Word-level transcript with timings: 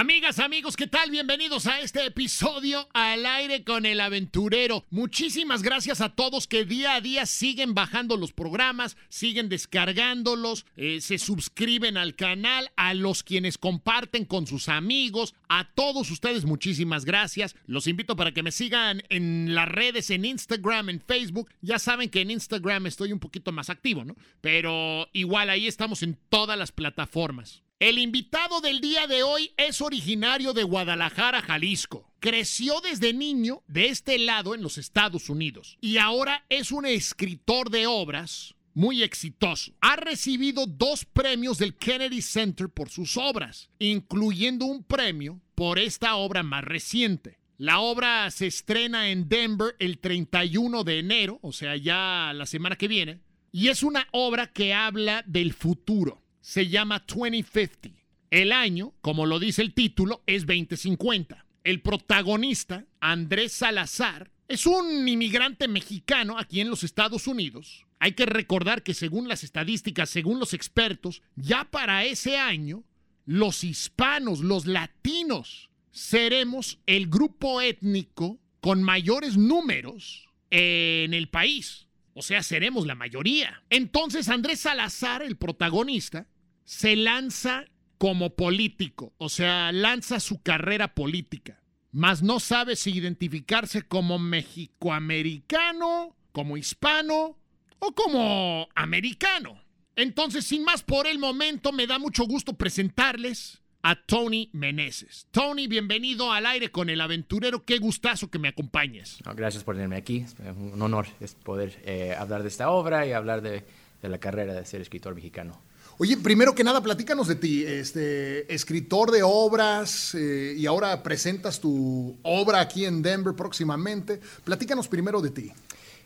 Amigas, 0.00 0.38
amigos, 0.38 0.76
¿qué 0.78 0.86
tal? 0.86 1.10
Bienvenidos 1.10 1.66
a 1.66 1.80
este 1.80 2.06
episodio 2.06 2.88
al 2.94 3.26
aire 3.26 3.64
con 3.64 3.84
el 3.84 4.00
aventurero. 4.00 4.86
Muchísimas 4.88 5.60
gracias 5.60 6.00
a 6.00 6.14
todos 6.14 6.46
que 6.46 6.64
día 6.64 6.94
a 6.94 7.02
día 7.02 7.26
siguen 7.26 7.74
bajando 7.74 8.16
los 8.16 8.32
programas, 8.32 8.96
siguen 9.10 9.50
descargándolos, 9.50 10.64
eh, 10.76 11.02
se 11.02 11.18
suscriben 11.18 11.98
al 11.98 12.16
canal, 12.16 12.70
a 12.76 12.94
los 12.94 13.22
quienes 13.22 13.58
comparten 13.58 14.24
con 14.24 14.46
sus 14.46 14.70
amigos, 14.70 15.34
a 15.50 15.70
todos 15.74 16.10
ustedes 16.10 16.46
muchísimas 16.46 17.04
gracias. 17.04 17.54
Los 17.66 17.86
invito 17.86 18.16
para 18.16 18.32
que 18.32 18.42
me 18.42 18.52
sigan 18.52 19.02
en 19.10 19.54
las 19.54 19.68
redes, 19.68 20.08
en 20.08 20.24
Instagram, 20.24 20.88
en 20.88 21.02
Facebook. 21.02 21.50
Ya 21.60 21.78
saben 21.78 22.08
que 22.08 22.22
en 22.22 22.30
Instagram 22.30 22.86
estoy 22.86 23.12
un 23.12 23.20
poquito 23.20 23.52
más 23.52 23.68
activo, 23.68 24.06
¿no? 24.06 24.16
Pero 24.40 25.10
igual 25.12 25.50
ahí 25.50 25.66
estamos 25.66 26.02
en 26.02 26.16
todas 26.30 26.56
las 26.56 26.72
plataformas. 26.72 27.64
El 27.80 27.96
invitado 27.96 28.60
del 28.60 28.82
día 28.82 29.06
de 29.06 29.22
hoy 29.22 29.52
es 29.56 29.80
originario 29.80 30.52
de 30.52 30.64
Guadalajara, 30.64 31.40
Jalisco. 31.40 32.12
Creció 32.20 32.82
desde 32.82 33.14
niño 33.14 33.62
de 33.68 33.88
este 33.88 34.18
lado 34.18 34.54
en 34.54 34.62
los 34.62 34.76
Estados 34.76 35.30
Unidos 35.30 35.78
y 35.80 35.96
ahora 35.96 36.44
es 36.50 36.72
un 36.72 36.84
escritor 36.84 37.70
de 37.70 37.86
obras 37.86 38.54
muy 38.74 39.02
exitoso. 39.02 39.72
Ha 39.80 39.96
recibido 39.96 40.66
dos 40.66 41.06
premios 41.06 41.56
del 41.56 41.74
Kennedy 41.74 42.20
Center 42.20 42.68
por 42.68 42.90
sus 42.90 43.16
obras, 43.16 43.70
incluyendo 43.78 44.66
un 44.66 44.84
premio 44.84 45.40
por 45.54 45.78
esta 45.78 46.16
obra 46.16 46.42
más 46.42 46.64
reciente. 46.64 47.38
La 47.56 47.80
obra 47.80 48.30
se 48.30 48.46
estrena 48.46 49.08
en 49.08 49.26
Denver 49.26 49.74
el 49.78 50.00
31 50.00 50.84
de 50.84 50.98
enero, 50.98 51.38
o 51.40 51.54
sea, 51.54 51.76
ya 51.76 52.32
la 52.34 52.44
semana 52.44 52.76
que 52.76 52.88
viene, 52.88 53.22
y 53.52 53.68
es 53.68 53.82
una 53.82 54.06
obra 54.12 54.52
que 54.52 54.74
habla 54.74 55.24
del 55.26 55.54
futuro 55.54 56.19
se 56.40 56.68
llama 56.68 57.04
2050. 57.06 57.90
El 58.30 58.52
año, 58.52 58.94
como 59.00 59.26
lo 59.26 59.38
dice 59.38 59.62
el 59.62 59.74
título, 59.74 60.22
es 60.26 60.46
2050. 60.46 61.44
El 61.64 61.82
protagonista, 61.82 62.84
Andrés 63.00 63.52
Salazar, 63.52 64.30
es 64.48 64.66
un 64.66 65.06
inmigrante 65.06 65.68
mexicano 65.68 66.38
aquí 66.38 66.60
en 66.60 66.70
los 66.70 66.82
Estados 66.84 67.26
Unidos. 67.26 67.86
Hay 67.98 68.12
que 68.12 68.26
recordar 68.26 68.82
que 68.82 68.94
según 68.94 69.28
las 69.28 69.44
estadísticas, 69.44 70.10
según 70.10 70.38
los 70.38 70.54
expertos, 70.54 71.22
ya 71.36 71.64
para 71.64 72.04
ese 72.04 72.38
año, 72.38 72.82
los 73.26 73.62
hispanos, 73.62 74.40
los 74.40 74.66
latinos, 74.66 75.70
seremos 75.90 76.78
el 76.86 77.08
grupo 77.08 77.60
étnico 77.60 78.38
con 78.60 78.82
mayores 78.82 79.36
números 79.36 80.28
en 80.50 81.14
el 81.14 81.28
país. 81.28 81.86
O 82.14 82.22
sea, 82.22 82.42
seremos 82.42 82.86
la 82.86 82.94
mayoría. 82.94 83.62
Entonces 83.70 84.28
Andrés 84.28 84.60
Salazar, 84.60 85.22
el 85.22 85.36
protagonista, 85.36 86.26
se 86.64 86.96
lanza 86.96 87.64
como 87.98 88.34
político, 88.34 89.12
o 89.18 89.28
sea, 89.28 89.72
lanza 89.72 90.20
su 90.20 90.40
carrera 90.42 90.94
política, 90.94 91.60
mas 91.92 92.22
no 92.22 92.40
sabe 92.40 92.74
si 92.76 92.92
identificarse 92.92 93.82
como 93.82 94.18
mexicoamericano, 94.18 96.16
como 96.32 96.56
hispano 96.56 97.36
o 97.78 97.92
como 97.92 98.68
americano. 98.74 99.60
Entonces, 99.96 100.46
sin 100.46 100.64
más 100.64 100.82
por 100.82 101.06
el 101.06 101.18
momento, 101.18 101.72
me 101.72 101.86
da 101.86 101.98
mucho 101.98 102.24
gusto 102.24 102.54
presentarles 102.54 103.60
a 103.82 103.96
Tony 103.96 104.48
Meneses. 104.54 105.26
Tony, 105.30 105.66
bienvenido 105.66 106.32
al 106.32 106.46
aire 106.46 106.70
con 106.70 106.88
el 106.88 107.02
aventurero. 107.02 107.66
Qué 107.66 107.76
gustazo 107.78 108.30
que 108.30 108.38
me 108.38 108.48
acompañes. 108.48 109.18
gracias 109.36 109.62
por 109.62 109.74
tenerme 109.74 109.96
aquí. 109.96 110.18
Es 110.18 110.36
un 110.56 110.80
honor 110.80 111.06
poder 111.44 111.78
eh, 111.84 112.14
hablar 112.18 112.42
de 112.42 112.48
esta 112.48 112.70
obra 112.70 113.06
y 113.06 113.12
hablar 113.12 113.42
de 113.42 113.62
la 114.00 114.18
carrera 114.18 114.54
de 114.54 114.64
ser 114.64 114.80
escritor 114.80 115.14
mexicano. 115.14 115.60
Oye, 116.02 116.16
primero 116.16 116.54
que 116.54 116.64
nada, 116.64 116.82
platícanos 116.82 117.28
de 117.28 117.34
ti, 117.34 117.62
este, 117.62 118.50
escritor 118.54 119.10
de 119.10 119.22
obras 119.22 120.14
eh, 120.14 120.54
y 120.56 120.64
ahora 120.64 121.02
presentas 121.02 121.60
tu 121.60 122.16
obra 122.22 122.60
aquí 122.60 122.86
en 122.86 123.02
Denver 123.02 123.34
próximamente. 123.34 124.18
Platícanos 124.42 124.88
primero 124.88 125.20
de 125.20 125.28
ti. 125.28 125.52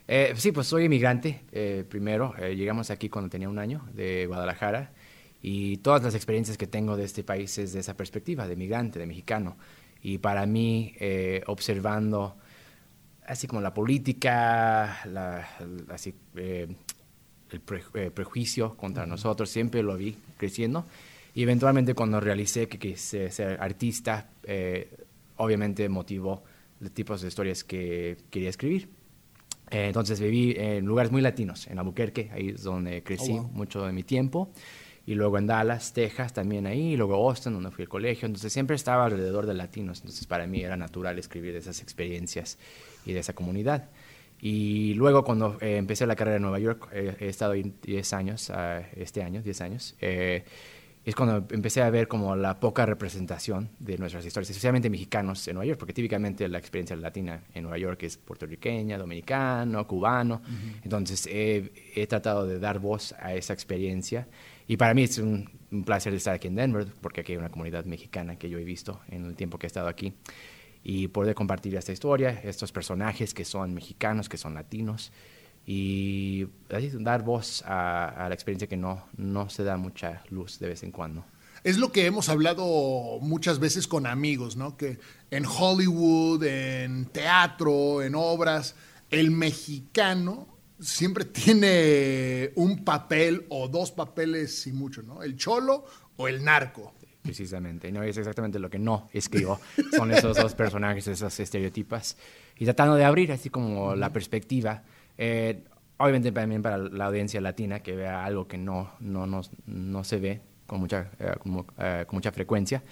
Eh, 0.09 0.35
sí, 0.37 0.51
pues 0.51 0.67
soy 0.67 0.87
inmigrante 0.87 1.45
eh, 1.53 1.85
primero. 1.89 2.35
llegamos 2.57 2.91
aquí 2.91 3.09
cuando 3.09 3.31
tenía 3.31 3.49
un 3.49 3.61
año 3.61 3.87
de 3.95 4.27
Guadalajara 4.27 4.91
y 5.41 5.77
todas 5.77 6.03
las 6.03 6.17
experiencias 6.17 6.59
que 6.59 6.67
tengo 6.67 6.97
de 6.97 7.05
este 7.05 7.23
país 7.23 7.57
es 7.59 7.73
de 7.73 7.79
esa 7.79 7.97
perspectiva, 7.97 8.49
de 8.49 8.57
migrante, 8.57 8.99
de 8.99 9.07
mexicano. 9.07 9.57
Y 10.03 10.19
para 10.19 10.45
mí, 10.45 10.97
observando 11.47 12.35
así 13.25 13.47
como 13.47 13.61
la 13.61 13.73
política, 13.73 15.03
así, 15.89 16.17
el 17.51 17.61
eh, 17.95 18.11
prejuicio 18.11 18.77
contra 18.77 19.07
nosotros, 19.07 19.51
siempre 19.51 19.83
lo 19.83 19.97
vi 19.97 20.17
creciendo. 20.37 20.87
Y 21.35 21.43
eventualmente 21.43 21.95
cuando 21.95 22.21
realicé 22.21 22.69
que 22.69 22.79
quise 22.79 23.31
ser 23.31 23.61
artista, 23.61 24.31
eh, 24.45 24.97
obviamente 25.37 25.89
motivó 25.89 26.45
los 26.81 26.93
tipos 26.93 27.23
de 27.23 27.29
historias 27.29 27.65
que 27.65 28.17
quería 28.31 28.51
escribir. 28.51 28.89
Eh, 29.71 29.87
entonces 29.87 30.21
viví 30.21 30.55
en 30.57 30.85
lugares 30.85 31.11
muy 31.11 31.23
latinos, 31.23 31.67
en 31.67 31.79
Albuquerque, 31.79 32.31
ahí 32.33 32.51
es 32.51 32.63
donde 32.63 33.03
crecí 33.03 33.33
oh, 33.33 33.43
mucho 33.45 33.85
de 33.85 33.93
mi 33.93 34.05
tiempo. 34.05 34.51
Y 35.07 35.15
luego 35.15 35.37
en 35.37 35.47
Dallas, 35.47 35.93
Texas, 35.93 36.33
también 36.33 36.67
ahí. 36.67 36.93
Y 36.93 36.97
luego 36.97 37.15
Austin, 37.29 37.53
donde 37.53 37.71
fui 37.71 37.83
al 37.83 37.89
colegio. 37.89 38.25
Entonces 38.27 38.53
siempre 38.53 38.75
estaba 38.75 39.05
alrededor 39.05 39.45
de 39.45 39.53
latinos. 39.55 39.99
Entonces 39.99 40.27
para 40.27 40.47
mí 40.47 40.63
era 40.63 40.77
natural 40.77 41.19
escribir 41.19 41.53
de 41.53 41.59
esas 41.59 41.83
experiencias 41.83 42.59
y 43.05 43.13
de 43.13 43.21
esa 43.21 43.35
comunidad. 43.35 43.91
Y 44.45 44.93
luego 44.93 45.25
cuando 45.25 45.57
eh, 45.63 45.79
empecé 45.79 46.07
la 46.07 46.15
carrera 46.15 46.37
en 46.37 46.43
Nueva 46.43 46.59
York, 46.59 46.91
eh, 46.93 47.17
he 47.19 47.29
estado 47.29 47.53
ahí 47.53 47.73
10 47.81 48.13
años, 48.13 48.51
ah, 48.51 48.83
este 48.95 49.23
año, 49.23 49.41
10 49.41 49.61
años, 49.63 49.97
eh, 50.03 50.45
es 51.03 51.15
cuando 51.15 51.47
empecé 51.51 51.81
a 51.81 51.89
ver 51.89 52.09
como 52.09 52.37
la 52.37 52.61
poca 52.61 52.85
representación 52.85 53.71
de 53.79 53.97
nuestras 53.97 54.23
historias, 54.27 54.51
especialmente 54.51 54.91
mexicanos 54.91 55.49
en 55.49 55.55
Nueva 55.55 55.69
York, 55.69 55.79
porque 55.79 55.95
típicamente 55.95 56.47
la 56.47 56.59
experiencia 56.59 56.95
latina 56.95 57.43
en 57.55 57.63
Nueva 57.63 57.79
York 57.79 58.03
es 58.03 58.19
puertorriqueña, 58.19 58.99
dominicano, 58.99 59.87
cubano. 59.87 60.43
Entonces 60.83 61.27
he, 61.27 62.07
tratado 62.07 62.47
de 62.47 62.59
dar 62.59 62.81
voz 62.81 63.15
a 63.21 63.33
esa 63.33 63.55
experiencia. 63.55 64.29
Y 64.69 64.77
para 64.77 64.93
mí 64.93 65.05
es 65.05 65.17
un, 65.17 65.49
un 65.73 65.85
placer 65.85 66.13
estar 66.13 66.35
aquí 66.35 66.49
en 66.49 66.57
Denver, 66.57 66.87
porque 67.01 67.23
aquí 67.23 67.33
hay 67.33 67.39
una 67.39 67.49
comunidad 67.49 67.87
mexicana 67.87 68.37
que 68.37 68.51
yo 68.51 68.59
he 68.59 68.65
visto 68.65 69.01
en 69.09 69.25
el 69.25 69.37
tiempo 69.37 69.59
que 69.59 69.67
he 69.67 69.69
estado 69.69 69.89
aquí 69.89 70.13
y 70.85 71.09
poder 71.09 71.35
compartir 71.35 71.75
esta 71.75 71.93
historia, 71.93 72.43
estos 72.45 72.71
personajes 72.71 73.33
que 73.33 73.47
son 73.47 73.73
mexicanos, 73.73 74.29
que 74.29 74.37
son 74.37 74.55
latinos 74.55 75.11
y 75.67 76.47
dar 77.01 77.23
voz 77.23 77.63
a, 77.67 78.27
la 78.29 78.35
experiencia 78.35 78.69
que 78.69 78.77
no, 78.77 79.07
no 79.17 79.49
se 79.49 79.65
da 79.65 79.79
mucha 79.79 80.23
luz 80.29 80.59
de 80.59 80.69
vez 80.69 80.83
en 80.83 80.93
cuando. 80.93 81.25
Es 81.65 81.79
lo 81.79 81.91
que 81.91 82.05
hemos 82.05 82.29
hablado 82.29 83.19
muchas 83.23 83.59
veces 83.59 83.89
con 83.89 84.07
amigos, 84.07 84.57
¿no? 84.57 84.77
Que 84.77 84.99
en 85.31 85.47
Hollywood, 85.47 86.45
en 86.45 87.07
teatro, 87.07 88.03
en 88.03 88.15
obras, 88.15 88.77
el 89.09 89.31
mexicano 89.31 90.47
siempre 90.79 91.25
tiene 91.25 92.53
un 92.57 92.85
papel 92.85 93.47
o 93.49 93.69
dos 93.69 93.91
papeles 93.91 94.67
y 94.67 94.73
mucho, 94.73 95.03
¿no? 95.03 95.23
El 95.23 95.37
cholo 95.37 95.87
o 96.17 96.29
el 96.29 96.45
narco. 96.45 96.93
Precisamente, 97.25 97.91
no 97.91 98.03
es 98.03 98.19
exactamente 98.19 98.59
lo 98.59 98.69
que 98.69 98.79
no 98.79 99.09
escribo, 99.11 99.59
son 99.97 100.13
esos 100.13 100.37
dos 100.37 100.55
personajes, 100.55 101.09
esos 101.09 101.41
estereotipas, 101.41 102.19
y 102.59 102.67
tratando 102.67 102.97
de 102.97 103.05
abrir 103.07 103.33
así 103.33 103.49
como 103.49 103.97
la 103.97 104.13
perspectiva, 104.13 104.83
eh, 105.17 105.65
obviamente 105.97 106.33
también 106.33 106.61
para 106.61 106.77
la 106.77 107.07
audiencia 107.07 107.41
latina 107.41 107.81
que 107.81 107.97
vea 107.97 108.27
algo 108.27 108.47
que 108.47 108.59
no, 108.59 108.91
no, 109.01 109.27
no, 109.27 109.41
no 109.65 110.05
se 110.05 110.19
ve 110.19 110.43
con 110.67 110.81
mucha, 110.81 111.13
eh, 111.19 111.33
eh, 111.79 112.05
con 112.07 112.17
mucha 112.17 112.31
frecuencia, 112.31 112.83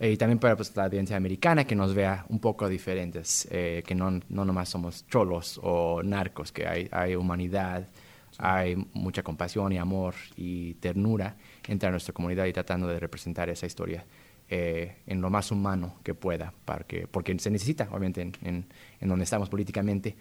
y 0.00 0.16
también 0.16 0.40
para 0.40 0.56
pues, 0.56 0.74
la 0.74 0.86
audiencia 0.86 1.16
americana 1.16 1.64
que 1.64 1.76
nos 1.76 1.94
vea 1.94 2.26
un 2.28 2.40
poco 2.40 2.68
diferentes, 2.68 3.46
que 3.48 3.94
no, 3.94 4.20
no 4.28 4.44
nomás 4.44 4.68
somos 4.68 5.06
cholos 5.06 5.60
o 5.62 6.02
narcos, 6.02 6.50
que 6.50 6.66
hay, 6.66 6.88
hay 6.90 7.14
humanidad, 7.14 7.86
hay 8.38 8.76
mucha 8.94 9.22
compasión 9.22 9.72
y 9.72 9.78
amor 9.78 10.14
y 10.36 10.74
ternura 10.74 11.36
entre 11.68 11.90
nuestra 11.90 12.12
comunidad 12.12 12.46
y 12.46 12.52
tratando 12.52 12.86
de 12.86 12.98
representar 12.98 13.48
esa 13.50 13.66
historia 13.66 14.04
eh, 14.48 14.98
en 15.06 15.20
lo 15.20 15.28
más 15.28 15.50
humano 15.50 15.96
que 16.04 16.14
pueda, 16.14 16.52
porque 16.64 17.38
se 17.38 17.50
necesita, 17.50 17.88
obviamente, 17.90 18.30
en, 18.42 18.66
donde 19.00 19.24
estamos 19.24 19.48
políticamente, 19.48 20.16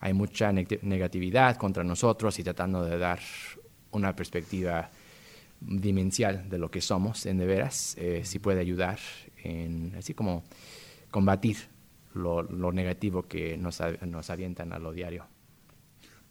hay 0.00 0.12
mucha 0.12 0.52
negatividad 0.52 1.56
contra 1.56 1.84
nosotros 1.84 2.38
y 2.38 2.44
tratando 2.44 2.84
de 2.84 2.98
dar 2.98 3.20
una 3.92 4.14
perspectiva 4.14 4.90
dimensional 5.60 6.48
de 6.48 6.58
lo 6.58 6.70
que 6.70 6.80
somos, 6.80 7.26
en 7.26 7.38
de 7.38 7.46
veras, 7.46 7.96
eh, 7.98 8.22
si 8.24 8.38
puede 8.38 8.60
ayudar 8.60 8.98
en, 9.42 9.94
así 9.96 10.14
como 10.14 10.44
combatir 11.10 11.56
lo, 12.14 12.42
lo 12.42 12.72
negativo 12.72 13.22
que 13.22 13.56
nos, 13.56 13.80
nos 14.02 14.30
avientan 14.30 14.72
a 14.72 14.78
lo 14.78 14.92
diario. 14.92 15.26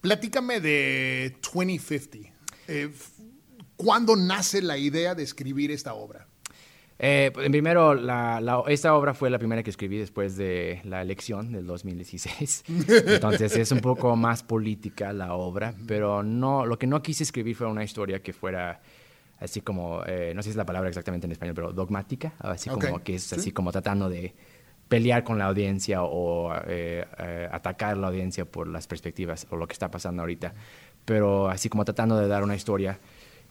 Platícame 0.01 0.59
de 0.59 1.37
2050. 1.41 2.29
Eh, 2.67 2.91
¿Cuándo 3.77 4.15
nace 4.15 4.61
la 4.61 4.77
idea 4.77 5.15
de 5.15 5.23
escribir 5.23 5.71
esta 5.71 5.93
obra? 5.93 6.27
Eh, 6.99 7.29
pues, 7.33 7.47
primero, 7.49 7.93
esta 8.67 8.95
obra 8.95 9.13
fue 9.13 9.29
la 9.29 9.37
primera 9.37 9.61
que 9.61 9.69
escribí 9.69 9.97
después 9.97 10.35
de 10.35 10.81
la 10.83 11.01
elección 11.01 11.51
del 11.51 11.67
2016. 11.67 12.63
Entonces 13.07 13.55
es 13.55 13.71
un 13.71 13.79
poco 13.79 14.15
más 14.15 14.43
política 14.43 15.13
la 15.13 15.33
obra, 15.33 15.73
pero 15.87 16.23
no, 16.23 16.65
lo 16.65 16.79
que 16.79 16.87
no 16.87 17.01
quise 17.03 17.23
escribir 17.23 17.55
fue 17.55 17.67
una 17.67 17.83
historia 17.83 18.21
que 18.21 18.33
fuera 18.33 18.81
así 19.39 19.61
como, 19.61 20.01
eh, 20.05 20.33
no 20.35 20.41
sé 20.41 20.47
si 20.47 20.49
es 20.51 20.55
la 20.55 20.65
palabra 20.65 20.89
exactamente 20.89 21.25
en 21.27 21.31
español, 21.31 21.55
pero 21.55 21.71
dogmática, 21.71 22.33
así 22.39 22.69
como 22.69 23.03
que 23.03 23.15
es 23.15 23.31
así 23.33 23.51
como 23.51 23.71
tratando 23.71 24.09
de 24.09 24.33
pelear 24.87 25.23
con 25.23 25.37
la 25.37 25.45
audiencia 25.45 26.03
o 26.03 26.55
eh, 26.65 27.05
eh, 27.19 27.49
atacar 27.51 27.97
la 27.97 28.07
audiencia 28.07 28.45
por 28.45 28.67
las 28.67 28.87
perspectivas 28.87 29.45
o 29.49 29.57
lo 29.57 29.67
que 29.67 29.73
está 29.73 29.91
pasando 29.91 30.23
ahorita, 30.23 30.53
pero 31.05 31.49
así 31.49 31.69
como 31.69 31.85
tratando 31.85 32.17
de 32.17 32.27
dar 32.27 32.43
una 32.43 32.55
historia 32.55 32.99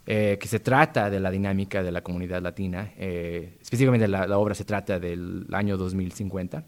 que 0.06 0.46
se 0.46 0.60
trata 0.60 1.10
de 1.10 1.18
la 1.18 1.30
dinámica 1.30 1.82
de 1.82 1.90
la 1.90 2.00
comunidad 2.00 2.40
latina, 2.40 2.92
específicamente 2.96 4.06
la, 4.06 4.26
la, 4.26 4.38
obra 4.38 4.54
se 4.54 4.64
trata 4.64 5.00
del 5.00 5.46
año 5.52 5.76
2050, 5.76 6.64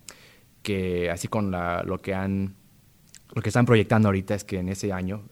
que 0.61 1.09
así 1.09 1.29
con 1.29 1.51
la, 1.51 1.83
lo 1.85 1.99
que 1.99 2.15
han 2.15 2.57
lo 3.33 3.41
que 3.43 3.51
están 3.51 3.65
proyectando 3.65 4.09
ahorita 4.09 4.35
es 4.35 4.43
que 4.43 4.59
en 4.59 4.69
ese 4.71 4.93
año 4.93 5.29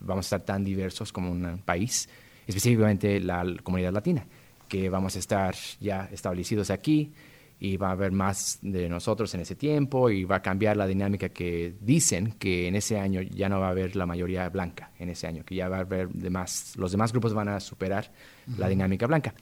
vamos 0.00 0.24
a 0.24 0.36
estar 0.36 0.42
tan 0.42 0.64
diversos 0.64 1.12
como 1.12 1.30
un 1.30 1.62
país, 1.64 2.08
específicamente 2.46 3.20
la 3.20 3.44
comunidad 3.62 3.92
latina, 3.92 4.26
que 4.66 4.88
vamos 4.88 5.14
a 5.14 5.18
estar 5.20 5.54
ya 5.80 6.08
establecidos 6.10 6.70
aquí 6.70 7.12
y 7.60 7.76
va 7.76 7.88
a 7.88 7.92
haber 7.92 8.10
más 8.10 8.58
de 8.62 8.88
nosotros 8.88 9.34
en 9.34 9.42
ese 9.42 9.54
tiempo 9.54 10.08
y 10.08 10.24
va 10.24 10.36
a 10.36 10.42
cambiar 10.42 10.78
la 10.78 10.86
dinámica 10.86 11.28
que 11.28 11.74
dicen 11.80 12.32
que 12.38 12.66
en 12.66 12.74
ese 12.74 12.98
año 12.98 13.20
ya 13.20 13.50
no 13.50 13.60
va 13.60 13.68
a 13.68 13.70
haber 13.70 13.96
la 13.96 14.06
mayoría 14.06 14.48
blanca 14.48 14.90
en 14.98 15.10
ese 15.10 15.26
año, 15.26 15.44
que 15.44 15.54
ya 15.54 15.68
va 15.68 15.76
a 15.76 15.80
haber 15.80 16.08
demás, 16.08 16.72
los 16.76 16.90
demás 16.90 17.12
grupos 17.12 17.34
van 17.34 17.48
a 17.48 17.60
superar 17.60 18.10
la 18.56 18.68
dinámica 18.68 19.06
blanca. 19.06 19.34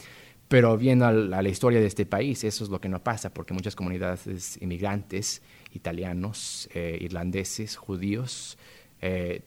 Pero 0.49 0.77
viendo 0.77 1.07
a 1.07 1.13
la, 1.13 1.49
historia 1.49 1.79
de 1.79 1.87
este 1.87 2.07
país, 2.07 2.43
eso 2.43 2.65
es 2.65 2.71
lo 2.71 2.81
que 2.81 2.89
no 2.89 3.01
pasa, 3.03 3.33
porque 3.33 3.55
muchas 3.55 3.77
comunidades 3.77 4.61
inmigrantes, 4.61 5.43
italianos, 5.73 6.69
eh, 6.75 6.99
irlandeses, 7.01 7.77
judíos, 7.77 8.59
eh, 9.01 9.43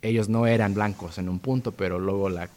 ellos 0.00 0.28
no 0.28 0.46
eran 0.46 0.72
blancos 0.72 1.18
en 1.18 1.28
un 1.28 1.40
punto, 1.40 1.72
pero 1.72 1.98
luego 1.98 2.28
la, 2.30 2.48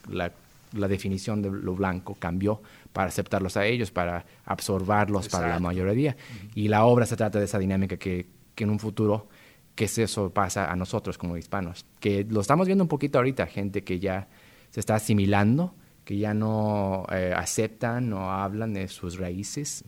definición 0.87 1.41
de 1.41 1.49
lo 1.49 1.75
blanco 1.75 2.15
cambió 2.19 2.61
para 2.93 3.07
aceptarlos 3.07 3.57
a 3.57 3.65
ellos, 3.65 3.91
para 3.91 4.25
absorbarlos 4.45 5.29
para 5.29 5.47
la 5.47 5.59
mayoría. 5.59 6.15
Y 6.53 6.67
la 6.67 6.85
obra 6.85 7.05
se 7.05 7.15
trata 7.15 7.39
de 7.39 7.45
esa 7.45 7.57
dinámica 7.57 7.97
que, 7.97 8.27
en 8.55 8.69
un 8.69 8.79
futuro, 8.79 9.27
que 9.75 9.85
eso 9.85 10.29
pasa 10.31 10.71
a 10.71 10.75
nosotros 10.75 11.17
como 11.17 11.37
hispanos. 11.37 11.85
Que 11.99 12.23
lo 12.23 12.41
estamos 12.41 12.67
viendo 12.67 12.83
un 12.83 12.87
poquito 12.87 13.17
ahorita, 13.17 13.47
gente 13.47 13.83
que 13.83 13.99
ya 13.99 14.27
se 14.69 14.79
está 14.79 14.95
asimilando, 14.95 15.73
que 16.03 16.17
ya 16.17 16.33
no 16.33 17.05
eh, 17.11 17.33
aceptan 17.35 18.13
o 18.13 18.31
hablan 18.31 18.73
de 18.73 18.87
sus 18.87 19.17
raíces, 19.17 19.83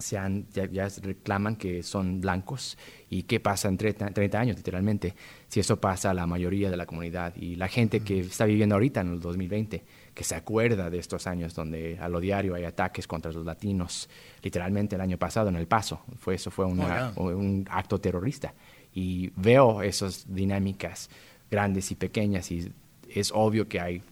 se 0.00 0.18
han, 0.18 0.46
ya, 0.50 0.88
reclaman 1.02 1.56
que 1.56 1.82
son 1.82 2.20
blancos. 2.20 2.76
Y 3.08 3.24
qué 3.24 3.40
pasa 3.40 3.68
en 3.68 3.76
30, 3.76 4.10
30, 4.10 4.40
años 4.40 4.56
literalmente 4.56 5.14
si 5.48 5.60
eso 5.60 5.80
pasa 5.80 6.10
a 6.10 6.14
la 6.14 6.26
mayoría 6.26 6.70
de 6.70 6.76
la 6.76 6.86
comunidad 6.86 7.34
y 7.36 7.56
la 7.56 7.68
gente 7.68 8.00
que 8.00 8.20
está 8.20 8.46
viviendo 8.46 8.74
ahorita 8.74 9.00
en 9.00 9.12
el 9.12 9.20
2020 9.20 9.84
que 10.14 10.24
se 10.24 10.34
acuerda 10.34 10.90
de 10.90 10.98
estos 10.98 11.26
años 11.26 11.54
donde 11.54 11.98
a 12.00 12.08
lo 12.08 12.20
diario 12.20 12.54
hay 12.54 12.64
ataques 12.64 13.06
contra 13.06 13.32
los 13.32 13.44
latinos 13.44 14.08
literalmente 14.42 14.96
el 14.96 15.00
año 15.00 15.18
pasado 15.18 15.48
en 15.48 15.56
El 15.56 15.66
Paso 15.66 16.02
fue 16.18 16.34
eso 16.34 16.50
fue 16.50 16.64
oh, 16.64 16.68
un 16.68 17.66
acto 17.70 18.00
terrorista. 18.00 18.54
Y 18.92 19.30
veo 19.36 19.82
esas 19.82 20.32
dinámicas 20.32 21.10
grandes 21.50 21.90
y 21.90 21.94
pequeñas 21.94 22.50
y 22.50 22.72
es 23.08 23.30
obvio 23.34 23.68
que 23.68 23.80
hay 23.80 24.02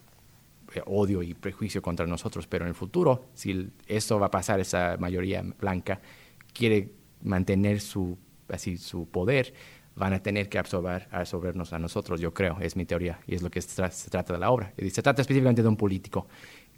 eh, 0.73 0.81
odio 0.85 1.23
y 1.23 1.33
prejuicio 1.33 1.81
contra 1.81 2.05
nosotros, 2.05 2.45
pero 2.47 2.65
en 2.65 2.69
el 2.69 2.75
futuro, 2.75 3.25
si 3.33 3.69
eso 3.87 4.19
va 4.19 4.27
a 4.27 4.31
pasar, 4.31 4.59
esa 4.59 4.97
mayoría 4.99 5.43
blanca 5.59 5.99
quiere 6.53 6.91
mantener 7.23 7.81
su, 7.81 8.17
así, 8.49 8.77
su 8.77 9.07
poder, 9.07 9.53
van 9.99 10.13
a 10.13 10.23
tener 10.23 10.49
que 10.49 10.57
absorber, 10.57 11.07
absorbernos 11.11 11.73
a 11.73 11.77
nosotros, 11.77 12.19
yo 12.19 12.33
creo, 12.33 12.57
es 12.61 12.75
mi 12.75 12.85
teoría, 12.85 13.19
y 13.27 13.35
es 13.35 13.43
lo 13.43 13.51
que 13.51 13.61
se, 13.61 13.75
trata 14.09 14.33
de 14.33 14.39
la 14.39 14.49
obra. 14.49 14.73
Y 14.77 14.89
se 14.89 15.03
trata 15.03 15.21
específicamente 15.21 15.61
de 15.61 15.67
un 15.67 15.75
político 15.75 16.27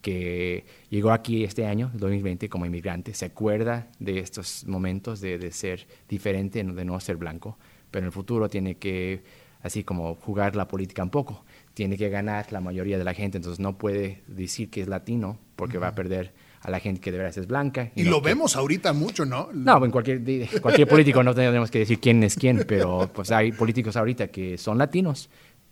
que 0.02 0.66
llegó 0.90 1.12
aquí 1.12 1.44
este 1.44 1.66
año, 1.68 1.92
2020, 1.94 2.50
como 2.50 2.66
inmigrante, 2.66 3.14
se 3.14 3.26
acuerda 3.26 3.88
de 4.00 4.20
estos 4.20 4.66
momentos 4.66 5.22
de, 5.22 5.38
de 5.38 5.52
ser 5.52 5.88
diferente, 6.10 6.64
de 6.64 6.86
no 6.86 7.00
ser 7.00 7.18
blanco, 7.18 7.58
pero 7.92 8.04
en 8.04 8.08
el 8.08 8.12
futuro 8.12 8.50
tiene 8.50 8.76
que, 8.76 9.24
así 9.62 9.84
como 9.84 10.16
jugar 10.16 10.56
la 10.56 10.68
política 10.68 11.04
un 11.04 11.12
poco 11.12 11.46
tiene 11.74 11.98
que 11.98 12.10
ganar 12.10 12.52
la 12.52 12.62
mayoría 12.62 12.98
de 12.98 13.04
la 13.04 13.14
gente, 13.14 13.38
entonces 13.38 13.60
no 13.60 13.78
puede 13.78 14.24
decir 14.28 14.70
que 14.70 14.82
es 14.82 14.88
latino 14.88 15.38
porque 15.56 15.78
va 15.78 15.90
a 15.90 15.96
perder 15.96 16.34
a 16.62 16.70
la 16.70 16.80
gente 16.80 17.02
que 17.02 17.12
de 17.12 17.18
verdad 17.18 17.38
es 17.38 17.48
blanca. 17.48 17.92
Y, 17.96 18.04
lo 18.04 18.22
vemos 18.22 18.56
ahorita 18.56 18.94
mucho, 18.94 19.26
¿no? 19.26 19.50
No, 19.54 19.84
en 19.84 19.92
cualquier, 19.92 20.22
cualquier 20.62 20.88
político 20.88 21.24
no 21.24 21.34
tenemos 21.34 21.72
que 21.72 21.80
decir 21.80 22.00
quién 22.00 22.24
es 22.24 22.36
quién, 22.36 22.66
pero 22.68 23.10
pues 23.14 23.32
hay 23.32 23.52
políticos 23.52 23.96
ahorita 23.96 24.28
que 24.28 24.58
son 24.58 24.78
latinos, 24.78 25.30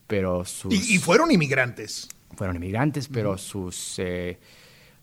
pero 0.07 0.43
sus... 0.45 0.73
Y, 0.73 0.97
fueron 0.97 1.31
inmigrantes. 1.31 2.09
Fueron 2.35 2.55
inmigrantes, 2.55 3.07
pero 3.07 3.37
sus... 3.37 3.99
Eh, 3.99 4.39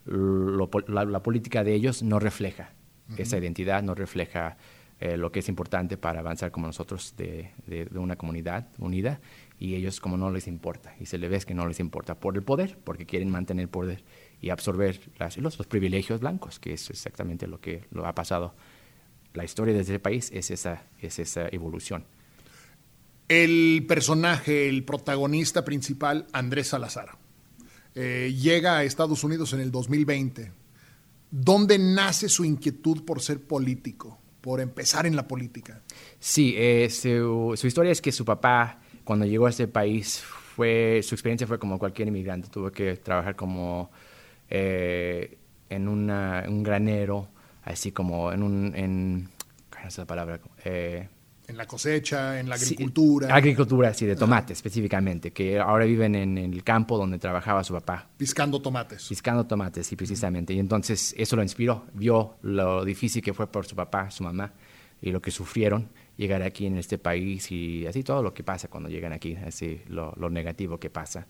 la, 0.05 1.19
política 1.21 1.63
de 1.63 1.73
ellos 1.73 2.03
no 2.03 2.19
refleja 2.19 2.71
esa 3.17 3.37
identidad, 3.37 3.83
no 3.83 3.95
refleja 3.95 4.57
eh, 4.99 5.15
lo 5.15 5.31
que 5.31 5.39
es 5.39 5.49
importante 5.49 5.97
para 5.97 6.19
avanzar 6.19 6.51
como 6.51 6.67
nosotros 6.67 7.13
de, 7.17 7.51
de 7.65 7.87
una 7.99 8.15
comunidad 8.15 8.67
unida 8.79 9.19
y 9.59 9.75
ellos 9.75 9.99
como 9.99 10.17
no 10.17 10.31
les 10.31 10.47
importa 10.47 10.95
y 10.99 11.05
se 11.05 11.17
le 11.17 11.29
ve 11.29 11.39
que 11.39 11.53
no 11.53 11.67
les 11.67 11.79
importa 11.79 12.15
por 12.15 12.35
el 12.35 12.43
poder 12.43 12.77
porque 12.83 13.05
quieren 13.05 13.29
mantener 13.29 13.69
poder 13.69 14.03
y 14.41 14.49
absorber 14.49 14.99
las, 15.17 15.37
los, 15.37 15.57
privilegios 15.67 16.19
blancos 16.19 16.59
que 16.59 16.73
es 16.73 16.89
exactamente 16.89 17.47
lo 17.47 17.59
que 17.59 17.85
lo 17.91 18.05
ha 18.05 18.13
pasado. 18.13 18.55
La 19.33 19.43
historia 19.43 19.73
de 19.73 19.81
ese 19.81 19.99
país 19.99 20.31
es 20.33 20.51
esa 20.51 20.83
es 21.01 21.19
esa 21.19 21.47
evolución. 21.49 22.05
El 23.27 23.85
personaje 23.87 24.69
el 24.69 24.83
protagonista 24.83 25.65
principal 25.65 26.27
Andrés 26.31 26.67
Salazar 26.69 27.17
eh, 27.95 28.33
llega 28.37 28.77
a 28.77 28.83
Estados 28.83 29.23
Unidos 29.23 29.53
en 29.53 29.59
el 29.59 29.71
2020 29.71 30.51
¿dónde 31.29 31.77
nace 31.77 32.29
su 32.29 32.45
inquietud 32.45 33.03
por 33.03 33.21
ser 33.21 33.41
político 33.41 34.17
por 34.39 34.61
empezar 34.61 35.05
en 35.05 35.15
la 35.15 35.27
política 35.27 35.81
sí 36.19 36.53
eh, 36.55 36.89
su, 36.89 37.53
su 37.57 37.67
historia 37.67 37.91
es 37.91 38.01
que 38.01 38.13
su 38.13 38.23
papá 38.23 38.79
cuando 39.07 39.25
llegó 39.25 39.45
a 39.45 39.51
este 39.51 39.69
país, 39.69 40.21
fue, 40.21 40.99
su 41.01 41.15
experiencia 41.15 41.47
fue 41.47 41.57
como 41.57 41.79
cualquier 41.79 42.09
inmigrante. 42.09 42.49
Tuvo 42.49 42.69
que 42.71 42.97
trabajar 42.97 43.37
como 43.37 43.89
eh, 44.49 45.37
en 45.69 45.87
un 45.87 46.63
granero, 46.63 47.29
así 47.63 47.91
como 47.91 48.31
en 48.31 48.43
un... 48.43 48.73
En, 48.75 49.29
¿Cuál 49.69 49.87
es 49.87 49.97
la 49.97 50.05
palabra? 50.05 50.39
Eh, 50.63 51.07
en 51.47 51.55
la 51.55 51.65
cosecha, 51.65 52.39
en 52.39 52.49
la 52.49 52.55
agricultura. 52.55 53.33
agricultura, 53.33 53.93
sí, 53.93 54.05
de 54.05 54.17
tomate 54.17 54.51
específicamente, 54.51 55.31
que 55.31 55.57
ahora 55.57 55.85
viven 55.85 56.15
en, 56.15 56.37
el 56.37 56.61
campo 56.63 56.97
donde 56.97 57.19
trabajaba 57.19 57.63
su 57.63 57.73
papá. 57.73 58.09
Piscando 58.17 58.61
tomates. 58.61 59.07
Piscando 59.07 59.45
tomates, 59.45 59.87
sí, 59.87 59.95
precisamente. 59.95 60.53
Y 60.53 60.59
entonces 60.59 61.15
eso 61.17 61.37
lo 61.37 61.43
inspiró, 61.43 61.85
vio 61.93 62.35
lo 62.41 62.83
difícil 62.83 63.21
que 63.21 63.33
fue 63.33 63.47
por 63.49 63.65
su 63.65 63.77
papá, 63.77 64.11
su 64.11 64.23
mamá, 64.23 64.51
y 65.01 65.11
lo 65.11 65.21
que 65.21 65.31
sufrieron 65.31 65.89
llegar 66.17 66.41
aquí 66.41 66.65
en 66.65 66.77
este 66.77 66.97
país 66.97 67.49
y 67.51 67.85
así 67.85 68.03
todo 68.03 68.23
lo 68.23 68.33
que 68.33 68.43
pasa 68.43 68.67
cuando 68.67 68.89
llegan 68.89 69.13
aquí, 69.13 69.35
así 69.35 69.81
lo, 69.87 70.13
negativo 70.29 70.79
que 70.79 70.89
pasa. 70.89 71.27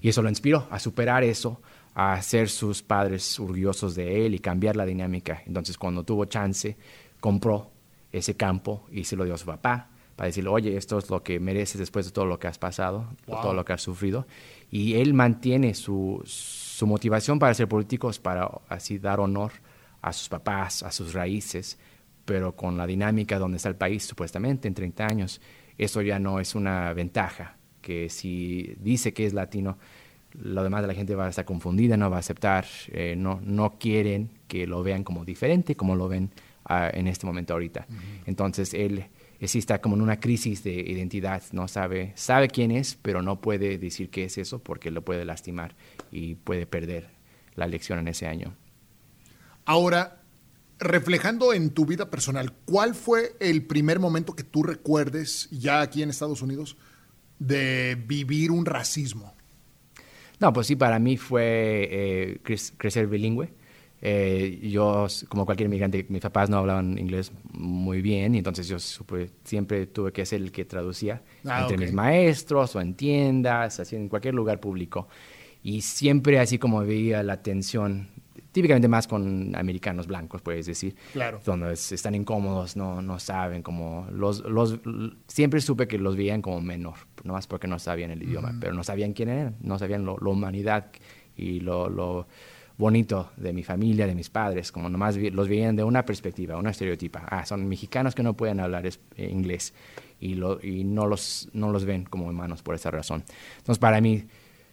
Y 0.00 0.08
eso 0.08 0.20
lo 0.22 0.28
inspiró 0.28 0.66
a 0.70 0.80
superar 0.80 1.22
eso, 1.22 1.60
a 1.94 2.20
ser 2.22 2.48
sus 2.48 2.82
padres 2.82 3.38
orgullosos 3.38 3.94
de 3.94 4.26
él 4.26 4.34
y 4.34 4.38
cambiar 4.38 4.76
la 4.76 4.86
dinámica. 4.86 5.42
Entonces 5.46 5.76
cuando 5.76 6.04
tuvo 6.04 6.24
chance, 6.24 6.76
compró 7.20 7.70
ese 8.12 8.36
campo 8.36 8.86
y 8.90 9.04
se 9.04 9.16
lo 9.16 9.24
dio 9.24 9.34
a 9.34 9.38
su 9.38 9.46
papá 9.46 9.90
para 10.16 10.26
decirle, 10.26 10.50
oye, 10.50 10.76
esto 10.76 10.98
es 10.98 11.08
lo 11.08 11.22
que 11.22 11.40
mereces 11.40 11.78
después 11.78 12.04
de 12.04 12.12
todo 12.12 12.26
lo 12.26 12.38
que 12.38 12.46
has 12.46 12.58
pasado, 12.58 13.08
todo 13.24 13.54
lo 13.54 13.64
que 13.64 13.72
has 13.72 13.80
sufrido. 13.80 14.26
Y 14.70 14.96
él 14.96 15.14
mantiene 15.14 15.72
su, 15.72 16.20
su 16.26 16.86
motivación 16.86 17.38
para 17.38 17.54
ser 17.54 17.68
políticos, 17.68 18.18
para 18.18 18.50
así 18.68 18.98
dar 18.98 19.18
honor 19.18 19.52
a 20.02 20.12
sus 20.12 20.28
papás, 20.28 20.82
a 20.82 20.92
sus 20.92 21.14
raíces, 21.14 21.78
pero 22.24 22.54
con 22.54 22.76
la 22.76 22.86
dinámica 22.86 23.38
donde 23.38 23.56
está 23.56 23.70
el 23.70 23.76
país 23.76 24.04
supuestamente 24.04 24.68
en 24.68 24.74
30 24.74 25.06
años, 25.06 25.40
eso 25.78 26.02
ya 26.02 26.18
no 26.18 26.38
es 26.38 26.54
una 26.54 26.92
ventaja, 26.92 27.56
que 27.80 28.10
si 28.10 28.74
dice 28.78 29.14
que 29.14 29.24
es 29.24 29.32
latino, 29.32 29.78
lo 30.32 30.62
demás 30.62 30.82
de 30.82 30.88
la 30.88 30.94
gente 30.94 31.14
va 31.14 31.26
a 31.26 31.30
estar 31.30 31.44
confundida, 31.44 31.96
no 31.96 32.10
va 32.10 32.16
a 32.16 32.20
aceptar, 32.20 32.66
eh, 32.88 33.14
no, 33.16 33.40
no 33.42 33.78
quieren 33.78 34.30
que 34.48 34.66
lo 34.66 34.82
vean 34.82 35.04
como 35.04 35.24
diferente, 35.24 35.76
como 35.76 35.96
lo 35.96 36.08
ven 36.08 36.30
ah, 36.64 36.90
en 36.92 37.06
este 37.06 37.26
momento 37.26 37.54
ahorita. 37.54 37.86
Entonces 38.26 38.74
él 38.74 39.06
sí 39.48 39.58
está 39.58 39.80
como 39.80 39.96
en 39.96 40.02
una 40.02 40.20
crisis 40.20 40.62
de 40.62 40.72
identidad, 40.72 41.42
no 41.52 41.68
sabe, 41.68 42.12
sabe 42.14 42.48
quién 42.48 42.70
es, 42.70 42.98
pero 43.00 43.22
no 43.22 43.40
puede 43.40 43.78
decir 43.78 44.10
qué 44.10 44.24
es 44.24 44.38
eso 44.38 44.58
porque 44.58 44.90
lo 44.90 45.04
puede 45.04 45.24
lastimar 45.24 45.74
y 46.12 46.34
puede 46.34 46.66
perder 46.66 47.08
la 47.54 47.64
elección 47.64 47.98
en 47.98 48.08
ese 48.08 48.26
año. 48.26 48.54
Ahora, 49.64 50.22
reflejando 50.78 51.52
en 51.52 51.70
tu 51.70 51.86
vida 51.86 52.10
personal, 52.10 52.52
¿cuál 52.64 52.94
fue 52.94 53.36
el 53.40 53.66
primer 53.66 53.98
momento 53.98 54.34
que 54.34 54.44
tú 54.44 54.62
recuerdes 54.62 55.48
ya 55.50 55.80
aquí 55.80 56.02
en 56.02 56.10
Estados 56.10 56.42
Unidos 56.42 56.76
de 57.38 57.96
vivir 58.06 58.50
un 58.50 58.66
racismo? 58.66 59.34
No, 60.40 60.52
pues 60.52 60.66
sí, 60.66 60.76
para 60.76 60.98
mí 60.98 61.16
fue 61.16 61.88
eh, 61.90 62.40
crecer 62.76 63.06
bilingüe. 63.06 63.50
Eh, 64.02 64.58
yo, 64.62 65.06
como 65.28 65.44
cualquier 65.44 65.66
inmigrante, 65.66 66.06
mis 66.08 66.22
papás 66.22 66.48
no 66.48 66.56
hablaban 66.56 66.96
inglés 66.96 67.32
muy 67.52 68.00
bien, 68.00 68.34
y 68.34 68.38
entonces 68.38 68.66
yo 68.66 68.78
siempre 68.78 69.86
tuve 69.86 70.10
que 70.10 70.24
ser 70.24 70.40
el 70.40 70.50
que 70.50 70.64
traducía 70.64 71.22
ah, 71.44 71.60
entre 71.62 71.76
mis 71.76 71.92
maestros 71.92 72.74
o 72.76 72.80
en 72.80 72.94
tiendas, 72.94 73.78
así 73.78 73.96
en 73.96 74.08
cualquier 74.08 74.34
lugar 74.34 74.58
público. 74.58 75.08
Y 75.62 75.82
siempre 75.82 76.38
así 76.38 76.58
como 76.58 76.80
veía 76.80 77.22
la 77.22 77.42
tensión, 77.42 78.08
típicamente 78.52 78.88
más 78.88 79.06
con 79.06 79.54
americanos 79.54 80.06
blancos, 80.06 80.42
puedes 80.42 80.66
decir. 80.66 80.94
Claro. 81.12 81.40
Donde 81.44 81.72
están 81.72 82.14
incómodos, 82.14 82.76
no, 82.76 83.02
no 83.02 83.18
saben, 83.18 83.62
como 83.62 84.06
los, 84.12 84.40
los, 84.40 84.78
siempre 85.26 85.60
supe 85.60 85.86
que 85.88 85.98
los 85.98 86.16
veían 86.16 86.42
como 86.42 86.60
menor, 86.60 86.94
nomás 87.24 87.46
porque 87.46 87.66
no 87.66 87.78
sabían 87.78 88.10
el 88.10 88.22
idioma, 88.22 88.54
pero 88.60 88.74
no 88.74 88.84
sabían 88.84 89.12
quién 89.12 89.28
eran, 89.28 89.56
no 89.60 89.78
sabían 89.78 90.04
la 90.04 90.12
humanidad 90.12 90.90
y 91.36 91.60
lo, 91.60 91.88
lo 91.88 92.26
bonito 92.80 93.30
de 93.36 93.52
mi 93.52 93.62
familia, 93.62 94.06
de 94.06 94.14
mis 94.14 94.30
padres, 94.30 94.72
como 94.72 94.88
nomás 94.88 95.16
los 95.16 95.48
veían 95.48 95.76
de 95.76 95.84
una 95.84 96.04
perspectiva, 96.04 96.56
una 96.56 96.70
estereotipa. 96.70 97.26
Ah, 97.28 97.44
son 97.44 97.68
mexicanos 97.68 98.14
que 98.14 98.22
no 98.22 98.34
pueden 98.34 98.58
hablar 98.58 98.86
eh, 98.86 99.28
inglés 99.30 99.74
y, 100.18 100.34
lo, 100.34 100.60
y 100.64 100.82
no, 100.84 101.06
los, 101.06 101.48
no 101.52 101.70
los 101.70 101.84
ven 101.84 102.04
como 102.04 102.26
hermanos 102.26 102.62
por 102.62 102.74
esa 102.74 102.90
razón. 102.90 103.22
Entonces, 103.58 103.78
para 103.78 104.00
mí, 104.00 104.24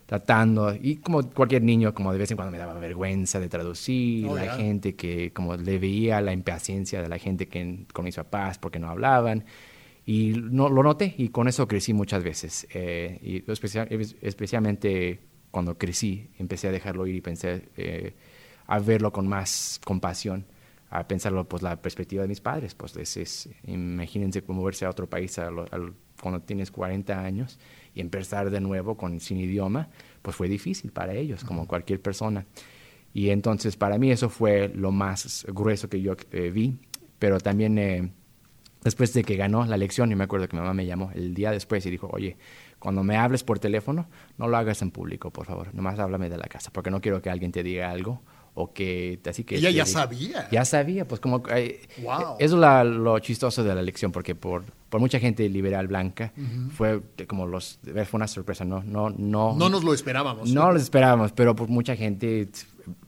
tratando, 0.08 0.74
y 0.74 0.96
como 0.96 1.22
cualquier 1.30 1.64
niño, 1.64 1.94
como 1.94 2.14
de 2.14 2.18
vez 2.18 2.32
en 2.32 2.38
cuando 2.38 2.52
me 2.52 2.58
daba 2.58 2.74
vergüenza 2.76 3.42
de 3.42 3.50
traducir, 3.50 4.26
oh, 4.28 4.36
la 4.36 4.56
gente 4.56 4.96
que 4.96 5.34
como 5.34 5.58
le 5.58 5.78
veía 5.78 6.22
la 6.22 6.32
impaciencia 6.32 7.02
de 7.02 7.10
la 7.10 7.20
gente 7.20 7.50
que 7.50 7.86
con 7.94 8.06
mis 8.06 8.16
papás 8.16 8.58
porque 8.58 8.80
no 8.80 8.90
hablaban. 8.90 9.44
Y 10.06 10.30
no, 10.38 10.70
lo 10.70 10.82
noté 10.82 11.14
y 11.18 11.28
con 11.28 11.50
eso 11.50 11.68
crecí 11.68 11.92
muchas 11.92 12.24
veces. 12.24 12.66
Eh, 12.74 13.20
y 13.22 13.52
especial, 13.52 13.90
especialmente 14.22 15.20
cuando 15.52 15.78
crecí, 15.78 16.30
empecé 16.40 16.70
a 16.70 16.72
dejarlo 16.72 17.06
ir 17.06 17.16
y 17.16 17.22
pensé 17.22 17.68
eh, 17.76 18.16
a 18.66 18.80
verlo 18.80 19.12
con 19.12 19.28
más 19.28 19.82
compasión, 19.84 20.46
a 20.90 21.06
pensarlo, 21.06 21.50
pues 21.50 21.64
la 21.64 21.82
perspectiva 21.82 22.22
de 22.22 22.30
mis 22.30 22.40
padres, 22.40 22.76
pues 22.76 22.96
es, 22.96 23.50
imagínense 23.66 24.42
moverse 24.48 24.86
a 24.86 24.90
otro 24.90 25.10
país 25.10 25.38
cuando 26.22 26.42
tienes 26.42 26.72
40 26.72 27.20
años 27.20 27.60
y 27.94 28.02
empezar 28.02 28.50
de 28.50 28.60
nuevo 28.60 28.98
con, 28.98 29.20
sin 29.20 29.40
idioma, 29.40 29.90
pues 30.22 30.36
fue 30.36 30.48
difícil 30.48 30.92
para 30.92 31.14
ellos, 31.14 31.44
como 31.44 31.68
cualquier 31.68 32.02
persona. 32.02 32.46
Y 33.14 33.30
entonces 33.30 33.76
para 33.76 33.98
mí 33.98 34.12
eso 34.12 34.30
fue 34.30 34.70
lo 34.70 34.92
más 34.92 35.46
grueso 35.50 35.90
que 35.90 36.02
yo 36.02 36.16
eh, 36.32 36.52
vi, 36.52 36.78
pero 37.20 37.40
también 37.40 37.78
eh, 37.78 38.12
después 38.84 39.14
de 39.14 39.24
que 39.24 39.36
ganó 39.36 39.66
la 39.66 39.76
elección, 39.76 40.12
y 40.12 40.16
me 40.16 40.26
acuerdo 40.26 40.48
que 40.48 40.56
mi 40.56 40.62
mamá 40.62 40.74
me 40.74 40.86
llamó 40.86 41.12
el 41.16 41.34
día 41.34 41.52
después 41.52 41.86
y 41.86 41.90
dijo, 41.90 42.10
oye, 42.12 42.38
cuando 42.80 43.04
me 43.04 43.18
hables 43.18 43.44
por 43.44 43.60
teléfono, 43.60 44.08
no 44.38 44.48
lo 44.48 44.58
hagas 44.58 44.82
en 44.82 44.92
público, 44.92 45.32
por 45.32 45.46
favor. 45.46 45.74
Nomás 45.74 45.98
háblame 46.00 46.30
de 46.30 46.38
la 46.38 46.48
casa, 46.48 46.72
porque 46.72 46.92
no 46.92 47.02
quiero 47.02 47.22
que 47.22 47.30
alguien 47.30 47.52
te 47.52 47.64
diga 47.64 47.90
algo 47.90 48.22
o 48.60 48.74
que 48.74 49.20
así 49.30 49.44
que 49.44 49.56
ella 49.56 49.70
ya 49.70 49.86
sabía 49.86 50.50
ya 50.50 50.66
sabía 50.66 51.08
pues 51.08 51.22
como 51.22 51.44
eh, 51.52 51.88
eso 52.40 52.80
es 52.80 52.86
lo 52.88 53.20
chistoso 53.20 53.64
de 53.64 53.76
la 53.76 53.82
elección 53.82 54.12
porque 54.12 54.34
por, 54.34 54.64
por 54.90 55.02
mucha 55.02 55.20
gente 55.20 55.48
liberal 55.50 55.88
blanca 55.88 56.34
fue 56.72 57.02
como 57.28 57.46
los 57.48 57.80
fue 57.84 58.18
una 58.18 58.28
sorpresa 58.28 58.66
no 58.66 58.84
no 58.84 59.10
no. 59.10 59.56
No 59.56 59.70
nos 59.70 59.84
lo 59.84 59.94
esperábamos. 59.94 60.52
No 60.52 60.72
lo 60.72 60.78
esperábamos 60.78 61.32
pero 61.32 61.56
por 61.56 61.68
mucha 61.68 61.96
gente 61.96 62.50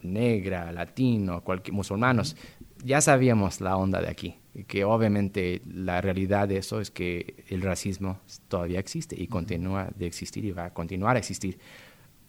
negra 0.01 0.71
latino 0.71 1.41
cualquier 1.41 1.73
musulmanos 1.73 2.35
ya 2.83 3.01
sabíamos 3.01 3.61
la 3.61 3.77
onda 3.77 4.01
de 4.01 4.09
aquí 4.09 4.35
que 4.67 4.83
obviamente 4.83 5.61
la 5.65 6.01
realidad 6.01 6.47
de 6.47 6.57
eso 6.57 6.81
es 6.81 6.91
que 6.91 7.43
el 7.49 7.61
racismo 7.61 8.19
todavía 8.47 8.79
existe 8.79 9.15
y 9.17 9.27
continúa 9.27 9.89
de 9.95 10.07
existir 10.07 10.45
y 10.45 10.51
va 10.51 10.65
a 10.65 10.73
continuar 10.73 11.15
a 11.15 11.19
existir 11.19 11.59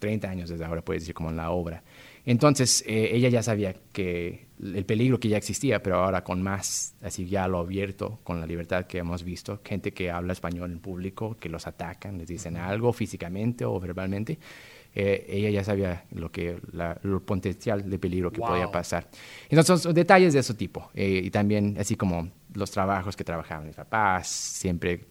30 0.00 0.28
años 0.28 0.50
desde 0.50 0.64
ahora, 0.64 0.82
puedes 0.82 1.02
decir, 1.02 1.14
como 1.14 1.30
en 1.30 1.36
la 1.36 1.50
obra. 1.50 1.84
Entonces, 2.26 2.82
eh, 2.86 3.10
ella 3.12 3.28
ya 3.28 3.42
sabía 3.42 3.74
que 3.92 4.46
el 4.62 4.84
peligro 4.84 5.18
que 5.18 5.28
ya 5.28 5.36
existía, 5.36 5.82
pero 5.82 5.96
ahora 5.96 6.22
con 6.22 6.42
más, 6.42 6.94
así 7.00 7.26
ya 7.26 7.48
lo 7.48 7.58
abierto, 7.58 8.18
con 8.24 8.40
la 8.40 8.46
libertad 8.46 8.86
que 8.86 8.98
hemos 8.98 9.22
visto, 9.22 9.60
gente 9.64 9.92
que 9.92 10.10
habla 10.10 10.32
español 10.32 10.70
en 10.70 10.80
público, 10.80 11.36
que 11.38 11.48
los 11.48 11.66
atacan, 11.66 12.18
les 12.18 12.28
dicen 12.28 12.56
algo 12.56 12.92
físicamente 12.92 13.64
o 13.64 13.80
verbalmente, 13.80 14.38
eh, 14.94 15.24
ella 15.28 15.50
ya 15.50 15.64
sabía 15.64 16.04
lo 16.10 16.30
que 16.32 16.50
el 16.50 17.20
potencial 17.22 17.88
de 17.88 17.98
peligro 17.98 18.30
que 18.32 18.40
podía 18.40 18.70
pasar. 18.70 19.08
Entonces, 19.48 19.82
son 19.82 19.94
detalles 19.94 20.32
de 20.34 20.40
ese 20.40 20.54
tipo. 20.54 20.90
Eh, 20.94 21.22
y 21.24 21.30
también, 21.30 21.76
así 21.78 21.96
como 21.96 22.28
los 22.54 22.70
trabajos 22.70 23.16
que 23.16 23.24
trabajaban 23.24 23.66
mis 23.66 23.76
papás, 23.76 24.28
siempre 24.28 25.06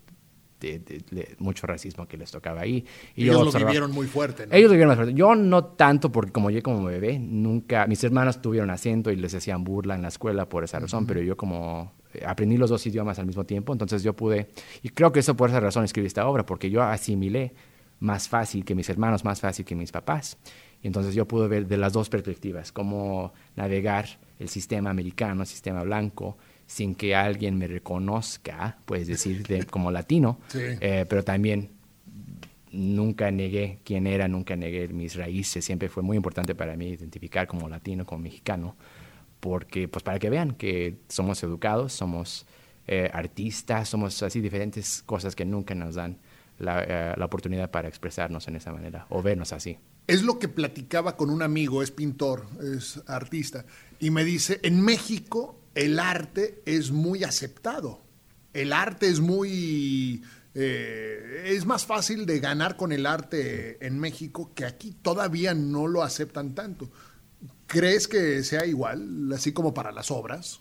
de, 0.60 1.36
mucho 1.40 1.68
racismo 1.68 2.08
que 2.08 2.18
les 2.18 2.32
tocaba 2.32 2.62
ahí. 2.62 2.86
Y 3.16 3.24
ellos 3.24 3.54
lo 3.54 3.60
vivieron 3.60 3.92
muy 3.92 4.08
fuerte, 4.08 4.44
Ellos 4.52 4.70
lo 4.70 4.72
vivieron 4.72 4.90
más 4.90 4.98
fuerte. 4.98 5.14
Yo 5.14 5.36
no 5.36 5.66
tanto, 5.66 6.12
porque 6.12 6.32
como 6.32 6.50
yo 6.50 6.62
como 6.62 6.84
bebé, 6.84 7.20
nunca, 7.20 7.88
mis 7.88 8.04
hermanos 8.04 8.42
tuvieron 8.42 8.70
acento 8.70 9.12
y 9.12 9.16
les 9.16 9.34
hacían 9.34 9.64
burla 9.64 9.96
en 9.96 10.02
la 10.02 10.10
escuela 10.10 10.48
por 10.48 10.64
esa 10.64 10.80
razón, 10.80 11.06
pero 11.06 11.22
yo 11.22 11.38
como 11.38 11.94
eh, 12.14 12.24
aprendí 12.26 12.58
los 12.58 12.70
dos 12.70 12.86
idiomas 12.86 13.20
al 13.20 13.26
mismo 13.26 13.46
tiempo, 13.46 13.74
entonces 13.74 14.04
yo 14.04 14.14
pude, 14.16 14.50
y 14.84 14.90
creo 14.90 15.12
que 15.12 15.20
eso 15.20 15.36
por 15.36 15.50
esa 15.50 15.60
razón 15.60 15.84
escribí 15.84 16.08
esta 16.08 16.28
obra, 16.28 16.46
porque 16.46 16.70
yo 16.70 16.84
asimilé 16.84 17.54
más 18.00 18.28
fácil 18.28 18.64
que 18.66 18.76
mis 18.76 18.90
hermanos, 18.90 19.24
más 19.24 19.42
fácil 19.42 19.66
que 19.66 19.76
mis 19.76 19.92
papás. 19.92 20.38
Y 20.82 20.88
entonces 20.88 21.14
yo 21.14 21.28
pude 21.28 21.48
ver 21.48 21.68
de 21.68 21.78
las 21.78 21.94
dos 21.94 22.10
perspectivas, 22.10 22.72
cómo 22.72 23.34
navegar 23.56 24.20
el 24.40 24.48
sistema 24.48 24.90
americano, 24.90 25.42
el 25.42 25.48
sistema 25.48 25.84
blanco, 25.84 26.38
sin 26.70 26.94
que 26.94 27.16
alguien 27.16 27.58
me 27.58 27.66
reconozca, 27.66 28.78
puedes 28.86 29.08
decir, 29.08 29.44
como 29.72 29.92
latino, 29.92 30.40
eh, 30.54 31.04
pero 31.10 31.24
también 31.24 31.72
nunca 32.72 33.32
negué 33.32 33.80
quién 33.84 34.06
era, 34.06 34.28
nunca 34.28 34.56
negué 34.56 34.88
mis 34.88 35.16
raíces, 35.16 35.66
siempre 35.66 35.90
fue 35.90 36.04
muy 36.04 36.16
importante 36.16 36.54
para 36.54 36.78
mí 36.78 36.90
identificar 36.90 37.48
como 37.48 37.68
latino, 37.68 38.06
como 38.06 38.22
mexicano, 38.22 38.76
porque 39.40 39.88
pues 39.88 40.04
para 40.04 40.20
que 40.20 40.30
vean 40.30 40.52
que 40.52 41.00
somos 41.08 41.42
educados, 41.42 41.92
somos 41.92 42.46
eh, 42.86 43.10
artistas, 43.12 43.90
somos 43.90 44.22
así 44.22 44.40
diferentes 44.40 45.02
cosas 45.04 45.36
que 45.36 45.46
nunca 45.46 45.74
nos 45.74 45.96
dan 45.96 46.20
eh, 46.60 47.14
la, 47.18 47.26
oportunidad 47.26 47.72
para 47.72 47.88
expresarnos 47.88 48.48
en 48.48 48.58
esa 48.58 48.72
manera 48.72 49.08
o 49.10 49.24
vernos 49.24 49.54
así. 49.54 49.80
Es 50.06 50.22
lo 50.22 50.38
que 50.38 50.50
platicaba 50.50 51.18
con 51.18 51.32
un 51.32 51.42
amigo, 51.42 51.82
es 51.82 51.90
pintor, 51.90 52.46
es 52.62 53.02
artista, 53.08 53.66
y 54.00 54.12
me 54.12 54.24
dice, 54.24 54.60
en 54.62 54.82
México 54.82 55.59
el 55.76 56.00
arte 56.00 56.62
es 56.66 56.92
muy 56.92 57.24
aceptado, 57.24 58.02
el 58.54 58.74
arte 58.74 59.08
es 59.08 59.20
muy... 59.20 60.24
Eh, 60.56 61.44
es 61.46 61.66
más 61.66 61.86
fácil 61.86 62.26
de 62.26 62.40
ganar 62.40 62.76
con 62.76 62.92
el 62.92 63.06
arte 63.06 63.86
en 63.86 64.00
México 64.00 64.52
que 64.56 64.66
aquí 64.66 64.92
todavía 64.92 65.54
no 65.54 65.88
lo 65.88 66.02
aceptan 66.02 66.56
tanto. 66.56 66.90
¿Crees 67.68 68.08
que 68.08 68.44
sea 68.44 68.66
igual, 68.66 69.32
así 69.32 69.54
como 69.54 69.74
para 69.76 69.92
las 69.92 70.10
obras? 70.10 70.60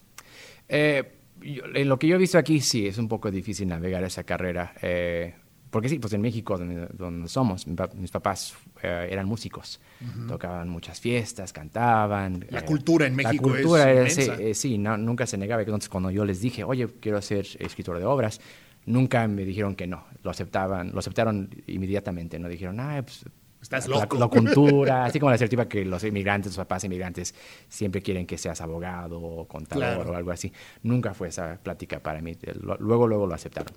Eh, 0.68 1.10
en 1.40 1.88
lo 1.88 1.98
que 1.98 2.06
yo 2.06 2.16
he 2.16 2.18
visto 2.18 2.36
aquí, 2.36 2.60
sí, 2.60 2.86
es 2.86 2.98
un 2.98 3.08
poco 3.08 3.30
difícil 3.30 3.68
navegar 3.68 4.04
esa 4.04 4.24
carrera. 4.24 4.74
Eh, 4.82 5.34
porque 5.70 5.88
sí, 5.88 5.98
pues 5.98 6.12
en 6.12 6.20
México, 6.20 6.56
donde, 6.58 7.28
somos, 7.28 7.66
mis 7.66 8.10
papás 8.10 8.54
eh, 8.82 9.08
eran 9.10 9.26
músicos, 9.26 9.80
tocaban 10.26 10.68
muchas 10.68 11.00
fiestas, 11.00 11.52
cantaban. 11.52 12.44
La 12.50 12.64
cultura 12.64 13.06
en 13.06 13.14
México 13.14 13.48
la 13.48 13.54
cultura 13.54 13.92
es 13.92 14.18
eh, 14.18 14.54
sí, 14.54 14.78
nunca 14.78 15.26
se 15.26 15.36
negaba. 15.36 15.62
Entonces, 15.62 15.88
cuando 15.88 16.10
yo 16.10 16.24
les 16.24 16.40
dije, 16.40 16.64
oye, 16.64 16.88
quiero 17.00 17.20
ser 17.20 17.46
escritor 17.58 17.98
de 17.98 18.04
obras, 18.04 18.40
nunca 18.86 19.26
me 19.28 19.44
dijeron 19.44 19.74
que 19.74 19.86
no. 19.86 20.04
Lo 20.22 20.30
aceptaban, 20.30 20.92
lo 20.92 20.98
aceptaron 20.98 21.50
inmediatamente. 21.66 22.38
No 22.38 22.48
dijeron, 22.48 22.80
ah, 22.80 23.02
pues 23.02 23.24
Estás 23.60 23.88
loco. 23.88 24.18
La, 24.18 24.28
cultura, 24.28 25.04
así 25.06 25.18
como 25.18 25.30
la 25.30 25.38
certeza 25.38 25.68
que 25.68 25.84
los 25.84 26.04
inmigrantes, 26.04 26.52
los 26.52 26.58
papás 26.58 26.84
inmigrantes, 26.84 27.34
siempre 27.68 28.02
quieren 28.02 28.26
que 28.26 28.38
seas 28.38 28.60
abogado 28.60 29.20
o 29.20 29.48
contador 29.48 30.08
o 30.08 30.14
algo 30.14 30.30
así. 30.30 30.52
Nunca 30.82 31.14
fue 31.14 31.28
esa 31.28 31.58
plática 31.62 32.00
para 32.00 32.20
mí. 32.20 32.36
Luego, 32.78 33.06
luego 33.06 33.26
lo 33.26 33.34
aceptaron. 33.34 33.72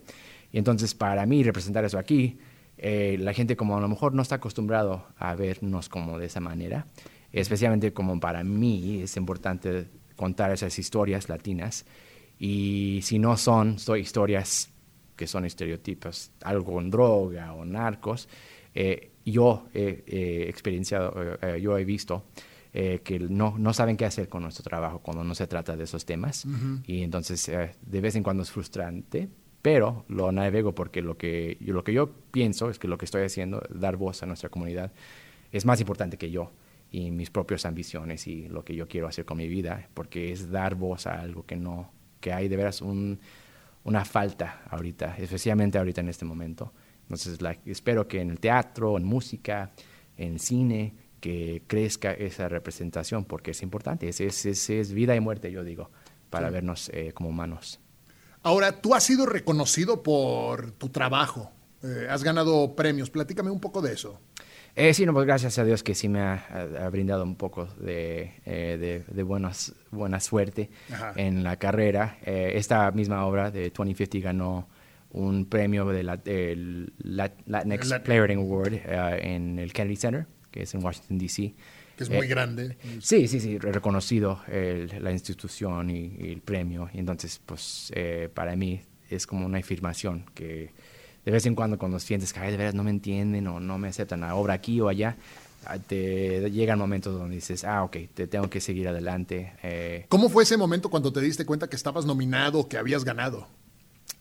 Y 0.52 0.58
entonces 0.58 0.94
para 0.94 1.26
mí 1.26 1.44
representar 1.44 1.86
eso 1.86 1.98
aquí, 1.98 2.38
eh, 2.78 3.18
la 3.20 3.34
gente 3.34 3.56
como 3.56 3.78
a 3.78 3.82
lo 3.82 3.88
mejor 3.88 4.14
no 4.14 4.22
está 4.22 4.36
acostumbrado 4.36 5.06
a 5.18 5.36
vernos 5.36 5.88
como 5.88 6.18
de 6.18 6.26
esa 6.26 6.40
manera, 6.40 6.88
especialmente 7.32 7.94
como 7.94 8.20
para 8.20 8.44
mí 8.44 9.02
es 9.02 9.16
importante 9.18 9.88
contar 10.16 10.52
esas 10.52 10.78
historias 10.80 11.30
latinas 11.30 11.86
y 12.40 13.00
si 13.04 13.20
no 13.20 13.38
son, 13.38 13.78
son 13.78 14.00
historias 14.00 14.72
que 15.16 15.28
son 15.28 15.46
estereotipos, 15.46 16.32
algo 16.44 16.74
con 16.74 16.90
droga 16.90 17.54
o 17.54 17.64
narcos, 17.66 18.28
eh, 18.74 19.12
yo 19.24 19.68
he 19.74 20.48
experienciado, 20.50 21.14
eh, 21.42 21.62
yo 21.62 21.78
he 21.78 21.86
visto 21.86 22.26
que 22.72 23.20
no, 23.20 23.56
no 23.58 23.74
saben 23.74 23.98
qué 23.98 24.06
hacer 24.06 24.30
con 24.30 24.44
nuestro 24.44 24.64
trabajo 24.64 25.00
cuando 25.00 25.26
no 25.26 25.36
se 25.36 25.46
trata 25.46 25.76
de 25.76 25.84
esos 25.84 26.06
temas. 26.06 26.46
Y 26.88 27.04
entonces 27.04 27.46
de 27.46 28.02
vez 28.02 28.16
en 28.16 28.24
cuando 28.24 28.44
es 28.44 28.50
frustrante, 28.50 29.28
pero 29.62 30.06
lo 30.08 30.32
navego 30.32 30.74
porque 30.74 31.02
lo 31.02 31.18
que, 31.18 31.58
yo, 31.60 31.74
lo 31.74 31.84
que 31.84 31.94
yo 31.94 32.12
pienso 32.32 32.70
es 32.70 32.80
que 32.80 32.88
lo 32.88 32.98
que 32.98 33.06
estoy 33.06 33.24
haciendo, 33.24 33.62
dar 33.70 33.98
voz 33.98 34.24
a 34.24 34.26
nuestra 34.26 34.50
comunidad, 34.50 34.92
es 35.52 35.66
más 35.66 35.80
importante 35.80 36.18
que 36.18 36.32
yo 36.32 36.52
y 36.92 37.12
mis 37.12 37.30
propias 37.30 37.66
ambiciones 37.66 38.28
y 38.28 38.50
lo 38.50 38.66
que 38.66 38.76
yo 38.76 38.88
quiero 38.88 39.08
hacer 39.08 39.26
con 39.26 39.38
mi 39.38 39.48
vida, 39.48 39.90
porque 39.94 40.32
es 40.32 40.50
dar 40.52 40.76
voz 40.76 41.08
a 41.08 41.22
algo 41.22 41.46
que 41.46 41.56
no, 41.56 41.92
que 42.20 42.34
hay 42.34 42.48
de 42.48 42.58
veras 42.58 42.82
un, 42.82 43.20
una 43.84 44.04
falta 44.06 44.64
ahorita, 44.70 45.16
especialmente 45.18 45.78
ahorita 45.78 46.02
en 46.02 46.10
este 46.10 46.26
momento. 46.26 46.74
Entonces, 47.04 47.40
espero 47.66 48.08
que 48.08 48.22
en 48.22 48.30
el 48.30 48.40
teatro, 48.40 48.98
en 48.98 49.04
música, 49.04 49.72
en 50.18 50.40
cine, 50.40 50.94
que 51.20 51.64
crezca 51.68 52.14
esa 52.14 52.50
representación, 52.50 53.26
porque 53.26 53.52
es 53.52 53.62
importante, 53.62 54.10
es, 54.10 54.20
es, 54.22 54.70
es, 54.70 54.94
vida 54.94 55.16
y 55.16 55.20
muerte, 55.20 55.52
yo 55.52 55.64
digo, 55.64 55.92
para 56.30 56.50
vernos 56.50 56.90
eh, 56.90 57.12
como 57.14 57.30
humanos. 57.30 57.80
Ahora, 58.44 58.82
tú 58.82 58.96
has 58.96 59.04
sido 59.04 59.26
reconocido 59.26 60.04
por 60.04 60.72
tu 60.72 60.90
trabajo. 60.90 61.52
Eh, 61.84 62.08
has 62.10 62.24
ganado 62.24 62.76
premios. 62.76 63.10
Platícame 63.10 63.52
un 63.52 63.60
poco 63.60 63.82
de 63.82 63.94
eso. 63.94 64.20
Eh, 64.76 64.94
sí, 64.94 65.06
no, 65.06 65.14
pues 65.14 65.26
gracias 65.26 65.58
a 65.58 65.66
Dios 65.66 65.84
que 65.84 65.96
sí 65.96 66.08
me 66.08 66.22
ha, 66.22 66.90
brindado 66.92 67.24
un 67.24 67.36
poco 67.36 67.66
de, 67.80 68.36
eh, 68.46 69.04
de, 69.08 69.24
buena 69.24 70.20
suerte 70.20 70.70
en 71.16 71.44
la 71.44 71.58
carrera. 71.58 72.18
Eh, 72.24 72.54
esta 72.56 72.90
misma 72.92 73.26
obra 73.26 73.52
de 73.52 73.70
2050 73.70 74.20
ganó 74.20 74.70
un 75.12 75.46
premio 75.46 75.86
de 75.88 76.04
la, 76.04 76.16
del 76.16 76.94
Latinx 77.00 78.00
Playwriting 78.06 78.40
Award 78.40 78.74
en 79.20 79.60
el 79.60 79.74
Kennedy 79.74 79.98
Center, 79.98 80.26
que 80.52 80.64
es 80.64 80.74
en 80.74 80.84
Washington, 80.84 81.18
D.C. 81.18 81.54
Que 82.08 82.14
es 82.14 82.20
muy 82.20 82.28
grande. 82.28 82.78
Sí, 83.00 83.28
sí, 83.28 83.40
sí, 83.40 83.58
reconocido 83.58 84.42
la 84.48 85.12
institución 85.12 85.90
y, 85.90 86.16
y, 86.20 86.32
el 86.32 86.42
premio. 86.42 86.90
Y 86.94 87.00
entonces, 87.00 87.42
pues, 87.46 87.92
para 88.34 88.56
mí 88.56 88.82
es 89.10 89.28
como 89.28 89.46
una 89.46 89.60
afirmación 89.60 90.26
que 90.34 90.72
de 91.26 91.32
vez 91.32 91.46
en 91.46 91.56
cuando 91.56 91.78
cuando 91.78 92.00
sientes 92.00 92.34
que 92.34 92.40
de 92.40 92.58
veras 92.58 92.74
no 92.74 92.84
me 92.84 92.90
entienden 92.90 93.48
o 93.48 93.60
no 93.60 93.78
me 93.78 93.88
aceptan 93.88 94.22
la 94.22 94.36
obra 94.36 94.54
aquí 94.56 94.82
o 94.82 94.88
allá, 94.88 95.18
ah, 95.66 95.78
te 95.78 96.50
llegan 96.50 96.80
momentos 96.80 97.18
donde 97.18 97.36
dices, 97.36 97.64
ah, 97.64 97.84
ok, 97.84 97.98
te 98.14 98.28
tengo 98.28 98.50
que 98.50 98.60
seguir 98.60 98.88
adelante. 98.88 99.54
Eh. 99.64 100.06
¿Cómo 100.10 100.30
fue 100.30 100.44
ese 100.44 100.58
momento 100.58 100.90
cuando 100.90 101.14
te 101.14 101.22
diste 101.22 101.46
cuenta 101.46 101.70
que 101.70 101.76
estabas 101.76 102.06
nominado, 102.06 102.68
que 102.68 102.78
habías 102.78 103.04
ganado? 103.04 103.48